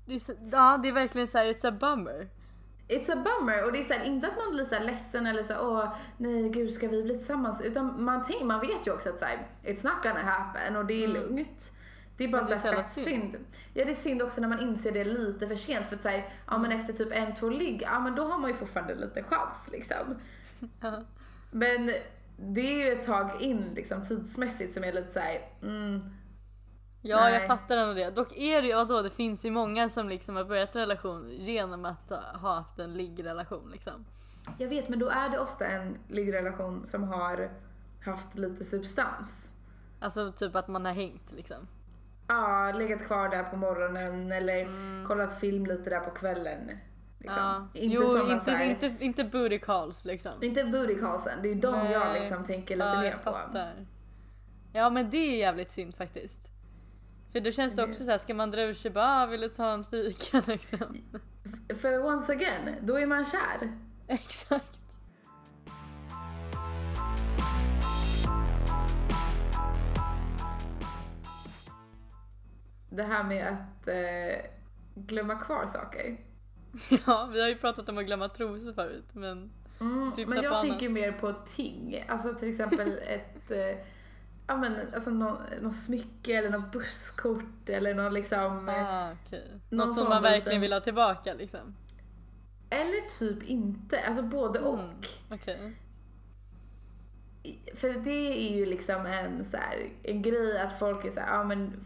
det 0.05 0.13
är, 0.15 0.19
så- 0.19 0.33
ja, 0.51 0.79
det 0.83 0.87
är 0.89 0.93
verkligen 0.93 1.27
såhär, 1.27 1.45
it's 1.45 1.67
a 1.67 1.71
bummer. 1.71 2.27
It's 2.87 3.11
a 3.11 3.15
bummer 3.25 3.65
och 3.65 3.71
det 3.71 3.79
är 3.79 3.83
så 3.83 3.93
här, 3.93 4.03
inte 4.05 4.27
att 4.27 4.37
man 4.37 4.51
blir 4.55 4.65
så 4.65 4.75
här 4.75 4.83
ledsen 4.83 5.27
eller 5.27 5.43
så 5.43 5.53
här, 5.53 5.61
åh 5.61 5.95
nej 6.17 6.49
gud 6.49 6.73
ska 6.73 6.87
vi 6.87 7.03
bli 7.03 7.17
tillsammans 7.17 7.61
utan 7.61 8.03
man, 8.03 8.23
tänk, 8.27 8.43
man 8.43 8.59
vet 8.59 8.87
ju 8.87 8.91
också 8.93 9.09
att 9.09 9.19
så 9.19 9.25
här, 9.25 9.47
it's 9.63 9.83
not 9.85 10.03
gonna 10.03 10.21
happen 10.21 10.75
och 10.75 10.85
det 10.85 10.93
är 11.03 11.09
Mm. 11.09 11.21
lugnt. 11.21 11.71
Det 12.17 12.23
är 12.23 12.27
bara 12.27 12.43
det 12.43 12.53
är 12.53 12.57
så 12.57 12.61
fett 12.61 12.71
jävla 12.71 12.83
synd. 12.83 13.35
Ja 13.73 13.85
det 13.85 13.91
är 13.91 13.95
synd 13.95 14.21
också 14.21 14.41
när 14.41 14.47
man 14.47 14.59
inser 14.61 14.91
det 14.91 15.03
lite 15.03 15.47
för 15.47 15.55
sent 15.55 15.85
för 15.87 15.95
att 15.95 16.01
säga, 16.01 16.23
ja 16.47 16.57
men 16.57 16.71
efter 16.71 16.93
typ 16.93 17.09
en, 17.11 17.35
två 17.35 17.49
ligg, 17.49 17.81
ja 17.81 17.99
men 17.99 18.15
då 18.15 18.23
har 18.27 18.37
man 18.37 18.49
ju 18.49 18.55
fortfarande 18.55 18.95
lite 18.95 19.23
chans 19.23 19.55
liksom. 19.71 20.15
Men 21.51 21.91
det 22.37 22.61
är 22.61 22.85
ju 22.85 22.99
ett 22.99 23.05
tag 23.05 23.41
in 23.41 23.71
liksom 23.75 24.05
tidsmässigt 24.05 24.73
som 24.73 24.83
är 24.83 24.93
lite 24.93 25.13
såhär, 25.13 25.41
mm, 25.61 26.01
Ja, 27.05 27.19
Nej. 27.21 27.33
jag 27.33 27.47
fattar 27.47 27.77
ändå 27.77 27.93
det. 27.93 28.09
Dock 28.09 28.37
är 28.37 28.61
det 28.61 28.67
ju, 28.67 28.75
vadå, 28.75 29.01
det 29.01 29.09
finns 29.09 29.45
ju 29.45 29.51
många 29.51 29.89
som 29.89 30.09
liksom 30.09 30.35
har 30.35 30.43
börjat 30.43 30.75
en 30.75 30.81
relation 30.81 31.29
genom 31.31 31.85
att 31.85 32.09
ha 32.41 32.55
haft 32.55 32.79
en 32.79 32.93
liggrelation 32.93 33.69
liksom. 33.71 34.05
jag 34.57 34.67
vet 34.67 34.89
men 34.89 34.99
då 34.99 35.09
är 35.09 35.29
det 35.29 35.39
ofta 35.39 35.65
en 35.65 35.97
liggrelation 36.07 36.85
som 36.85 37.03
har 37.03 37.49
haft 38.05 38.35
lite 38.37 38.65
substans. 38.65 39.51
Alltså 39.99 40.31
typ 40.31 40.55
att 40.55 40.67
man 40.67 40.85
har 40.85 40.91
hängt 40.93 41.31
liksom. 41.33 41.67
Ja, 42.27 42.71
legat 42.75 43.03
kvar 43.03 43.29
där 43.29 43.43
på 43.43 43.57
morgonen 43.57 44.31
eller 44.31 44.61
Mm. 44.61 45.05
kollat 45.07 45.39
film 45.39 45.65
lite 45.65 45.89
där 45.89 45.99
på 45.99 46.11
kvällen. 46.11 46.71
Liksom. 47.23 47.41
Ja. 47.43 47.67
Inte 47.73 47.95
jo, 47.95 48.07
såna 48.07 48.33
inte, 48.33 48.51
här, 48.51 48.65
inte, 48.65 48.95
inte 48.99 49.23
booty 49.23 49.59
calls 49.59 50.05
liksom. 50.05 50.31
inte 50.43 50.63
booty 50.63 50.95
callsen, 50.99 51.39
det 51.43 51.51
är 51.51 51.55
de 51.55 51.91
jag 51.91 52.07
Nej. 52.11 52.19
liksom 52.19 52.45
tänker 52.45 52.75
lite 52.75 52.87
ja, 52.87 52.95
mer 53.01 53.05
jag 53.05 53.23
på. 53.23 53.31
fattar. 53.31 53.73
Ja 54.73 54.89
men 54.89 55.09
det 55.09 55.17
är 55.17 55.37
jävligt 55.37 55.69
synd 55.71 55.95
faktiskt. 55.95 56.39
För 57.31 57.39
då 57.39 57.51
känns 57.51 57.75
det 57.75 57.81
Det- 57.81 57.87
också 57.89 58.03
så 58.03 58.11
här, 58.11 58.17
ska 58.17 58.33
man 58.33 58.51
dra 58.51 58.61
ur 58.61 58.73
sig 58.73 58.91
bara, 58.91 59.05
ah, 59.23 59.25
vill 59.25 59.41
du 59.41 59.49
ta 59.49 59.71
en 59.71 59.83
fika 59.83 60.41
liksom? 60.51 60.97
För 61.81 62.05
once 62.05 62.31
again, 62.33 62.75
då 62.81 62.99
är 62.99 63.05
man 63.07 63.25
kär. 63.25 63.77
Exakt. 64.07 64.79
Det 72.89 73.03
här 73.03 73.23
med 73.23 73.47
att 73.47 73.87
eh, 73.87 74.49
glömma 74.95 75.35
kvar 75.35 75.65
saker. 75.65 76.17
Ja, 77.07 77.29
vi 77.33 77.41
har 77.41 77.49
ju 77.49 77.55
pratat 77.55 77.89
om 77.89 77.97
att 77.97 78.05
glömma 78.05 78.29
trosor 78.29 78.73
förut 78.73 79.09
men 79.13 79.51
Mm, 79.81 80.11
men 80.27 80.43
jag 80.43 80.61
tänker 80.61 80.89
mer 80.89 81.11
på 81.11 81.33
ting. 81.55 82.05
Alltså 82.07 82.33
till 82.35 82.49
exempel 82.51 82.99
ett 83.07 83.51
eh, 83.51 83.77
Ja 84.47 84.57
men 84.57 84.75
alltså 84.93 85.09
någon, 85.09 85.37
någon 85.61 85.73
smycke 85.73 86.33
eller 86.33 86.49
något 86.49 86.71
busskort 86.71 87.69
eller 87.69 87.93
någon 87.93 88.13
liksom 88.13 88.69
eh, 88.69 88.93
ah, 88.93 89.11
okej. 89.25 89.61
någon 89.69 89.87
Något 89.87 89.97
som 89.97 90.09
man 90.09 90.23
verkligen 90.23 90.45
liten- 90.45 90.61
vill 90.61 90.73
ha 90.73 90.79
tillbaka 90.79 91.33
liksom. 91.33 91.75
Eller 92.69 93.09
typ 93.19 93.43
inte, 93.43 94.01
alltså 94.01 94.23
både 94.23 94.59
och. 94.59 94.79
Mm, 94.79 94.95
Okej. 95.31 95.75
För 97.75 97.93
det 97.93 98.11
är 98.49 98.55
ju 98.57 98.65
liksom 98.65 99.05
en, 99.05 99.45
så 99.45 99.57
här, 99.57 99.89
en 100.03 100.21
grej 100.21 100.57
att 100.61 100.79
folk 100.79 101.05
är 101.05 101.11
så 101.11 101.19
här, 101.19 101.33
ja 101.37 101.43
men 101.43 101.85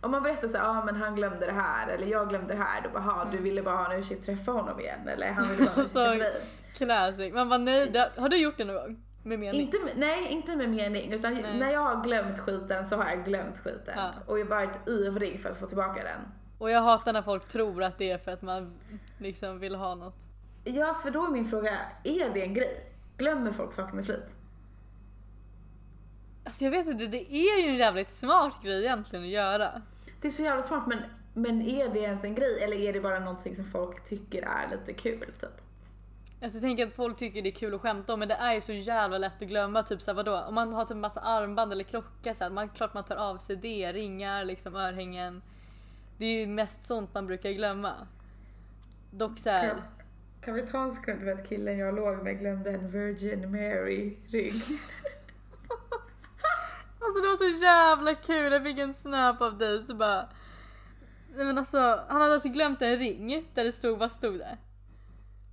om 0.00 0.10
man 0.10 0.22
berättar 0.22 0.48
så 0.48 0.56
här, 0.56 0.64
ja 0.64 0.84
men 0.84 0.96
han 0.96 1.14
glömde 1.14 1.46
det 1.46 1.52
här 1.52 1.88
eller 1.88 2.06
jag 2.06 2.28
glömde 2.28 2.54
det 2.54 2.60
här, 2.62 2.82
då 2.82 2.88
bara, 2.90 3.02
"Ha, 3.02 3.24
du 3.24 3.30
Mm. 3.30 3.44
ville 3.44 3.62
bara 3.62 3.76
ha 3.76 3.92
en 3.92 4.00
ursäkt 4.00 4.26
träffa 4.26 4.52
honom 4.52 4.80
igen 4.80 5.08
eller 5.08 5.30
han 5.32 5.48
ville 5.48 5.64
bara 5.64 5.70
ha 5.70 5.80
en 5.80 5.80
ursäkt 5.84 5.92
träffa 5.94 6.16
dig. 6.18 6.42
Classic. 6.76 7.34
Man 7.34 7.48
bara 7.48 7.58
nej, 7.58 7.90
det, 7.90 8.10
har 8.16 8.28
du 8.28 8.36
gjort 8.36 8.54
det 8.58 8.64
någon 8.64 8.76
gång? 8.76 9.02
Med 9.22 9.38
mening? 9.38 9.60
Inte, 9.60 9.78
med- 9.84 9.92
nej, 9.96 10.28
inte 10.28 10.56
med 10.56 10.68
mening 10.70 11.12
utan 11.12 11.34
Nej. 11.34 11.58
när 11.58 11.70
jag 11.72 11.80
har 11.80 12.02
glömt 12.04 12.38
skiten 12.38 12.88
så 12.88 12.96
har 12.96 13.10
jag 13.10 13.24
glömt 13.24 13.58
skiten 13.58 13.94
Ja. 13.96 14.10
och 14.26 14.38
jag 14.38 14.44
har 14.46 14.50
varit 14.50 14.88
ivrig 14.88 15.40
för 15.40 15.50
att 15.50 15.58
få 15.58 15.66
tillbaka 15.66 16.02
den. 16.02 16.20
Och 16.58 16.70
jag 16.70 16.82
hatar 16.82 17.12
när 17.12 17.22
folk 17.22 17.48
tror 17.48 17.82
att 17.82 17.98
det 17.98 18.10
är 18.10 18.18
för 18.18 18.32
att 18.32 18.42
man 18.42 18.74
liksom 19.18 19.58
vill 19.58 19.74
ha 19.74 19.94
något. 19.94 20.16
Ja, 20.64 20.94
för 21.02 21.10
då 21.10 21.24
är 21.26 21.30
min 21.30 21.44
fråga, 21.44 21.70
är 22.04 22.30
det 22.34 22.42
en 22.42 22.54
grej? 22.54 22.84
Glömmer 23.16 23.50
folk 23.52 23.72
saker 23.72 23.96
med 23.96 24.06
flit? 24.06 24.34
Alltså 26.48 26.64
jag 26.64 26.70
vet 26.70 26.86
inte, 26.86 27.06
det 27.06 27.34
är 27.34 27.62
ju 27.62 27.70
en 27.70 27.76
jävligt 27.76 28.10
smart 28.10 28.62
grej 28.62 28.84
egentligen 28.84 29.24
att 29.24 29.30
göra. 29.30 29.82
Det 30.20 30.28
är 30.28 30.32
så 30.32 30.42
jävla 30.42 30.62
smart 30.62 30.86
men, 30.86 30.98
men 31.34 31.62
är 31.62 31.88
det 31.88 31.98
ens 31.98 32.24
en 32.24 32.34
grej 32.34 32.62
eller 32.62 32.76
är 32.76 32.92
det 32.92 33.00
bara 33.00 33.18
någonting 33.18 33.56
som 33.56 33.64
folk 33.64 34.04
tycker 34.04 34.42
är 34.42 34.70
lite 34.70 34.92
kul 34.92 35.32
typ? 35.40 35.60
Alltså 36.42 36.56
jag 36.58 36.62
tänker 36.62 36.86
att 36.86 36.94
folk 36.94 37.16
tycker 37.16 37.42
det 37.42 37.48
är 37.48 37.52
kul 37.52 37.74
att 37.74 37.80
skämta 37.80 38.12
om 38.12 38.18
men 38.18 38.28
det 38.28 38.34
är 38.34 38.54
ju 38.54 38.60
så 38.60 38.72
jävla 38.72 39.18
lätt 39.18 39.42
att 39.42 39.48
glömma 39.48 39.82
typ 39.82 40.02
såhär 40.02 40.16
vadå? 40.16 40.40
Om 40.40 40.54
man 40.54 40.72
har 40.72 40.84
typ 40.84 40.96
massa 40.96 41.20
armband 41.20 41.72
eller 41.72 41.84
klocka 41.84 42.34
så 42.34 42.44
här, 42.44 42.50
man, 42.50 42.68
klart 42.68 42.94
man 42.94 43.04
tar 43.04 43.16
av 43.16 43.38
sig 43.38 43.56
det, 43.56 43.92
ringar, 43.92 44.44
liksom 44.44 44.76
örhängen. 44.76 45.42
Det 46.18 46.24
är 46.26 46.40
ju 46.40 46.46
mest 46.46 46.82
sånt 46.82 47.14
man 47.14 47.26
brukar 47.26 47.50
glömma. 47.50 47.92
Dock 49.10 49.38
såhär, 49.38 49.68
Kan, 49.68 49.82
kan 50.40 50.54
vi 50.54 50.62
ta 50.62 50.82
en 50.82 50.92
sekund 50.92 51.20
för 51.20 51.32
att 51.32 51.48
killen 51.48 51.78
jag 51.78 51.94
låg 51.94 52.22
med 52.22 52.38
glömde 52.38 52.70
en 52.70 52.90
Virgin 52.90 53.50
Mary 53.50 54.16
ring? 54.28 54.62
alltså 57.00 57.22
det 57.22 57.28
var 57.28 57.36
så 57.36 57.64
jävla 57.64 58.14
kul, 58.14 58.52
jag 58.52 58.62
fick 58.64 58.78
en 58.78 58.94
snap 58.94 59.40
av 59.42 59.58
dig 59.58 59.84
så 59.84 59.94
bara 59.94 60.28
Nej 61.36 61.46
men 61.46 61.58
alltså, 61.58 62.04
han 62.08 62.20
hade 62.20 62.34
alltså 62.34 62.48
glömt 62.48 62.82
en 62.82 62.96
ring 62.96 63.48
där 63.54 63.64
det 63.64 63.72
stod, 63.72 63.98
vad 63.98 64.12
stod 64.12 64.38
det? 64.38 64.58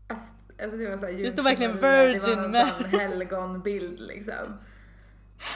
Alltså, 0.08 0.26
alltså 0.64 0.78
det 0.78 0.90
var 0.90 0.98
såhär 0.98 1.14
Det 1.14 1.32
stod 1.32 1.44
verkligen 1.46 1.72
Jungfru 1.72 1.88
Maria, 1.88 2.08
Det 2.08 2.14
Virgin 2.14 2.52
var 2.52 2.68
sån 2.82 2.86
helgonbild 3.00 4.00
liksom. 4.00 4.58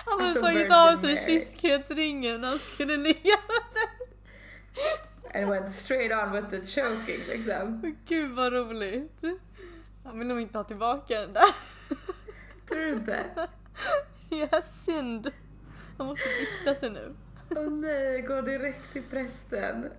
Han 0.06 0.20
hade 0.20 0.24
Alltså, 0.30 0.42
tagit 0.42 0.58
Virgin 0.58 0.72
av 0.74 0.96
sig 0.96 1.18
kyskhetsringen 1.18 2.44
han 2.44 2.58
skulle 2.60 2.98
ligga 2.98 3.14
med 3.48 3.64
den. 3.74 3.90
And 5.42 5.50
went 5.50 5.74
straight 5.74 6.12
on 6.12 6.32
with 6.32 6.50
the 6.50 6.68
choking 6.82 7.20
liksom. 7.30 7.96
Gud 8.08 8.32
vad 8.32 8.54
roligt. 8.54 9.22
Han 10.04 10.20
vill 10.20 10.28
nog 10.28 10.42
inte 10.42 10.58
ha 10.58 10.64
tillbaka 10.64 11.22
den 11.22 11.34
där. 11.34 11.44
Tror 12.68 12.80
du 12.80 12.90
inte? 12.94 13.26
Ja, 14.30 14.62
synd. 14.62 15.32
Han 16.00 16.08
måste 16.08 16.30
bikta 16.40 16.76
sig 16.76 16.90
nu. 16.90 17.16
Åh 17.56 17.70
nej, 17.70 18.22
gå 18.22 18.42
direkt 18.42 18.94
till 18.94 19.04
prästen. 19.04 19.90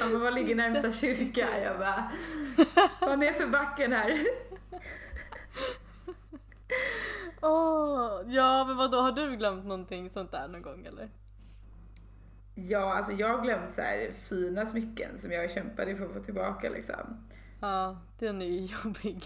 Han 0.00 0.12
bara, 0.12 0.18
var 0.18 0.30
ligger 0.30 0.54
närmsta 0.54 0.92
kyrka? 0.92 1.60
Jag 1.62 1.78
bara, 1.78 2.12
vad 3.00 3.18
ner 3.18 3.32
för 3.32 3.46
backen 3.46 3.92
här? 3.92 4.18
Åh, 7.40 8.20
ja 8.26 8.64
men 8.64 8.76
vad 8.76 8.90
då 8.90 9.00
har 9.00 9.12
du 9.12 9.36
glömt 9.36 9.64
någonting 9.64 10.10
sånt 10.10 10.30
där 10.30 10.48
någon 10.48 10.62
gång 10.62 10.86
eller? 10.86 11.10
Ja, 12.54 12.94
alltså 12.94 13.12
jag 13.12 13.36
har 13.36 13.44
glömt 13.44 13.74
så 13.74 13.80
här 13.80 14.10
fina 14.28 14.66
smycken 14.66 15.18
som 15.18 15.32
jag 15.32 15.50
kämpade 15.50 15.96
för 15.96 16.04
att 16.04 16.12
få 16.12 16.20
tillbaka 16.20 16.70
liksom. 16.70 17.28
Ja, 17.60 18.02
den 18.18 18.42
är 18.42 18.46
ju 18.46 18.60
jobbig. 18.60 19.24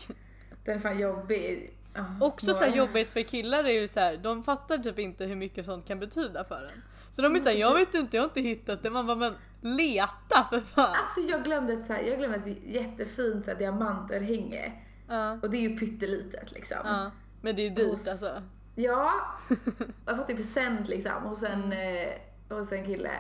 Den 0.65 0.77
är 0.77 0.81
fan 0.81 0.99
jobbig. 0.99 1.76
Också 2.21 2.55
så 2.55 2.65
här 2.65 2.77
jobbigt 2.77 3.11
för 3.11 3.23
killar 3.23 3.65
är 3.65 3.81
ju 3.81 3.89
så 3.89 4.01
här, 4.01 4.17
de 4.17 4.43
fattar 4.43 4.79
typ 4.79 4.99
inte 4.99 5.25
hur 5.25 5.37
mycket 5.37 5.67
sånt 5.67 5.89
kan 5.89 6.01
betyda 6.01 6.45
för 6.45 6.71
en. 6.73 6.83
Så 7.13 7.23
de 7.23 7.35
är 7.35 7.39
såhär, 7.39 7.57
jag 7.57 7.75
vet 7.75 7.95
inte, 7.95 8.17
jag 8.17 8.23
har 8.23 8.29
inte 8.29 8.41
hittat 8.41 8.83
det. 8.83 8.91
Man 8.91 9.07
bara, 9.07 9.17
men 9.17 9.35
leta 9.61 10.47
för 10.51 10.61
fan. 10.61 10.95
Alltså 10.97 11.21
jag 11.21 11.45
glömde 11.45 11.73
ett, 11.73 11.87
så 11.87 11.93
här, 11.93 12.03
jag 12.03 12.19
glömde 12.19 12.37
ett 12.37 12.59
jättefint 12.65 13.45
så 13.45 13.51
här, 13.51 13.59
diamantörhänge. 13.59 14.73
Ja, 15.09 15.33
Och 15.43 15.51
det 15.51 15.57
är 15.57 15.61
ju 15.61 15.79
pyttelitet 15.79 16.53
liksom. 16.53 16.79
ja. 16.85 17.11
Men 17.41 17.57
det 17.57 17.67
är 17.67 17.71
dyrt 17.71 17.89
Hos- 17.91 18.09
alltså. 18.09 18.43
Ja, 18.75 19.13
jag 20.07 20.13
har 20.13 20.17
fått 20.17 20.27
det 20.27 20.33
i 20.33 20.37
present 20.37 20.89
liksom 20.89 21.23
hos 21.23 21.43
en, 21.43 21.73
eh, 21.73 22.09
hos 22.49 22.73
en 22.73 22.85
kille. 22.85 23.11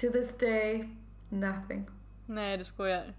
To 0.00 0.10
this 0.12 0.38
day, 0.38 0.96
nothing. 1.28 1.90
Nej 2.26 2.58
du 2.58 2.64
skojar. 2.64 3.14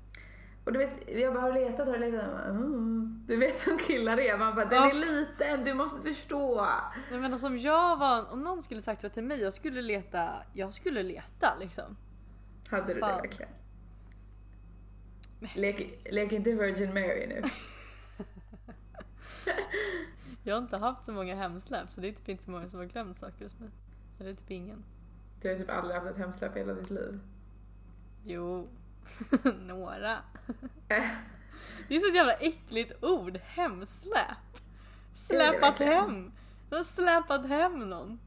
Och 0.66 0.74
du 0.74 0.80
vet, 0.80 1.20
jag 1.20 1.34
bara 1.34 1.42
har 1.42 1.54
letat, 1.54 1.86
du 1.86 1.98
letat? 1.98 2.24
Jag 2.24 2.32
bara, 2.32 2.44
mm. 2.44 3.24
Du 3.28 3.36
vet 3.36 3.60
som 3.60 3.78
killar 3.78 4.20
är, 4.20 4.38
man 4.38 4.56
bara 4.56 4.66
den 4.66 4.78
Ja. 4.84 4.90
är 4.90 4.94
liten, 4.94 5.64
du 5.64 5.74
måste 5.74 6.02
förstå. 6.02 6.68
Nej 7.12 7.20
men 7.20 7.34
alltså 7.34 7.48
om 7.48 7.58
jag 7.58 7.98
var, 7.98 8.32
om 8.32 8.44
någon 8.44 8.62
skulle 8.62 8.82
sagt 8.82 9.02
så 9.02 9.10
till 9.10 9.24
mig, 9.24 9.42
jag 9.42 9.54
skulle 9.54 9.82
leta, 9.82 10.44
jag 10.54 10.74
skulle 10.74 11.04
leta 11.04 11.56
liksom. 11.60 11.98
Hade 12.70 12.94
du 12.94 13.00
Fan. 13.00 13.10
det 13.10 13.22
verkligen? 13.22 13.52
Lek, 15.56 16.08
lek 16.12 16.32
inte 16.32 16.52
Virgin 16.52 16.94
Mary 16.94 17.28
nu. 17.28 17.42
Jag 20.44 20.56
har 20.56 20.62
inte 20.62 20.78
haft 20.78 21.04
så 21.06 21.12
många 21.14 21.36
hemsläpp 21.36 21.92
så 21.92 22.02
det 22.02 22.08
är 22.08 22.12
typ 22.12 22.30
inte 22.30 22.44
så 22.44 22.52
många 22.52 22.70
som 22.70 22.80
har 22.80 22.86
glömt 22.86 23.18
saker 23.18 23.44
hos 23.46 23.60
mig. 23.60 23.70
Eller 24.20 24.34
typ 24.34 24.52
ingen. 24.52 24.84
Du 25.42 25.50
har 25.50 25.56
typ 25.56 25.70
aldrig 25.70 25.96
haft 25.96 26.08
ett 26.12 26.18
hemsläpp 26.18 26.56
i 26.56 26.60
hela 26.60 26.74
ditt 26.74 26.90
liv. 26.90 27.20
Jo, 28.26 28.68
några. 29.60 30.18
Det 31.88 31.96
är 31.96 32.00
så 32.00 32.08
ett 32.08 32.16
jävla 32.16 32.34
äckligt 32.34 33.04
ord, 33.04 33.38
hemsläp. 33.38 34.38
Släpat 35.14 35.80
hem. 35.80 36.32
Du 36.70 36.76
har 36.76 36.84
släpat 36.84 37.48
hem 37.48 37.90
någon. 37.90 38.20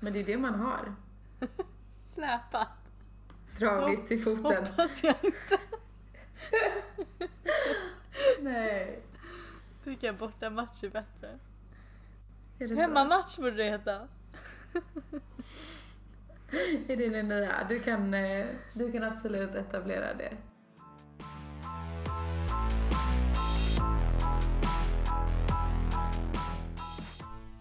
Men 0.00 0.12
det 0.12 0.20
är 0.20 0.24
det 0.24 0.38
man 0.38 0.54
har. 0.54 0.94
Släpat. 2.14 2.68
Dragit 3.58 4.10
i 4.10 4.18
foten. 4.18 4.66
Hoppas 4.66 5.02
jag 5.02 5.14
inte. 5.22 5.58
Nej. 8.40 9.02
Tycker 9.84 10.06
jag 10.06 10.16
borta 10.16 10.50
match 10.50 10.84
är 10.84 10.90
bättre. 10.90 11.38
Är? 12.58 12.76
Hemmamatch 12.76 13.36
borde 13.36 13.50
det 13.50 13.64
heta. 13.64 14.08
Det 16.86 16.96
det 16.96 17.22
nya? 17.22 17.66
Du 17.68 17.80
kan, 17.80 18.14
eh, 18.14 18.46
du 18.74 18.92
kan 18.92 19.02
absolut 19.02 19.54
etablera 19.54 20.14
det. 20.14 20.36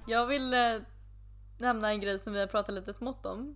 Jag 0.08 0.28
vill 0.28 0.54
eh, 0.54 0.60
nämna 1.58 1.90
en 1.90 2.00
grej 2.00 2.20
som 2.20 2.34
vi 2.34 2.40
har 2.40 2.48
pratat 2.48 2.76
lite 2.76 2.94
smått 2.94 3.26
om. 3.26 3.56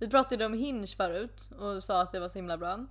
Vi 0.00 0.10
pratade 0.10 0.46
om 0.46 0.52
Hinge 0.52 0.86
förut 0.86 1.50
och 1.58 1.84
sa 1.84 2.02
att 2.02 2.12
det 2.12 2.20
var 2.20 2.28
så 2.28 2.38
himla 2.38 2.58
bra. 2.58 2.86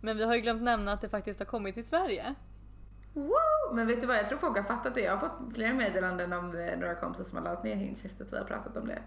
Men 0.00 0.16
vi 0.16 0.24
har 0.24 0.34
ju 0.34 0.40
glömt 0.40 0.62
nämna 0.62 0.92
att 0.92 1.00
det 1.00 1.08
faktiskt 1.08 1.38
har 1.38 1.46
kommit 1.46 1.74
till 1.74 1.86
Sverige. 1.86 2.34
Wow! 3.12 3.74
Men 3.74 3.86
vet 3.86 4.00
du 4.00 4.06
vad, 4.06 4.16
jag 4.16 4.28
tror 4.28 4.38
folk 4.38 4.56
har 4.56 4.64
fattat 4.64 4.94
det. 4.94 5.00
Jag 5.00 5.16
har 5.16 5.28
fått 5.28 5.54
flera 5.54 5.72
meddelanden 5.72 6.32
om 6.32 6.58
eh, 6.58 6.78
några 6.78 6.94
kompisar 6.94 7.24
som 7.24 7.38
har 7.38 7.44
laddat 7.44 7.64
ner 7.64 7.76
Hinge 7.76 8.00
efter 8.04 8.24
att 8.24 8.32
vi 8.32 8.36
har 8.36 8.44
pratat 8.44 8.76
om 8.76 8.86
det. 8.86 9.02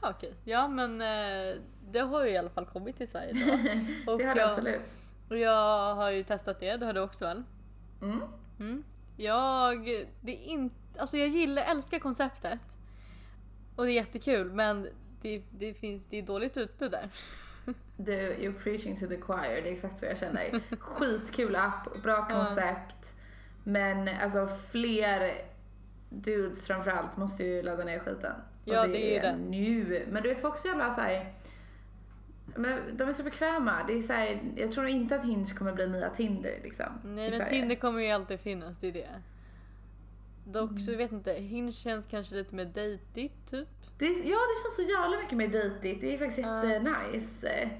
Jaha 0.00 0.10
okej. 0.16 0.34
Ja 0.44 0.68
men 0.68 1.00
eh, 1.00 1.60
det 1.90 2.00
har 2.00 2.24
ju 2.24 2.30
i 2.30 2.36
alla 2.36 2.50
fall 2.50 2.66
kommit 2.66 2.96
till 2.96 3.08
Sverige 3.08 3.32
då. 3.32 4.12
Och 4.12 4.18
det 4.18 4.24
har 4.24 4.34
det 4.34 4.40
jag, 4.40 4.50
absolut. 4.50 4.96
och 5.28 5.38
jag 5.38 5.94
har 5.94 6.10
ju 6.10 6.24
testat 6.24 6.60
det, 6.60 6.76
det 6.76 6.86
har 6.86 6.92
du 6.92 7.00
också 7.00 7.24
väl? 7.24 7.42
Mm. 8.02 8.20
Mm. 8.60 8.84
Jag, 9.16 10.06
det 10.20 10.32
är 10.32 10.48
inte, 10.48 11.00
alltså 11.00 11.16
jag 11.16 11.28
gillar, 11.28 11.62
älskar 11.62 11.98
konceptet. 11.98 12.60
Och 13.76 13.84
det 13.84 13.90
är 13.92 13.94
jättekul 13.94 14.52
men 14.52 14.88
det, 15.22 15.42
det 15.50 15.74
finns, 15.74 16.06
det 16.06 16.18
är 16.18 16.22
dåligt 16.22 16.56
utbud 16.56 16.90
där. 16.90 17.08
Du, 17.96 18.12
you're 18.12 18.62
preaching 18.62 19.00
to 19.00 19.06
the 19.06 19.20
choir, 19.20 19.62
det 19.62 19.68
är 19.68 19.72
exakt 19.72 19.98
så 19.98 20.06
jag 20.06 20.18
känner. 20.18 20.60
Skitkul 20.80 21.56
app, 21.56 22.02
bra 22.02 22.26
Ja. 22.30 22.34
koncept. 22.36 23.14
Men 23.64 24.08
alltså 24.22 24.48
fler 24.70 25.32
dudes 26.10 26.66
framförallt 26.66 27.16
måste 27.16 27.44
ju 27.44 27.62
ladda 27.62 27.84
ner 27.84 27.98
skiten. 27.98 28.34
Ja, 28.64 28.86
det 28.86 29.16
är 29.16 29.22
det. 29.22 29.36
nu. 29.36 30.06
Men 30.10 30.22
du 30.22 30.28
vet 30.28 30.40
folk 30.40 30.54
är 30.54 30.58
så 30.58 30.68
jävla 30.68 30.94
såhär, 30.94 31.32
men 32.56 32.96
de 32.96 33.08
är 33.08 33.12
så 33.12 33.22
bekväma. 33.22 33.72
Det 33.86 33.92
är 33.92 34.02
så 34.02 34.12
här, 34.12 34.40
jag 34.56 34.72
tror 34.72 34.86
inte 34.86 35.16
att 35.16 35.24
Hinge 35.24 35.54
kommer 35.54 35.72
bli 35.72 35.88
nya 35.88 36.10
Tinder 36.10 36.58
liksom. 36.62 36.86
Nej 37.04 37.38
men. 37.38 37.48
Tinder 37.48 37.76
kommer 37.76 38.00
ju 38.00 38.10
alltid 38.10 38.40
finnas, 38.40 38.78
det 38.78 38.88
är 38.88 38.92
det. 38.92 39.08
Dock 40.46 40.70
Mm. 40.70 40.80
så 40.80 40.96
vet 40.96 41.12
inte, 41.12 41.32
Hinge 41.32 41.72
känns 41.72 42.06
kanske 42.06 42.34
lite 42.34 42.54
mer 42.54 42.64
dejtigt 42.64 43.50
typ. 43.50 43.68
Det 43.98 44.04
är, 44.06 44.10
ja, 44.10 44.38
det 44.38 44.62
känns 44.62 44.76
så 44.76 44.82
jävla 44.82 45.18
mycket 45.20 45.36
mer 45.38 45.48
dejtigt. 45.48 46.00
Det 46.00 46.14
är 46.14 46.18
faktiskt 46.18 46.38
Ja. 46.48 46.64
jättenice. 46.64 47.70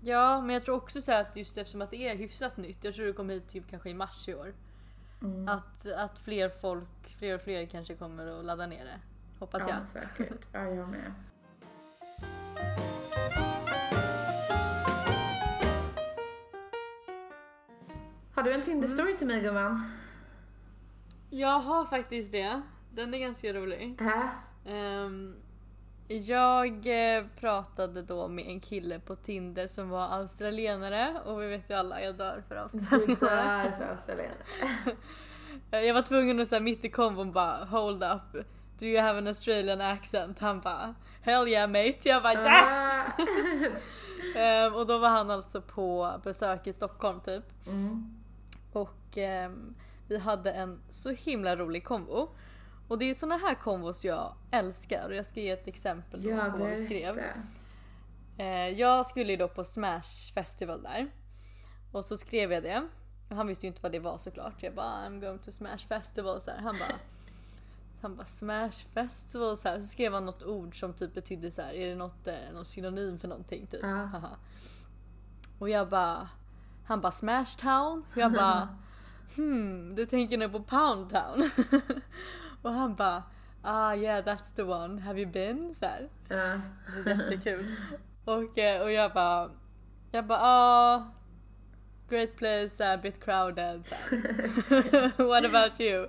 Ja 0.00 0.40
men 0.40 0.54
jag 0.54 0.64
tror 0.64 0.74
också 0.76 1.02
så 1.02 1.12
här 1.12 1.20
att 1.20 1.36
just 1.36 1.58
eftersom 1.58 1.82
att 1.82 1.90
det 1.90 1.96
är 2.08 2.16
hyfsat 2.16 2.56
nytt, 2.56 2.84
jag 2.84 2.94
tror 2.94 3.06
det 3.06 3.12
kom 3.12 3.30
hit 3.30 3.48
typ 3.48 3.70
kanske 3.70 3.90
i 3.90 3.94
mars 3.94 4.28
i 4.28 4.34
år. 4.34 4.54
Mm. 5.22 5.48
Att, 5.48 5.86
att 5.92 6.18
fler 6.18 6.48
folk, 6.48 6.88
fler 7.24 7.34
och 7.34 7.40
fler 7.40 7.66
kanske 7.66 7.94
kommer 7.94 8.38
att 8.38 8.44
ladda 8.44 8.66
ner 8.66 8.84
det. 8.84 9.00
Hoppas 9.38 9.68
jag. 9.68 9.76
Ja, 9.76 10.00
säkert. 10.16 10.46
Ja, 10.52 10.64
jag 10.64 10.88
med. 10.88 11.12
Har 18.34 18.42
du 18.42 18.52
en 18.52 18.62
Tinder-story 18.62 19.16
till 19.18 19.26
mig 19.26 19.40
gumman? 19.40 19.92
Jag 21.30 21.60
har 21.60 21.84
faktiskt 21.84 22.32
det. 22.32 22.62
Den 22.90 23.14
är 23.14 23.18
ganska 23.18 23.52
rolig. 23.52 24.00
Äh? 24.00 24.72
Ehm, 24.72 25.36
jag 26.08 26.86
eh, 26.86 27.24
pratade 27.40 28.02
då 28.02 28.28
med 28.28 28.46
en 28.46 28.60
kille 28.60 29.00
på 29.00 29.16
Tinder 29.16 29.66
som 29.66 29.88
var 29.88 30.08
australienare 30.08 31.20
och 31.24 31.42
vi 31.42 31.46
vet 31.46 31.70
ju 31.70 31.74
alla, 31.74 32.02
jag 32.02 32.14
dör 32.16 32.42
för 32.48 32.56
australienare. 32.62 33.62
Där 33.62 33.76
för 33.78 33.84
australienare. 33.84 34.36
Jag 35.70 35.94
var 35.94 36.02
tvungen 36.02 36.40
att 36.40 36.48
säga 36.48 36.60
mitt 36.60 36.84
i 36.84 36.88
konvon 36.88 37.32
bara 37.32 37.64
hold 37.64 38.02
up. 38.02 38.46
Do 38.78 38.86
you 38.86 39.02
have 39.02 39.18
an 39.18 39.26
Australian 39.26 39.80
accent? 39.80 40.38
Han 40.38 40.60
bara 40.60 40.94
hell 41.22 41.48
yeah 41.48 41.68
mate. 41.68 42.08
Jag 42.08 42.22
bara 42.22 42.32
yes! 42.32 43.28
Ehm, 44.36 44.74
och 44.74 44.86
då 44.86 44.98
var 44.98 45.08
han 45.08 45.30
alltså 45.30 45.60
på 45.60 46.20
besök 46.24 46.66
i 46.66 46.72
Stockholm 46.72 47.20
typ. 47.20 47.66
Mm. 47.66 48.22
Och 48.72 49.18
ehm, 49.18 49.74
vi 50.08 50.18
hade 50.18 50.52
en 50.52 50.80
så 50.88 51.10
himla 51.10 51.56
rolig 51.56 51.84
konvo. 51.84 52.28
Och 52.88 52.98
det 52.98 53.10
är 53.10 53.14
såna 53.14 53.36
här 53.36 53.54
konvos 53.54 54.04
jag 54.04 54.34
älskar 54.50 55.08
och 55.08 55.14
jag 55.14 55.26
ska 55.26 55.40
ge 55.40 55.50
ett 55.50 55.68
exempel 55.68 56.22
då 56.22 56.30
på 56.30 56.58
vad 56.58 56.70
vi 56.70 56.84
skrev. 56.84 57.20
Eh, 58.38 58.68
jag 58.68 59.06
skulle 59.06 59.30
ju 59.30 59.36
då 59.36 59.48
på 59.48 59.64
Smash 59.64 60.32
festival 60.34 60.82
där. 60.82 61.10
Och 61.92 62.04
så 62.04 62.16
skrev 62.16 62.52
jag 62.52 62.62
det. 62.62 62.88
Han 63.34 63.46
visste 63.46 63.66
ju 63.66 63.68
inte 63.68 63.82
vad 63.82 63.92
det 63.92 63.98
var 63.98 64.18
såklart. 64.18 64.62
Jag 64.62 64.74
bara 64.74 65.08
I'm 65.08 65.20
going 65.20 65.38
to 65.38 65.52
Smash 65.52 65.78
festival 65.88 66.40
så 66.40 66.50
här. 66.50 66.58
Han 66.58 66.78
bara 66.78 66.98
han 68.00 68.16
bara 68.16 68.26
Smash 68.26 68.86
festival 68.94 69.56
så 69.56 69.68
här. 69.68 69.80
Så 69.80 69.86
skrev 69.86 70.12
han 70.12 70.24
något 70.24 70.42
ord 70.42 70.80
som 70.80 70.92
typ 70.92 71.14
betydde 71.14 71.50
så 71.50 71.62
här. 71.62 71.72
Är 71.72 71.88
det 71.88 71.94
något, 71.94 72.26
eh, 72.26 72.52
någon 72.52 72.64
synonym 72.64 73.18
för 73.18 73.28
någonting 73.28 73.66
typ? 73.66 73.82
Haha. 73.82 74.36
Och 75.58 75.68
jag 75.68 75.88
bara 75.88 76.28
Han 76.86 77.00
bara 77.00 77.12
Smash 77.12 77.56
town. 77.58 78.04
Jag 78.14 78.32
bara 78.32 78.68
Hmm, 79.36 79.94
du 79.94 80.06
tänker 80.06 80.38
nu 80.38 80.48
på 80.48 80.62
Pound 80.62 81.10
town? 81.10 81.50
och 82.62 82.72
han 82.72 82.94
bara 82.94 83.22
Ah 83.62 83.94
yeah 83.94 84.24
that's 84.24 84.54
the 84.56 84.62
one, 84.62 85.00
have 85.00 85.20
you 85.20 85.30
been? 85.30 85.74
Så 85.74 85.86
här. 85.86 86.08
Ja. 86.28 86.60
Jättekul. 87.06 87.66
Och, 88.24 88.58
eh, 88.58 88.82
och 88.82 88.92
jag 88.92 89.12
bara, 89.12 89.50
jag 90.10 90.26
bara 90.26 90.40
ah, 90.42 91.10
great 92.14 92.36
place, 92.36 92.80
a 92.80 92.96
bit 93.02 93.20
crowded. 93.24 93.82
What 95.16 95.44
about 95.44 95.80
you? 95.80 96.08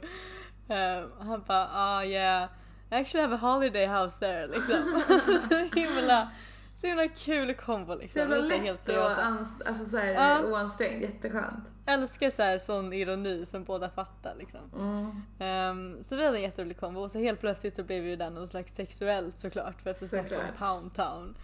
Eh, 0.70 1.04
han 1.20 1.44
bara 1.48 1.68
ah 1.74 2.04
yeah, 2.04 2.50
I 2.92 2.96
actually 2.96 3.22
have 3.22 3.34
a 3.36 3.38
holiday 3.38 3.86
house 3.88 4.20
there 4.20 4.48
liksom. 4.48 5.02
Alltså, 5.10 5.40
så 5.40 5.56
himla, 5.76 6.32
så 6.76 6.88
himla 6.88 7.08
kul 7.08 7.54
kombo 7.54 7.94
Så 7.94 8.00
liksom. 8.00 8.20
jävla 8.22 8.36
så 8.36 8.42
lätt 8.48 8.72
och 8.80 8.80
seriösa. 8.86 9.22
anst- 9.22 9.62
alltså 9.66 9.86
så 9.86 9.98
här, 9.98 10.14
Ja. 10.14 10.44
oansträngd, 10.44 11.02
jätteskönt. 11.02 11.66
Älskar 11.88 12.30
så 12.30 12.42
här 12.44 12.58
sån 12.58 12.94
ironi 12.94 13.46
som 13.46 13.64
båda 13.64 13.90
fattar 13.90 14.36
liksom. 14.36 14.60
Mm. 14.76 15.22
Ehm, 15.40 16.04
så 16.04 16.16
vi 16.16 16.26
hade 16.26 16.38
en 16.38 16.42
jätterolig 16.44 16.80
kombo 16.80 17.00
och 17.02 17.12
så 17.12 17.20
helt 17.20 17.40
plötsligt 17.40 17.76
så 17.76 17.84
blev 17.84 18.06
ju 18.06 18.16
den 18.16 18.34
någon 18.34 18.48
slags 18.48 18.76
sexuellt 18.76 19.40
såklart 19.40 19.82
för 19.82 19.90
att 19.90 20.02
vi 20.04 20.08
snackade 20.08 20.38
om. 20.38 20.44
Pound 20.58 20.96
Town. 20.96 21.36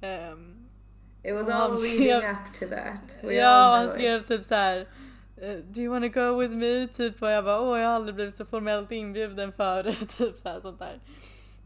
Ehm, 0.00 0.61
It 1.24 1.34
was 1.34 1.48
all 1.48 1.82
leading 1.82 2.12
up 2.30 2.52
to 2.60 2.66
that. 2.68 3.16
We 3.22 3.34
ja, 3.34 3.76
han 3.76 3.88
skrev 3.88 4.22
typ 4.22 4.44
så 4.44 4.54
här. 4.54 4.86
eh, 5.36 5.54
Do 5.58 5.80
you 5.80 5.92
wanna 5.92 6.08
go 6.08 6.40
with 6.40 6.54
me? 6.54 6.88
Typ 6.88 7.22
och 7.22 7.30
jag 7.30 7.44
bara 7.44 7.60
åh 7.60 7.78
jag 7.80 7.88
har 7.88 7.94
aldrig 7.94 8.14
blivit 8.14 8.34
så 8.36 8.44
formellt 8.44 8.92
inbjuden 8.92 9.52
förut. 9.52 10.08
typ 10.18 10.36
så 10.38 10.48
här, 10.48 10.60
sånt 10.60 10.78
där. 10.78 11.00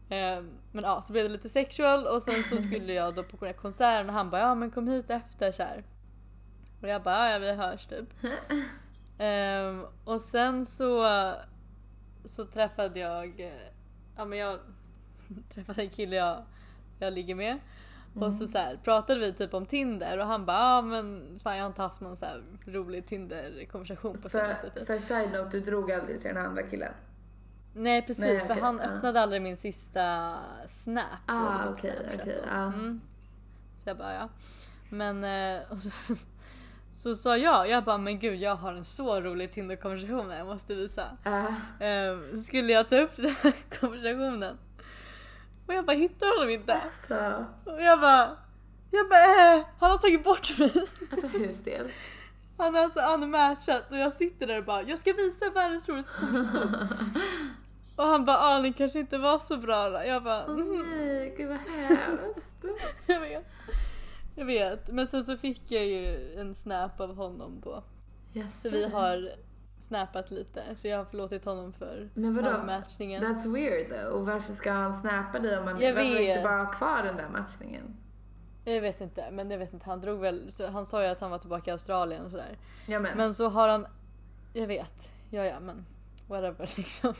Eh, 0.09 0.43
men 0.71 0.83
ja, 0.83 1.01
så 1.01 1.11
blev 1.13 1.23
det 1.23 1.29
lite 1.29 1.49
sexual 1.49 2.07
och 2.07 2.23
sen 2.23 2.43
så 2.43 2.61
skulle 2.67 2.93
jag 2.93 3.15
då 3.15 3.23
på 3.23 3.53
konserten 3.53 4.07
och 4.09 4.13
han 4.13 4.29
bara 4.29 4.41
ja 4.41 4.55
men 4.55 4.71
kom 4.71 4.87
hit 4.87 5.09
efter 5.09 5.51
så 5.51 5.63
här. 5.63 5.83
Och 6.81 6.87
jag 6.89 7.03
bara 7.03 7.31
ja 7.31 7.39
vi 7.39 7.53
hörs 7.53 7.85
typ. 7.85 8.05
Ehm, 9.19 9.85
och 10.05 10.21
sen 10.21 10.65
så, 10.65 11.05
så 12.25 12.45
träffade 12.45 12.99
jag, 12.99 13.39
eh, 13.39 13.51
ja 14.17 14.25
men 14.25 14.39
jag 14.39 14.59
träffade 15.49 15.81
en 15.81 15.89
kille 15.89 16.15
jag, 16.15 16.43
jag 16.99 17.13
ligger 17.13 17.35
med. 17.35 17.57
Och 18.25 18.33
så, 18.33 18.47
så 18.47 18.57
här, 18.57 18.79
pratade 18.83 19.19
vi 19.19 19.33
typ 19.33 19.53
om 19.53 19.65
Tinder 19.65 20.17
och 20.17 20.25
han 20.25 20.45
bara 20.45 20.57
ja 20.57 20.81
men 20.81 21.39
fan 21.43 21.57
jag 21.57 21.63
har 21.63 21.67
inte 21.69 21.81
haft 21.81 22.01
någon 22.01 22.17
så 22.17 22.25
här 22.25 22.43
rolig 22.65 23.05
Tinder-konversation 23.07 24.17
på 24.17 24.29
senaste 24.29 24.71
För, 24.71 24.79
tid. 24.79 24.87
för 24.87 24.99
side 24.99 25.31
note, 25.31 25.49
du 25.51 25.59
drog 25.59 25.91
aldrig 25.91 26.21
till 26.21 26.33
den 26.33 26.45
andra 26.45 26.63
killen? 26.63 26.93
Nej 27.73 28.01
precis 28.01 28.25
Nej, 28.25 28.39
för 28.39 28.53
han 28.53 28.79
öppnade 28.79 29.21
aldrig 29.21 29.41
min 29.41 29.57
sista 29.57 30.35
snap. 30.67 31.03
Ah, 31.25 31.69
okej, 31.69 31.93
då. 32.25 32.31
ja. 32.47 32.63
Mm. 32.65 33.01
Så 33.83 33.89
jag 33.89 33.97
bara 33.97 34.13
ja. 34.13 34.29
Men 34.89 35.23
eh, 35.23 35.71
och 35.71 35.81
så, 35.81 36.15
så 36.91 37.15
sa 37.15 37.37
jag, 37.37 37.69
jag 37.69 37.83
bara 37.83 37.97
men 37.97 38.19
gud 38.19 38.35
jag 38.35 38.55
har 38.55 38.73
en 38.73 38.85
så 38.85 39.21
rolig 39.21 39.51
Tinder-konversation 39.51 40.29
jag 40.29 40.47
måste 40.47 40.75
visa. 40.75 41.17
Ah, 41.23 41.45
så 42.35 42.41
skulle 42.41 42.73
jag 42.73 42.89
ta 42.89 42.95
upp 42.95 43.15
den 43.15 43.35
här 43.43 43.55
konversationen. 43.79 44.57
Och 45.67 45.73
jag 45.73 45.85
bara 45.85 45.95
hittar 45.95 46.39
honom 46.39 46.49
inte. 46.49 46.81
så. 47.07 47.45
Och 47.71 47.81
jag 47.81 47.99
bara, 47.99 48.37
jag 48.91 49.09
bara 49.09 49.55
äh, 49.55 49.65
han 49.79 49.91
har 49.91 49.97
tagit 49.97 50.23
bort 50.23 50.59
mig. 50.59 50.71
Alltså 51.11 51.27
hur 51.27 51.53
stel? 51.53 51.91
Han 52.57 52.75
har 52.75 52.83
alltså 52.83 52.99
unmatchat 52.99 53.91
och 53.91 53.97
jag 53.97 54.13
sitter 54.13 54.47
där 54.47 54.57
och 54.57 54.65
bara 54.65 54.81
jag 54.81 54.99
ska 54.99 55.13
visa 55.13 55.49
världens 55.49 55.89
roligaste 55.89 56.11
konversation. 56.19 56.77
Och 57.95 58.03
han 58.03 58.25
bara 58.25 58.37
ah 58.37 58.61
den 58.61 58.73
kanske 58.73 58.99
inte 58.99 59.17
var 59.17 59.39
så 59.39 59.57
bra 59.57 59.89
då. 59.89 60.01
Jag 60.05 60.23
bara 60.23 60.43
mm, 60.43 60.85
nej, 60.97 61.33
gud 61.37 61.47
vad 61.47 61.57
hemskt. 61.57 62.39
jag 63.05 63.19
vet. 63.19 63.45
Jag 64.35 64.45
vet. 64.45 64.87
Men 64.87 65.07
sen 65.07 65.25
så 65.25 65.37
fick 65.37 65.71
jag 65.71 65.85
ju 65.85 66.33
en 66.39 66.55
snap 66.55 66.99
av 66.99 67.15
honom 67.15 67.61
på. 67.61 67.83
Så 68.57 68.69
vi 68.69 68.89
har 68.89 69.31
snappat 69.87 70.31
lite. 70.31 70.75
Så 70.75 70.87
jag 70.87 70.97
har 70.97 71.05
förlåtit 71.05 71.45
honom 71.45 71.73
för 71.73 72.09
Men 72.13 72.35
vadå? 72.35 72.49
unmatchningen. 72.49 73.23
That's 73.23 73.53
weird 73.53 73.89
though. 73.89 74.05
Och 74.19 74.25
varför 74.25 74.53
ska 74.53 74.71
han 74.71 75.01
snappa 75.01 75.39
dig 75.39 75.57
om 75.59 75.65
man 75.65 75.81
Jag 75.81 75.93
varför 75.93 76.09
inte 76.09 76.21
vet. 76.21 76.43
bara 76.43 76.63
ha 76.63 76.71
kvar 76.71 77.03
den 77.03 77.17
där 77.17 77.29
matchningen? 77.29 77.95
Jag 78.65 78.81
vet 78.81 79.01
inte, 79.01 79.31
men 79.31 79.51
jag 79.51 79.57
vet 79.57 79.73
inte. 79.73 79.85
Han 79.85 80.01
drog 80.01 80.19
väl, 80.19 80.49
han 80.71 80.85
sa 80.85 81.03
ju 81.03 81.09
att 81.09 81.21
han 81.21 81.31
var 81.31 81.37
tillbaka 81.39 81.71
i 81.71 81.73
Australien 81.73 82.25
och 82.25 82.31
sådär. 82.31 82.57
Ja 82.87 82.99
men. 82.99 83.17
Men 83.17 83.33
så 83.33 83.49
har 83.49 83.67
han, 83.67 83.87
jag 84.53 84.67
vet, 84.67 85.13
ja 85.29 85.43
ja 85.45 85.59
men 85.59 85.85
whatever 86.27 86.69
liksom. 86.77 87.13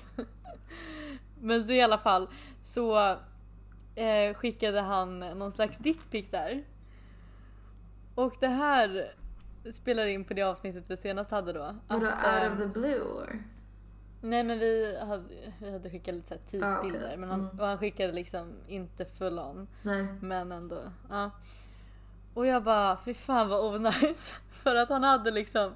men 1.41 1.63
så 1.63 1.73
i 1.73 1.81
alla 1.81 1.97
fall 1.97 2.29
så 2.61 2.99
eh, 3.95 4.33
skickade 4.35 4.81
han 4.81 5.19
någon 5.19 5.51
slags 5.51 5.77
dickpic 5.77 6.25
där. 6.31 6.63
Och 8.15 8.33
det 8.39 8.47
här 8.47 9.15
spelar 9.73 10.05
in 10.05 10.25
på 10.25 10.33
det 10.33 10.41
avsnittet 10.41 10.83
vi 10.87 10.97
senast 10.97 11.31
hade 11.31 11.53
då. 11.53 11.75
Vadå 11.87 12.05
out 12.05 12.51
of 12.53 12.57
the 12.59 12.67
blue 12.67 12.99
or? 13.01 13.43
Nej 14.21 14.43
men 14.43 14.59
vi 14.59 14.97
hade, 14.99 15.23
vi 15.59 15.71
hade 15.71 15.89
skickat 15.89 16.15
lite 16.15 16.27
såhär 16.27 16.41
teasebilder 16.41 17.11
Ah, 17.13 17.17
men 17.17 17.29
han, 17.29 17.39
Mm. 17.43 17.59
och 17.59 17.65
han 17.67 17.77
skickade 17.77 18.13
liksom 18.13 18.53
inte 18.67 19.05
full 19.05 19.39
on. 19.39 19.67
Nej. 19.81 20.07
Men 20.21 20.51
ändå, 20.51 20.81
ja. 21.09 21.31
Och 22.33 22.47
jag 22.47 22.63
bara, 22.63 22.97
fy 23.05 23.13
fan 23.13 23.49
vad 23.49 23.75
onajs. 23.75 24.35
För 24.51 24.75
att 24.75 24.89
han 24.89 25.03
hade 25.03 25.31
liksom, 25.31 25.73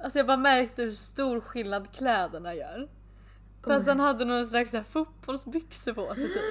alltså 0.00 0.18
jag 0.18 0.26
bara 0.26 0.36
märkte 0.36 0.82
hur 0.82 0.92
stor 0.92 1.40
skillnad 1.40 1.90
kläderna 1.92 2.54
gör. 2.54 2.88
Fast 3.64 3.88
han 3.88 4.00
hade 4.00 4.24
någon 4.24 4.46
slags 4.46 4.72
här 4.72 4.82
fotbollsbyxor 4.82 5.92
på 5.92 6.14
sig 6.14 6.28
typ. 6.28 6.42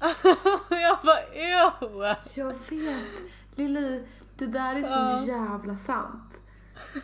Jag 0.70 0.98
bara 1.04 1.22
ew! 1.34 2.16
Jag 2.34 2.46
vet. 2.46 2.70
Lili, 3.54 4.02
det 4.38 4.46
där 4.46 4.76
är 4.76 4.82
så 4.82 4.88
Ja. 4.88 5.24
jävla 5.26 5.76
sant. 5.76 6.34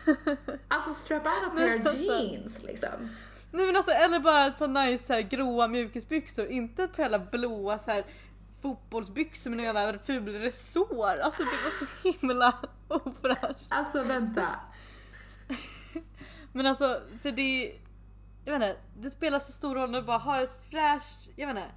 Alltså 0.67 0.93
strap 0.93 1.25
out 1.25 1.43
a 1.47 1.51
pair 1.55 1.81
of 1.81 1.87
alltså. 1.87 2.03
jeans 2.03 2.63
liksom. 2.63 2.89
Nej 3.51 3.65
men 3.65 3.75
alltså 3.75 3.91
eller 3.91 4.19
bara 4.19 4.45
ett 4.45 4.57
par 4.57 4.67
nice 4.67 5.05
så 5.05 5.13
här, 5.13 5.21
gråa 5.21 5.67
mjukisbyxor, 5.67 6.45
inte 6.47 6.83
ett 6.83 6.95
par 6.95 7.03
jävla 7.03 7.19
blåa 7.19 7.79
så 7.79 7.91
här 7.91 8.03
fotbollsbyxor 8.61 9.49
med 9.49 9.57
någon 9.57 9.75
jävla 9.75 9.99
ful 9.99 10.25
resår. 10.41 11.17
Alltså 11.23 11.43
det 11.43 11.49
var 11.63 11.71
så 11.71 11.85
himla 12.19 12.53
ofräscht. 12.87 13.67
Alltså 13.69 14.03
vänta. 14.03 14.47
Men 16.51 16.65
alltså, 16.65 17.01
för 17.21 17.31
det... 17.31 17.75
Jag 18.45 18.59
vet 18.59 18.69
inte, 18.69 18.81
det 18.97 19.09
spelar 19.09 19.39
så 19.39 19.51
stor 19.51 19.75
roll 19.75 19.91
när 19.91 19.99
du 20.01 20.05
bara 20.07 20.17
har 20.17 20.41
ett 20.41 20.65
fräscht, 20.69 21.29
jag 21.35 21.47
vet 21.47 21.57
inte. 21.57 21.69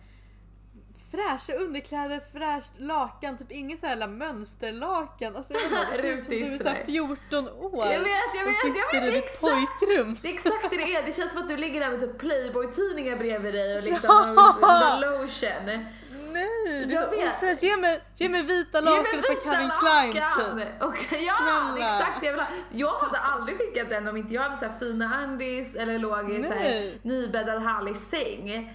Fräscha 1.11 1.53
underkläder, 1.53 2.21
fräscht 2.33 2.73
lakan, 2.79 3.37
typ 3.37 3.53
ingen 3.53 3.79
sån 3.79 3.89
här 3.89 4.07
mönsterlakan. 4.09 5.37
Alltså 5.37 5.55
jag 5.55 5.61
vet 5.61 5.71
inte, 5.71 5.93
det 5.93 5.99
ser 6.01 6.09
ut 6.17 6.25
som 6.25 6.35
du 6.35 6.55
är 6.55 6.59
såhär 6.59 6.85
14 6.87 7.49
år. 7.49 7.87
Jag 7.87 8.01
vet, 8.01 8.09
jag 8.35 8.43
och 8.43 8.49
vet, 8.49 8.57
sitter 8.57 8.79
jag 8.93 9.01
vet 9.01 9.09
i 9.09 9.11
ditt 9.17 9.25
exakt. 9.25 9.41
pojkrum. 9.41 10.17
Det 10.23 10.29
är 10.29 10.33
exakt 10.35 10.71
det 10.71 10.77
det 10.77 10.95
är. 10.95 11.03
Det 11.03 11.13
känns 11.13 11.33
som 11.33 11.43
att 11.43 11.49
du 11.49 11.57
ligger 11.57 11.81
där 11.81 11.91
med 11.91 12.01
typ 12.01 12.19
Playboy-tidningar 12.19 13.17
bredvid 13.17 13.55
dig 13.55 13.77
och 13.77 13.83
liksom 13.83 14.35
Ja! 14.61 14.99
lotion. 15.01 15.85
Nej, 16.33 16.49
det 16.87 16.95
är 16.95 16.95
Jag 16.95 17.05
så 17.05 17.11
vet. 17.11 17.35
ofräscht. 17.37 17.63
Ge 17.63 17.77
mig, 17.77 18.01
ge 18.17 18.29
mig 18.29 18.43
vita 18.43 18.81
lakan 18.81 19.19
och 19.19 19.25
vita 19.31 19.35
Calvin 19.45 19.71
Kleins 19.81 20.15
typ. 20.37 20.83
Och, 20.83 20.97
ja, 21.27 21.35
Snälla. 21.43 21.99
exakt 21.99 22.21
det 22.21 22.27
jag 22.27 22.33
vill 22.33 22.41
ha. 22.43 22.49
Jag 22.73 22.93
hade 22.93 23.19
aldrig 23.19 23.59
skickat 23.59 23.89
den 23.89 24.09
om 24.09 24.17
inte 24.17 24.35
jag 24.35 24.43
hade 24.43 24.59
så 24.59 24.65
här 24.65 24.79
fina 24.79 25.25
undis 25.25 25.75
eller 25.75 25.99
låg 25.99 26.31
i 26.33 26.45
så 26.45 26.53
här 26.53 26.93
nybäddad 27.03 27.63
härlig 27.63 27.97
säng. 27.97 28.73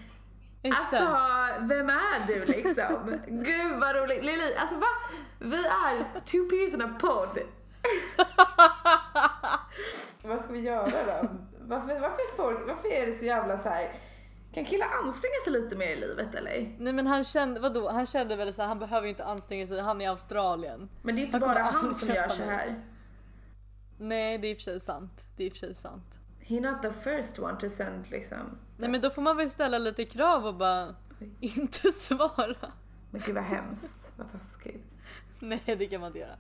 Exakt. 0.64 0.94
Alltså, 0.94 1.66
vem 1.66 1.90
är 1.90 2.28
du 2.28 2.46
liksom? 2.46 3.22
Gud 3.28 3.80
vad 3.80 3.96
roligt. 3.96 4.24
Lili, 4.24 4.56
alltså 4.56 4.76
va? 4.76 4.88
Vi 5.40 5.66
är 5.66 6.20
two 6.20 6.50
peas 6.50 6.74
in 6.74 6.82
a 6.82 6.98
pod. 7.00 7.40
vad 10.24 10.42
ska 10.42 10.54
vi 10.54 10.60
göra 10.60 10.86
då? 10.86 11.30
Varför, 11.60 12.00
varför, 12.00 12.36
folk, 12.38 12.60
varför 12.68 12.92
är 12.92 13.08
det 13.08 13.14
så 13.14 13.26
jävla 13.26 13.58
så 13.58 13.70
här? 13.70 13.92
Kan 14.54 14.66
killar 14.66 14.88
anstränga 14.88 15.34
sig 15.44 15.54
lite 15.54 15.76
mer 15.76 15.88
i 15.88 15.96
livet 15.96 16.36
eller? 16.36 16.76
Nej 16.80 16.94
men 16.94 17.08
han 17.08 17.24
kände, 17.24 17.60
vadå? 17.60 17.90
Han 17.90 18.06
kände 18.06 18.36
väl 18.36 18.54
så 18.54 18.62
här, 18.62 18.70
han 18.70 18.80
behöver 18.80 19.04
ju 19.04 19.10
inte 19.10 19.26
anstränga 19.26 19.68
sig, 19.68 19.82
han 19.82 20.02
är 20.02 20.06
i 20.06 20.08
Australien. 20.08 20.90
Men 21.02 21.16
det 21.16 21.22
är 21.22 21.26
inte 21.26 21.38
Han 21.38 21.48
bara 21.48 21.62
han 21.64 21.96
som 21.96 22.10
gör 22.10 22.30
så 22.30 22.44
här. 22.44 22.82
Nej 23.98 24.38
det 24.38 24.48
är 24.48 24.52
i 24.52 24.54
och 24.54 24.58
för 24.58 24.64
sig 24.64 24.80
sant. 24.80 25.26
Det 25.38 25.44
är 25.44 25.48
i 25.48 25.50
och 25.50 25.54
för 25.54 25.60
sig 25.60 25.76
sant. 25.76 26.21
He 26.42 26.60
not 26.60 26.82
the 26.82 26.92
first 26.92 27.40
one 27.40 27.60
to 27.60 27.70
send 27.70 28.10
liksom. 28.10 28.58
Nej 28.78 28.90
men 28.90 29.02
då 29.02 29.10
får 29.10 29.22
man 29.22 29.38
väl 29.38 29.50
ställa 29.50 29.78
lite 29.78 30.06
krav 30.06 30.46
och 30.46 30.56
bara 30.56 30.96
inte 31.40 31.92
svara. 31.94 32.72
Men 33.12 33.22
gud 33.26 33.36
vad 33.36 33.44
hemskt. 33.44 34.14
Vad 34.16 34.32
taskigt. 34.32 34.96
Nej 35.40 35.62
det 35.66 35.86
kan 35.88 36.02
man 36.02 36.08
inte 36.08 36.20
göra. 36.20 36.36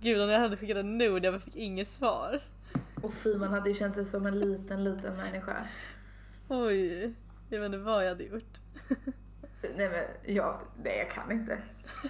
Gud 0.00 0.22
om 0.22 0.28
jag 0.28 0.40
hade 0.40 0.56
skickat 0.56 0.76
en 0.76 0.98
nude 0.98 1.28
jag 1.28 1.42
fick 1.42 1.56
inget 1.56 1.88
svar. 1.88 2.42
Och 3.02 3.14
fy 3.14 3.36
man 3.38 3.48
hade 3.52 3.70
ju 3.70 3.74
känt 3.76 3.94
sig 3.94 4.04
som 4.04 4.26
en 4.26 4.38
liten, 4.38 4.84
liten 4.84 5.16
människa. 5.16 5.56
Oj, 6.48 7.14
jag 7.48 7.60
vet 7.60 7.66
inte 7.66 7.78
vad 7.78 8.04
jag 8.04 8.08
hade 8.08 8.24
gjort. 8.24 8.60
Nej 9.76 9.88
men 9.90 10.34
jag, 10.34 10.60
nej 10.82 10.98
jag 10.98 11.10
kan 11.10 11.32
inte. 11.32 11.58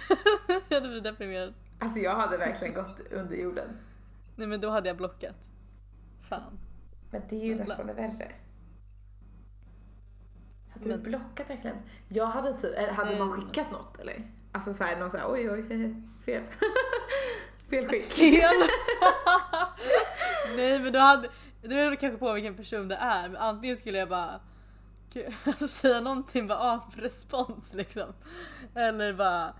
jag 0.69 0.75
hade 0.75 0.87
blivit 0.87 1.03
deprimerad. 1.03 1.53
Alltså 1.79 1.99
jag 1.99 2.15
hade 2.15 2.37
verkligen 2.37 2.73
gått 2.73 2.99
under 3.11 3.35
jorden. 3.35 3.69
Nej 4.35 4.47
men 4.47 4.61
då 4.61 4.69
hade 4.69 4.87
jag 4.87 4.97
blockat. 4.97 5.49
Fan. 6.19 6.59
Men 7.11 7.21
det 7.29 7.35
är 7.35 7.45
ju 7.45 7.55
Snälla. 7.55 7.63
nästan 7.69 7.87
det 7.87 7.93
värre. 7.93 8.31
Hade 10.73 10.87
Men- 10.87 10.97
du 10.97 11.03
blockat 11.03 11.49
verkligen? 11.49 11.77
Jag 12.07 12.25
hade 12.25 12.53
typ, 12.61 12.73
eller 12.77 12.91
hade 12.93 13.19
man 13.19 13.29
Nej. 13.29 13.39
skickat 13.39 13.71
något 13.71 13.99
eller? 13.99 14.31
Alltså 14.51 14.73
såhär, 14.73 14.99
någon 14.99 15.11
såhär 15.11 15.31
oj 15.31 15.49
oj, 15.51 15.63
fel. 16.25 16.43
fel 17.69 17.87
skick. 17.87 18.03
Fel! 18.03 18.43
Nej 20.55 20.79
men 20.79 20.93
då 20.93 20.99
hade, 20.99 21.29
det 21.61 21.67
beror 21.67 21.95
kanske 21.95 22.17
på 22.17 22.33
vilken 22.33 22.55
person 22.55 22.87
det 22.87 22.95
är. 22.95 23.29
Men 23.29 23.37
antingen 23.41 23.77
skulle 23.77 23.97
jag 23.97 24.09
bara 24.09 24.39
gud, 25.13 25.33
alltså, 25.45 25.67
säga 25.67 26.01
någonting 26.01 26.47
bara 26.47 26.59
ah, 26.59 26.89
respons 26.95 27.73
liksom. 27.73 28.13
Eller 28.75 29.13
bara 29.13 29.53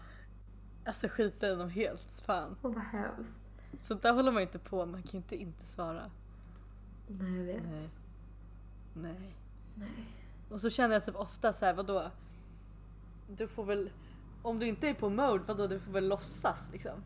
alltså 0.86 1.08
skita 1.08 1.48
i 1.48 1.56
dem 1.56 1.70
helt. 1.70 2.22
Fan. 2.26 2.58
Åh 2.62 2.74
vad 2.74 2.84
hemskt. 2.84 3.40
Sånt 3.80 4.02
där 4.02 4.14
håller 4.14 4.32
man 4.32 4.42
inte 4.42 4.60
på 4.60 4.86
man 4.86 5.04
kan 5.04 5.12
ju 5.12 5.18
inte 5.18 5.36
inte 5.36 5.66
svara. 5.66 6.12
Nej 7.20 7.38
jag 7.38 7.44
vet. 7.44 7.64
Nej. 7.64 7.90
Nej. 8.94 9.36
Nej. 9.76 10.06
Och 10.50 10.62
så 10.62 10.70
känner 10.70 10.96
jag 10.96 11.06
typ 11.06 11.16
ofta 11.16 11.54
så 11.54 11.66
här, 11.66 11.74
vadå? 11.74 12.12
Du 13.28 13.48
får 13.48 13.66
väl, 13.66 13.90
om 14.42 14.60
du 14.60 14.68
inte 14.68 14.88
är 14.88 14.94
på 14.94 15.10
mode, 15.10 15.44
vadå 15.48 15.68
du 15.68 15.80
får 15.80 15.92
väl 15.92 16.08
låtsas 16.08 16.70
liksom. 16.72 17.04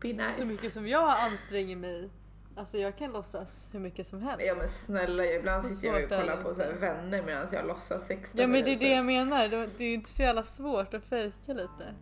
Be 0.00 0.12
nice. 0.12 0.34
Så 0.34 0.44
mycket 0.44 0.72
som 0.72 0.88
jag 0.88 1.20
anstränger 1.20 1.76
mig, 1.76 2.10
alltså 2.56 2.78
jag 2.78 2.96
kan 2.96 3.12
låtsas 3.12 3.68
hur 3.72 3.80
mycket 3.80 4.06
som 4.06 4.22
helst. 4.22 4.46
Ja 4.46 4.54
men 4.54 4.68
snälla, 4.68 5.24
ibland 5.24 5.64
Så 5.64 5.74
sitter 5.74 5.88
jag 5.88 6.02
och 6.02 6.08
kollar 6.08 6.42
på 6.42 6.54
så 6.54 6.62
här 6.62 6.72
vänner 6.72 7.22
medan 7.22 7.48
jag 7.52 7.66
låtsas 7.66 8.06
sexta 8.06 8.40
Ja 8.40 8.46
men 8.46 8.64
det 8.64 8.70
är 8.70 8.78
det 8.78 8.90
jag 8.90 9.04
menar, 9.04 9.48
det 9.48 9.66
det 9.78 9.84
är 9.84 9.88
ju 9.88 9.94
inte 9.94 10.10
så 10.10 10.22
jävla 10.22 10.44
svårt 10.44 10.94
att 10.94 11.04
fejka 11.04 11.52
lite. 11.52 11.94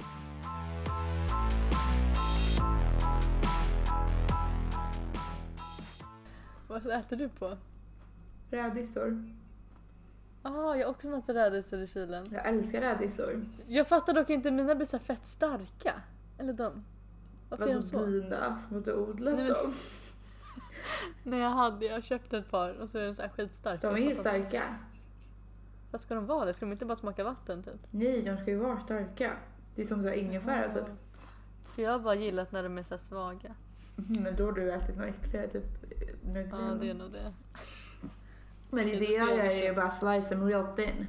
Vad 6.85 6.97
äter 6.97 7.16
du 7.16 7.29
på? 7.29 7.57
Rädisor. 8.51 9.24
Ah, 10.43 10.74
jag 10.74 10.87
har 10.87 10.91
också 10.91 11.09
massa 11.09 11.35
rädisor 11.35 11.81
i 11.81 11.87
kylen. 11.87 12.26
Jag 12.33 12.47
älskar 12.47 12.81
rädisor. 12.81 13.45
Jag 13.66 13.89
fattar 13.89 14.14
dock 14.14 14.31
inte, 14.31 14.51
mina 14.51 14.74
blir 14.74 14.87
så 14.87 14.99
fett 14.99 15.26
starka. 15.26 15.95
Eller 16.39 16.53
de. 16.53 16.85
Varför 17.49 17.64
är 17.64 17.68
Vadå 17.68 17.81
de 17.81 17.87
så? 17.87 18.07
dina? 18.07 18.59
Som 18.68 18.79
att 18.79 18.85
du 18.85 18.95
odlat 18.95 19.35
Nej, 19.35 19.45
men- 19.45 19.53
dem? 19.53 19.74
Nej 21.22 21.41
jag 21.41 21.51
hade, 21.51 21.87
jag 21.87 22.05
köpte 22.05 22.39
ett 22.39 22.51
par 22.51 22.74
och 22.81 22.89
så 22.89 22.99
är 22.99 23.07
de 23.07 23.14
så 23.14 23.22
här 23.22 23.29
skitstarka. 23.29 23.91
De 23.93 24.03
är 24.03 24.09
ju 24.09 24.14
starka. 24.16 24.76
Vad 25.91 26.01
ska 26.01 26.14
de 26.14 26.26
vara? 26.26 26.45
Det 26.45 26.55
ska 26.55 26.66
de 26.66 26.72
inte 26.72 26.87
bara 26.87 26.97
smaka 26.97 27.24
vatten 27.24 27.62
typ? 27.62 27.81
Nej, 27.91 28.22
de 28.22 28.37
ska 28.37 28.51
ju 28.51 28.57
vara 28.59 28.81
starka. 28.81 29.37
Det 29.74 29.83
är 29.83 29.87
som 29.87 30.03
så 30.03 30.12
ingefära 30.12 30.74
typ. 30.74 30.85
För 31.64 31.83
jag 31.83 31.91
har 31.93 31.99
bara 31.99 32.14
gillat 32.14 32.53
när 32.53 32.62
de 32.62 32.79
är 32.79 32.83
så 32.83 32.99
svaga. 32.99 33.55
Mm, 33.99 34.22
Men 34.22 34.36
då 34.36 34.44
har 34.44 34.53
du 34.53 34.72
ätit 34.72 34.96
något 34.96 35.07
äckligare, 35.07 35.49
typ 35.49 35.64
mögel. 36.24 36.49
Ja 36.53 36.74
det 36.80 36.90
är 36.90 36.94
nog 36.94 37.12
det. 37.12 37.32
Men 38.70 38.86
det, 38.86 38.96
Okej, 38.96 39.01
det 39.01 39.07
då 39.07 39.12
ska 39.12 39.20
jag 39.20 39.30
jag 39.30 39.36
gör 39.46 39.62
är 39.62 39.68
ju 39.68 39.74
bara 39.74 39.90
slice 39.90 40.28
them 40.28 40.46
real 40.49 40.76
thin. 40.76 41.07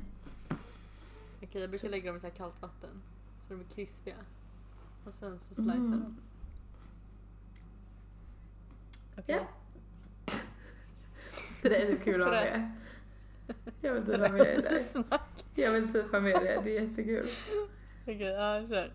Okej 1.44 1.62
jag 1.62 1.70
brukar 1.70 1.90
lägga 1.90 2.06
dem 2.10 2.18
i 2.18 2.20
så 2.20 2.28
här 2.28 2.34
kallt 2.34 2.62
vatten. 2.62 3.02
Så 3.42 3.54
de 3.54 3.60
är 3.60 3.64
krispiga. 3.76 4.16
Och 5.06 5.14
sen 5.14 5.40
så 5.40 5.62
Mm. 5.62 5.76
slicear 5.76 6.00
dem. 6.00 6.18
Okej. 9.18 9.40
Ja. 10.26 10.34
Det 11.62 11.70
där 11.70 11.76
är 11.76 11.94
så 11.94 12.00
kul 12.04 12.22
att 12.22 12.28
ha 12.28 12.36
med. 12.36 12.72
Jag 13.82 13.94
vill 13.94 14.06
typ 14.06 14.20
ha 14.20 14.30
med 14.30 14.40
det 14.40 14.62
där. 14.62 14.84
Snack. 14.84 15.46
Jag 15.56 15.72
vill 15.72 15.94
typ 15.94 16.12
ha 16.12 16.20
med 16.20 16.34
det, 16.34 16.62
det 16.64 16.78
är 16.78 16.82
jättekul. 16.82 17.28
Okej, 18.04 18.22
ja 18.22 18.68
kör. 18.68 18.92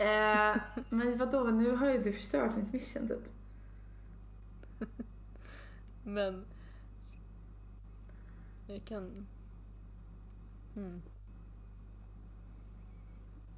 Eh, 0.00 0.56
men 0.90 1.18
vadå, 1.18 1.44
nu 1.44 1.76
har 1.76 1.90
ju 1.90 2.02
du 2.02 2.12
förstört 2.12 2.56
mitt 2.56 2.72
mission 2.72 3.08
typ. 3.08 3.28
Men... 6.02 6.44
Jag 8.66 8.84
kan... 8.84 9.26
Eh, 10.76 10.82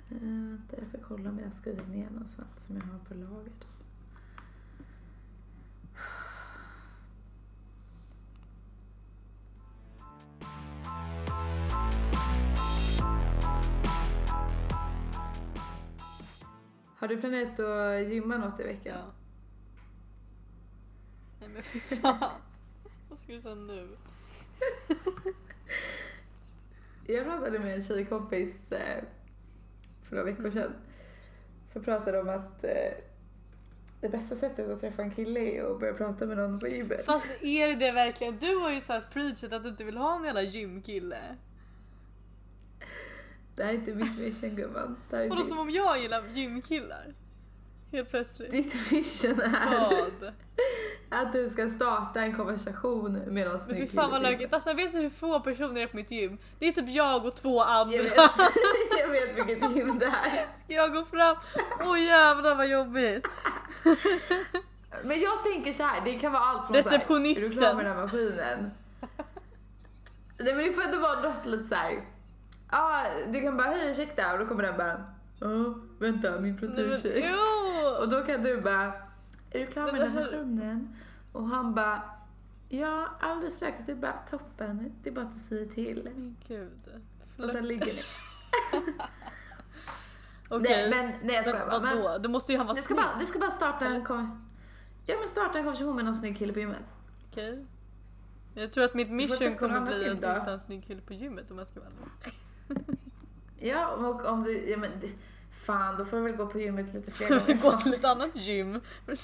vänta, 0.09 0.77
jag 0.79 0.89
ska 0.89 0.99
kolla 0.99 1.31
om 1.31 1.39
jag 1.39 1.47
har 1.47 1.53
skrivit 1.53 1.89
ner 1.89 2.11
något 2.11 2.31
sånt 2.31 2.61
som 2.61 2.77
jag 2.77 2.83
har 2.83 2.99
på 2.99 3.15
lager. 3.15 3.53
Du 17.11 17.21
planerat 17.21 17.61
att 17.61 18.13
gymma 18.13 18.39
något 18.39 18.61
i 18.61 18.63
veckan? 18.63 18.99
Ja. 18.99 19.13
Nej 21.41 21.49
men 21.49 21.63
fy 21.63 21.81
fan. 21.81 22.41
Vad 23.09 23.19
ska 23.19 23.33
du 23.33 23.41
säga 23.41 23.55
nu? 23.55 23.89
Jag 27.07 27.25
pratade 27.25 27.59
med 27.59 27.75
en 27.75 27.83
tjejkompis 27.83 28.55
eh, 28.71 29.05
för 30.03 30.17
några 30.17 30.25
veckor 30.25 30.51
sedan. 30.51 30.73
Så 31.73 31.81
pratade 31.81 32.13
de 32.13 32.29
om 32.29 32.29
att 32.29 32.65
eh, 32.65 32.93
det 34.01 34.09
bästa 34.09 34.37
sättet 34.37 34.71
att 34.71 34.81
träffa 34.81 35.03
en 35.03 35.11
kille 35.11 35.41
är 35.41 35.73
att 35.73 35.81
börja 35.81 35.95
prata 35.95 36.27
med 36.27 36.37
någon 36.37 36.59
på 36.59 36.69
gymmet. 36.69 37.05
Fast 37.05 37.31
är 37.41 37.69
det 37.69 37.75
det 37.75 37.93
verkligen? 37.93 38.39
Du 38.39 38.57
har 38.57 38.71
ju 38.71 38.81
såhär 38.81 39.01
preachat 39.13 39.53
att 39.53 39.63
du 39.63 39.69
inte 39.69 39.85
vill 39.85 39.97
ha 39.97 40.17
en 40.17 40.25
jävla 40.25 40.43
gymkille. 40.43 41.37
Det 43.61 43.65
här 43.65 43.73
är 43.73 43.77
inte 43.77 43.95
mitt 43.95 44.19
mission 44.19 44.57
gumman. 44.57 44.97
Vadå 45.11 45.35
ditt. 45.35 45.49
som 45.49 45.59
om 45.59 45.71
jag 45.71 46.03
gillar 46.03 46.23
gymkillar? 46.35 47.15
Helt 47.93 48.11
plötsligt. 48.11 48.51
Ditt 48.51 48.91
mission 48.91 49.41
är 49.41 49.71
Vad? 49.71 50.33
att 51.09 51.33
du 51.33 51.51
ska 51.51 51.69
starta 51.69 52.21
en 52.21 52.37
konversation 52.37 53.13
med 53.13 53.47
någon 53.47 53.57
Men 53.57 53.61
snygg 53.61 53.91
fy 53.91 53.97
fan 53.97 54.11
vad 54.11 54.23
lökigt. 54.23 54.55
Alltså 54.55 54.73
vet 54.73 54.93
du 54.93 54.99
hur 54.99 55.11
få 55.11 55.41
personer 55.41 55.75
det 55.75 55.83
är 55.83 55.87
på 55.87 55.97
mitt 55.97 56.11
gym? 56.11 56.39
Det 56.59 56.69
är 56.69 56.73
typ 56.73 56.89
jag 56.89 57.27
och 57.27 57.37
två 57.37 57.63
andra. 57.63 57.97
Jag 57.97 58.03
vet, 58.03 58.15
jag 59.01 59.09
vet 59.09 59.39
vilket 59.39 59.77
gym 59.77 59.99
det 59.99 60.07
är. 60.07 60.59
Ska 60.65 60.75
jag 60.75 60.93
gå 60.93 61.05
fram? 61.05 61.37
Åh 61.81 61.93
oh, 61.93 62.01
jävlar 62.01 62.55
vad 62.55 62.69
jobbigt. 62.69 63.27
Men 65.05 65.21
jag 65.21 65.43
tänker 65.43 65.73
så 65.73 65.83
här, 65.83 66.05
det 66.05 66.19
kan 66.19 66.33
vara 66.33 66.43
allt 66.43 66.67
från 66.67 66.83
så 66.83 66.89
här, 66.89 66.97
Receptionisten. 66.99 67.45
är 67.45 67.49
du 67.51 67.57
klar 67.57 67.75
med 67.75 67.85
den 67.85 67.97
här 67.97 68.03
maskinen? 68.03 68.71
Nej 70.39 70.55
men 70.55 70.65
det 70.65 70.73
får 70.73 70.85
inte 70.85 70.99
vara 70.99 71.21
något 71.21 71.47
lite 71.47 71.69
såhär, 71.69 72.05
ah, 72.71 73.03
du 73.33 73.43
kan 73.43 73.57
bara 73.57 73.69
hej 73.69 73.91
ursäkta 73.91 74.33
och 74.33 74.39
då 74.39 74.47
kommer 74.47 74.63
den 74.63 74.77
bara, 74.77 75.05
ja 75.41 75.75
vänta 75.99 76.41
min 76.41 76.59
proteinshake. 76.59 77.31
jo. 77.33 77.87
Och 78.03 78.09
då 78.09 78.25
kan 78.25 78.43
du 78.43 78.61
bara, 78.61 78.85
är 79.51 79.59
du 79.61 79.67
klar 79.67 79.93
med 79.93 80.01
den 80.01 80.11
här 80.11 80.21
maskinen? 80.25 80.97
Och 81.33 81.47
han 81.49 81.75
bara, 81.75 82.03
ja 82.69 83.09
alldeles 83.21 83.55
strax, 83.55 83.81
det 83.87 83.93
är 83.93 83.97
bara 83.97 84.19
toppen, 84.31 84.93
det 85.03 85.09
är 85.11 85.15
bara 85.15 85.25
att 85.25 85.33
du 85.33 85.39
säger 85.39 85.67
till. 85.67 86.03
Men 86.15 86.37
gud. 86.49 86.81
Och 87.39 87.51
sen 87.51 87.69
ligger 87.69 87.87
ni. 87.87 88.03
Okej. 90.49 90.67
Nej 90.71 90.91
men 90.91 91.13
nej 91.27 91.35
jag 91.37 91.45
skojar 91.47 91.67
bara. 91.67 91.81
Men 91.81 91.99
Men? 91.99 92.23
Då 92.23 92.29
måste 92.29 92.53
ju 92.53 92.59
han 92.59 92.67
vara 92.67 92.75
du 92.75 92.81
ska, 92.83 92.95
snygg. 92.95 93.05
bara, 93.07 93.19
du 93.21 93.27
ska 93.27 93.39
bara 93.39 93.51
starta 93.51 93.87
en, 93.87 94.05
kon- 94.05 94.49
ja, 95.07 95.15
men 95.19 95.29
starta 95.29 95.59
en 95.59 95.65
konversation 95.65 95.97
med 95.97 96.05
någon 96.05 96.15
snygg 96.17 96.39
kille 96.39 96.53
på 96.53 96.59
gymmet. 96.59 96.83
Okej. 97.31 97.67
Jag 98.55 98.73
tror 98.73 98.85
att 98.85 98.95
mitt 98.95 99.11
mission 99.11 99.55
kommer 99.55 99.81
bli 99.81 100.09
att 100.09 100.17
hitta 100.17 100.53
en 100.53 100.61
snygg 100.61 100.87
kille 100.87 101.01
på 101.01 101.15
gymmet 101.15 101.51
om 101.51 101.59
jag 101.59 101.67
ska 101.67 101.81
vara 101.81 101.91
ärlig. 101.91 102.35
Ja, 103.61 103.89
och 103.89 104.25
om 104.25 104.43
du, 104.43 104.71
ja 104.71 104.77
men 104.77 104.91
fan 105.67 105.97
då 105.99 106.05
får 106.05 106.17
du 106.17 106.23
väl 106.23 106.37
gå 106.37 106.47
på 106.47 106.61
gymmet 106.61 106.95
lite 106.95 107.11
fler 107.11 107.29
Gå 107.29 107.55
gånger. 107.71 107.77
till 107.83 107.95
ett 107.95 108.05
annat 108.05 108.37
gym. 108.37 108.81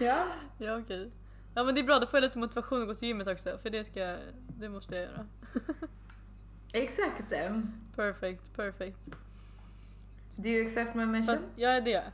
Ja. 0.00 0.24
ja 0.58 0.78
okej. 0.78 1.10
Ja 1.54 1.64
men 1.64 1.74
det 1.74 1.80
är 1.80 1.84
bra, 1.84 1.98
då 1.98 2.06
får 2.06 2.16
jag 2.16 2.22
lite 2.22 2.38
motivation 2.38 2.82
att 2.82 2.88
gå 2.88 2.94
till 2.94 3.08
gymmet 3.08 3.28
också 3.28 3.58
för 3.62 3.70
det 3.70 3.84
ska 3.84 4.16
det 4.58 4.68
måste 4.68 4.94
jag 4.94 5.04
göra. 5.04 5.26
Exakt. 6.72 7.22
Perfect, 7.96 8.56
perfect. 8.56 9.08
Do 10.36 10.48
you 10.48 10.66
accept 10.66 10.94
my 10.94 11.06
mission? 11.06 11.26
Fast 11.36 11.44
jag 11.56 11.76
är 11.76 11.80
det. 11.80 12.04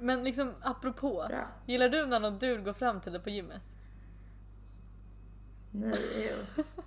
Men 0.00 0.24
liksom 0.24 0.52
apropå. 0.62 1.24
Bra. 1.28 1.48
Gillar 1.66 1.88
du 1.88 2.06
när 2.06 2.20
någon 2.20 2.38
dude 2.38 2.62
går 2.62 2.72
fram 2.72 3.00
till 3.00 3.12
dig 3.12 3.22
på 3.22 3.30
gymmet? 3.30 3.62
Nej. 5.70 6.32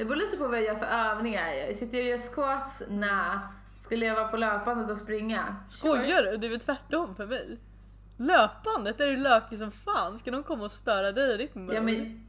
Det 0.00 0.06
beror 0.06 0.16
lite 0.16 0.36
på 0.36 0.48
vad 0.48 0.56
jag 0.56 0.64
gör 0.64 0.74
för 0.74 0.86
övningar. 0.86 1.74
Sitter 1.74 1.98
jag 1.98 2.04
och 2.04 2.10
gör 2.10 2.18
squats? 2.18 2.82
Nej. 2.88 3.38
Skulle 3.80 4.06
jag 4.06 4.14
vara 4.14 4.28
på 4.28 4.36
löpbandet 4.36 4.90
och 4.90 4.98
springa? 4.98 5.56
Skojar 5.68 6.22
du? 6.22 6.36
Det 6.36 6.46
är 6.46 6.50
väl 6.50 6.60
tvärtom 6.60 7.14
för 7.14 7.26
mig? 7.26 7.58
Löpandet 8.16 9.00
är 9.00 9.06
du 9.06 9.16
lökig 9.16 9.58
som 9.58 9.72
fan. 9.72 10.18
Ska 10.18 10.30
de 10.30 10.42
komma 10.42 10.64
och 10.64 10.72
störa 10.72 11.12
dig 11.12 11.34
i 11.34 11.36
ditt 11.36 11.54
mode? 11.54 11.74
Ja, 11.74 11.82
men 11.82 12.26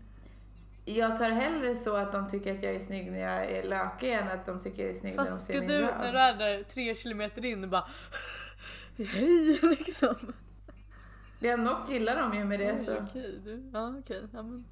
jag 0.85 1.17
tar 1.17 1.29
hellre 1.29 1.75
så 1.75 1.95
att 1.95 2.11
de 2.11 2.29
tycker 2.29 2.55
att 2.55 2.63
jag 2.63 2.75
är 2.75 2.79
snygg 2.79 3.11
när 3.11 3.19
jag 3.19 3.51
är 3.51 3.63
lökig 3.63 4.13
än 4.13 4.27
att 4.27 4.45
de 4.45 4.61
tycker 4.61 4.81
jag 4.81 4.95
är 4.95 4.99
snygg 4.99 5.15
när 5.15 5.23
de 5.23 5.29
Fast 5.29 5.47
ser 5.47 5.53
ska 5.53 5.59
min 5.59 5.69
du, 5.69 5.77
röv. 5.77 5.97
när 5.97 6.13
du 6.13 6.19
är 6.19 6.33
där 6.33 6.63
tre 6.63 6.95
kilometer 6.95 7.45
in 7.45 7.63
och 7.63 7.69
bara 7.69 7.85
Hej 8.97 9.59
liksom. 9.61 10.15
Ja, 11.39 11.55
något 11.55 11.89
gillar 11.89 12.15
de 12.21 12.37
ju 12.37 12.45
med 12.45 12.59
det 12.59 12.73
Oj, 12.73 12.85
så. 12.85 12.97
Okej, 12.97 13.39
du. 13.43 13.69
Ja 13.73 13.95
okej. 13.99 14.21
Ja, 14.33 14.41
men. 14.41 14.65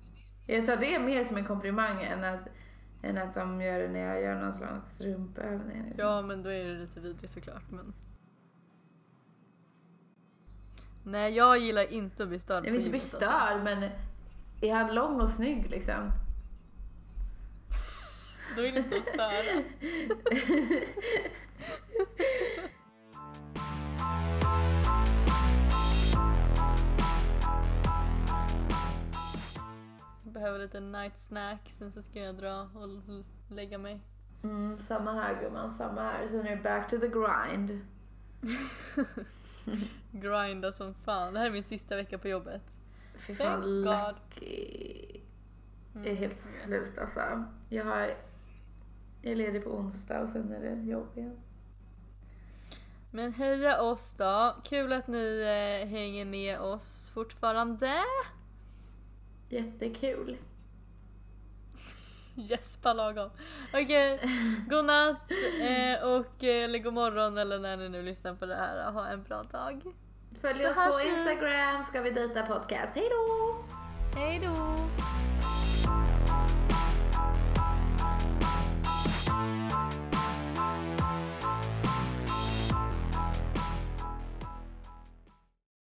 Jag 0.47 0.65
tar 0.65 0.77
det 0.77 0.99
mer 0.99 1.25
som 1.25 1.37
en 1.37 1.45
komplimang 1.45 2.03
än 2.03 2.23
att, 2.23 2.47
än 3.01 3.17
att 3.17 3.35
de 3.35 3.61
gör 3.61 3.79
det 3.79 3.87
när 3.87 3.99
jag 3.99 4.21
gör 4.21 4.35
någon 4.35 4.53
slags 4.53 5.01
rumpövning. 5.01 5.83
Liksom. 5.83 5.99
ja 6.05 6.21
men 6.21 6.43
då 6.43 6.49
är 6.49 6.65
det 6.65 6.79
lite 6.79 6.99
vidrigt 6.99 7.33
såklart 7.33 7.71
men. 7.71 7.93
Nej 11.03 11.35
jag 11.35 11.57
gillar 11.57 11.91
inte 11.91 12.23
att 12.23 12.29
bli 12.29 12.39
störd 12.39 12.65
Jag 12.65 12.71
vill 12.71 12.81
inte 12.81 12.89
bli 12.89 12.99
alltså. 12.99 13.17
störd 13.17 13.63
men 13.63 13.89
är 14.61 14.73
han 14.73 14.95
lång 14.95 15.21
och 15.21 15.29
snygg 15.29 15.69
liksom? 15.69 16.11
Då 18.55 18.61
är 18.61 18.71
det 18.71 18.77
inte 18.77 18.97
att 18.97 19.05
störa. 19.05 19.63
behöver 30.39 30.59
lite 30.59 30.79
night 30.79 31.17
snack, 31.17 31.69
sen 31.69 31.91
så 31.91 32.01
ska 32.01 32.19
jag 32.19 32.35
dra 32.35 32.61
och 32.61 32.89
lägga 33.55 33.77
mig. 33.77 33.99
Mm, 34.43 34.77
samma 34.77 35.11
här 35.13 35.41
gumman, 35.41 35.73
samma 35.73 36.01
här. 36.01 36.27
Sen 36.27 36.47
är 36.47 36.55
det 36.55 36.63
back 36.63 36.89
to 36.89 36.97
the 36.97 37.07
grind. 37.07 37.85
Grinda 40.11 40.71
som 40.71 40.93
fan. 40.93 41.33
Det 41.33 41.39
här 41.39 41.47
är 41.47 41.51
min 41.51 41.63
sista 41.63 41.95
vecka 41.95 42.17
på 42.17 42.27
jobbet. 42.27 42.79
Fy 43.27 43.35
Thank 43.35 43.49
fan, 43.49 43.61
God. 43.61 43.85
lucky. 43.85 45.21
Jag 45.93 46.05
är 46.05 46.11
Mm, 46.11 46.17
helt 46.17 46.33
jag 46.33 46.63
slut 46.63 46.97
alltså. 46.97 47.43
Jag, 47.69 47.85
har, 47.85 47.99
jag 49.21 49.31
är 49.31 49.35
ledig 49.35 49.63
på 49.63 49.69
onsdag 49.69 50.21
och 50.21 50.29
sen 50.29 50.51
är 50.51 50.59
det 50.59 50.81
jobb 50.81 51.07
igen. 51.17 51.39
Men 53.11 53.33
heja 53.33 53.81
oss 53.81 54.13
då. 54.13 54.55
Kul 54.63 54.93
att 54.93 55.07
ni 55.07 55.39
eh, 55.41 55.89
hänger 55.89 56.25
med 56.25 56.59
oss 56.59 57.11
fortfarande. 57.13 57.93
Jättekul. 59.49 60.37
Gäspa 62.35 62.93
lagom. 62.93 63.29
Okej, 63.73 64.19
godnatt 64.69 65.31
eh, 65.61 66.07
och 66.07 66.43
eh, 66.43 66.63
eller 66.63 66.79
god 66.79 66.93
morgon 66.93 67.37
eller 67.37 67.59
när 67.59 67.77
ni 67.77 67.89
nu 67.89 68.01
lyssnar 68.01 68.33
på 68.35 68.45
det 68.45 68.55
här. 68.55 68.91
Ha 68.91 69.07
en 69.07 69.23
bra 69.23 69.43
dag. 69.43 69.81
Följ 70.41 70.59
Så 70.59 70.89
oss 70.89 71.01
på. 71.01 71.07
Instagram, 71.07 71.83
ska 71.83 72.01
vi 72.01 72.11
dejta 72.11 72.45
podcast. 72.45 72.91
Hej 72.95 73.09
då! 73.09 73.55
Hej 74.19 74.39
då! 74.43 74.75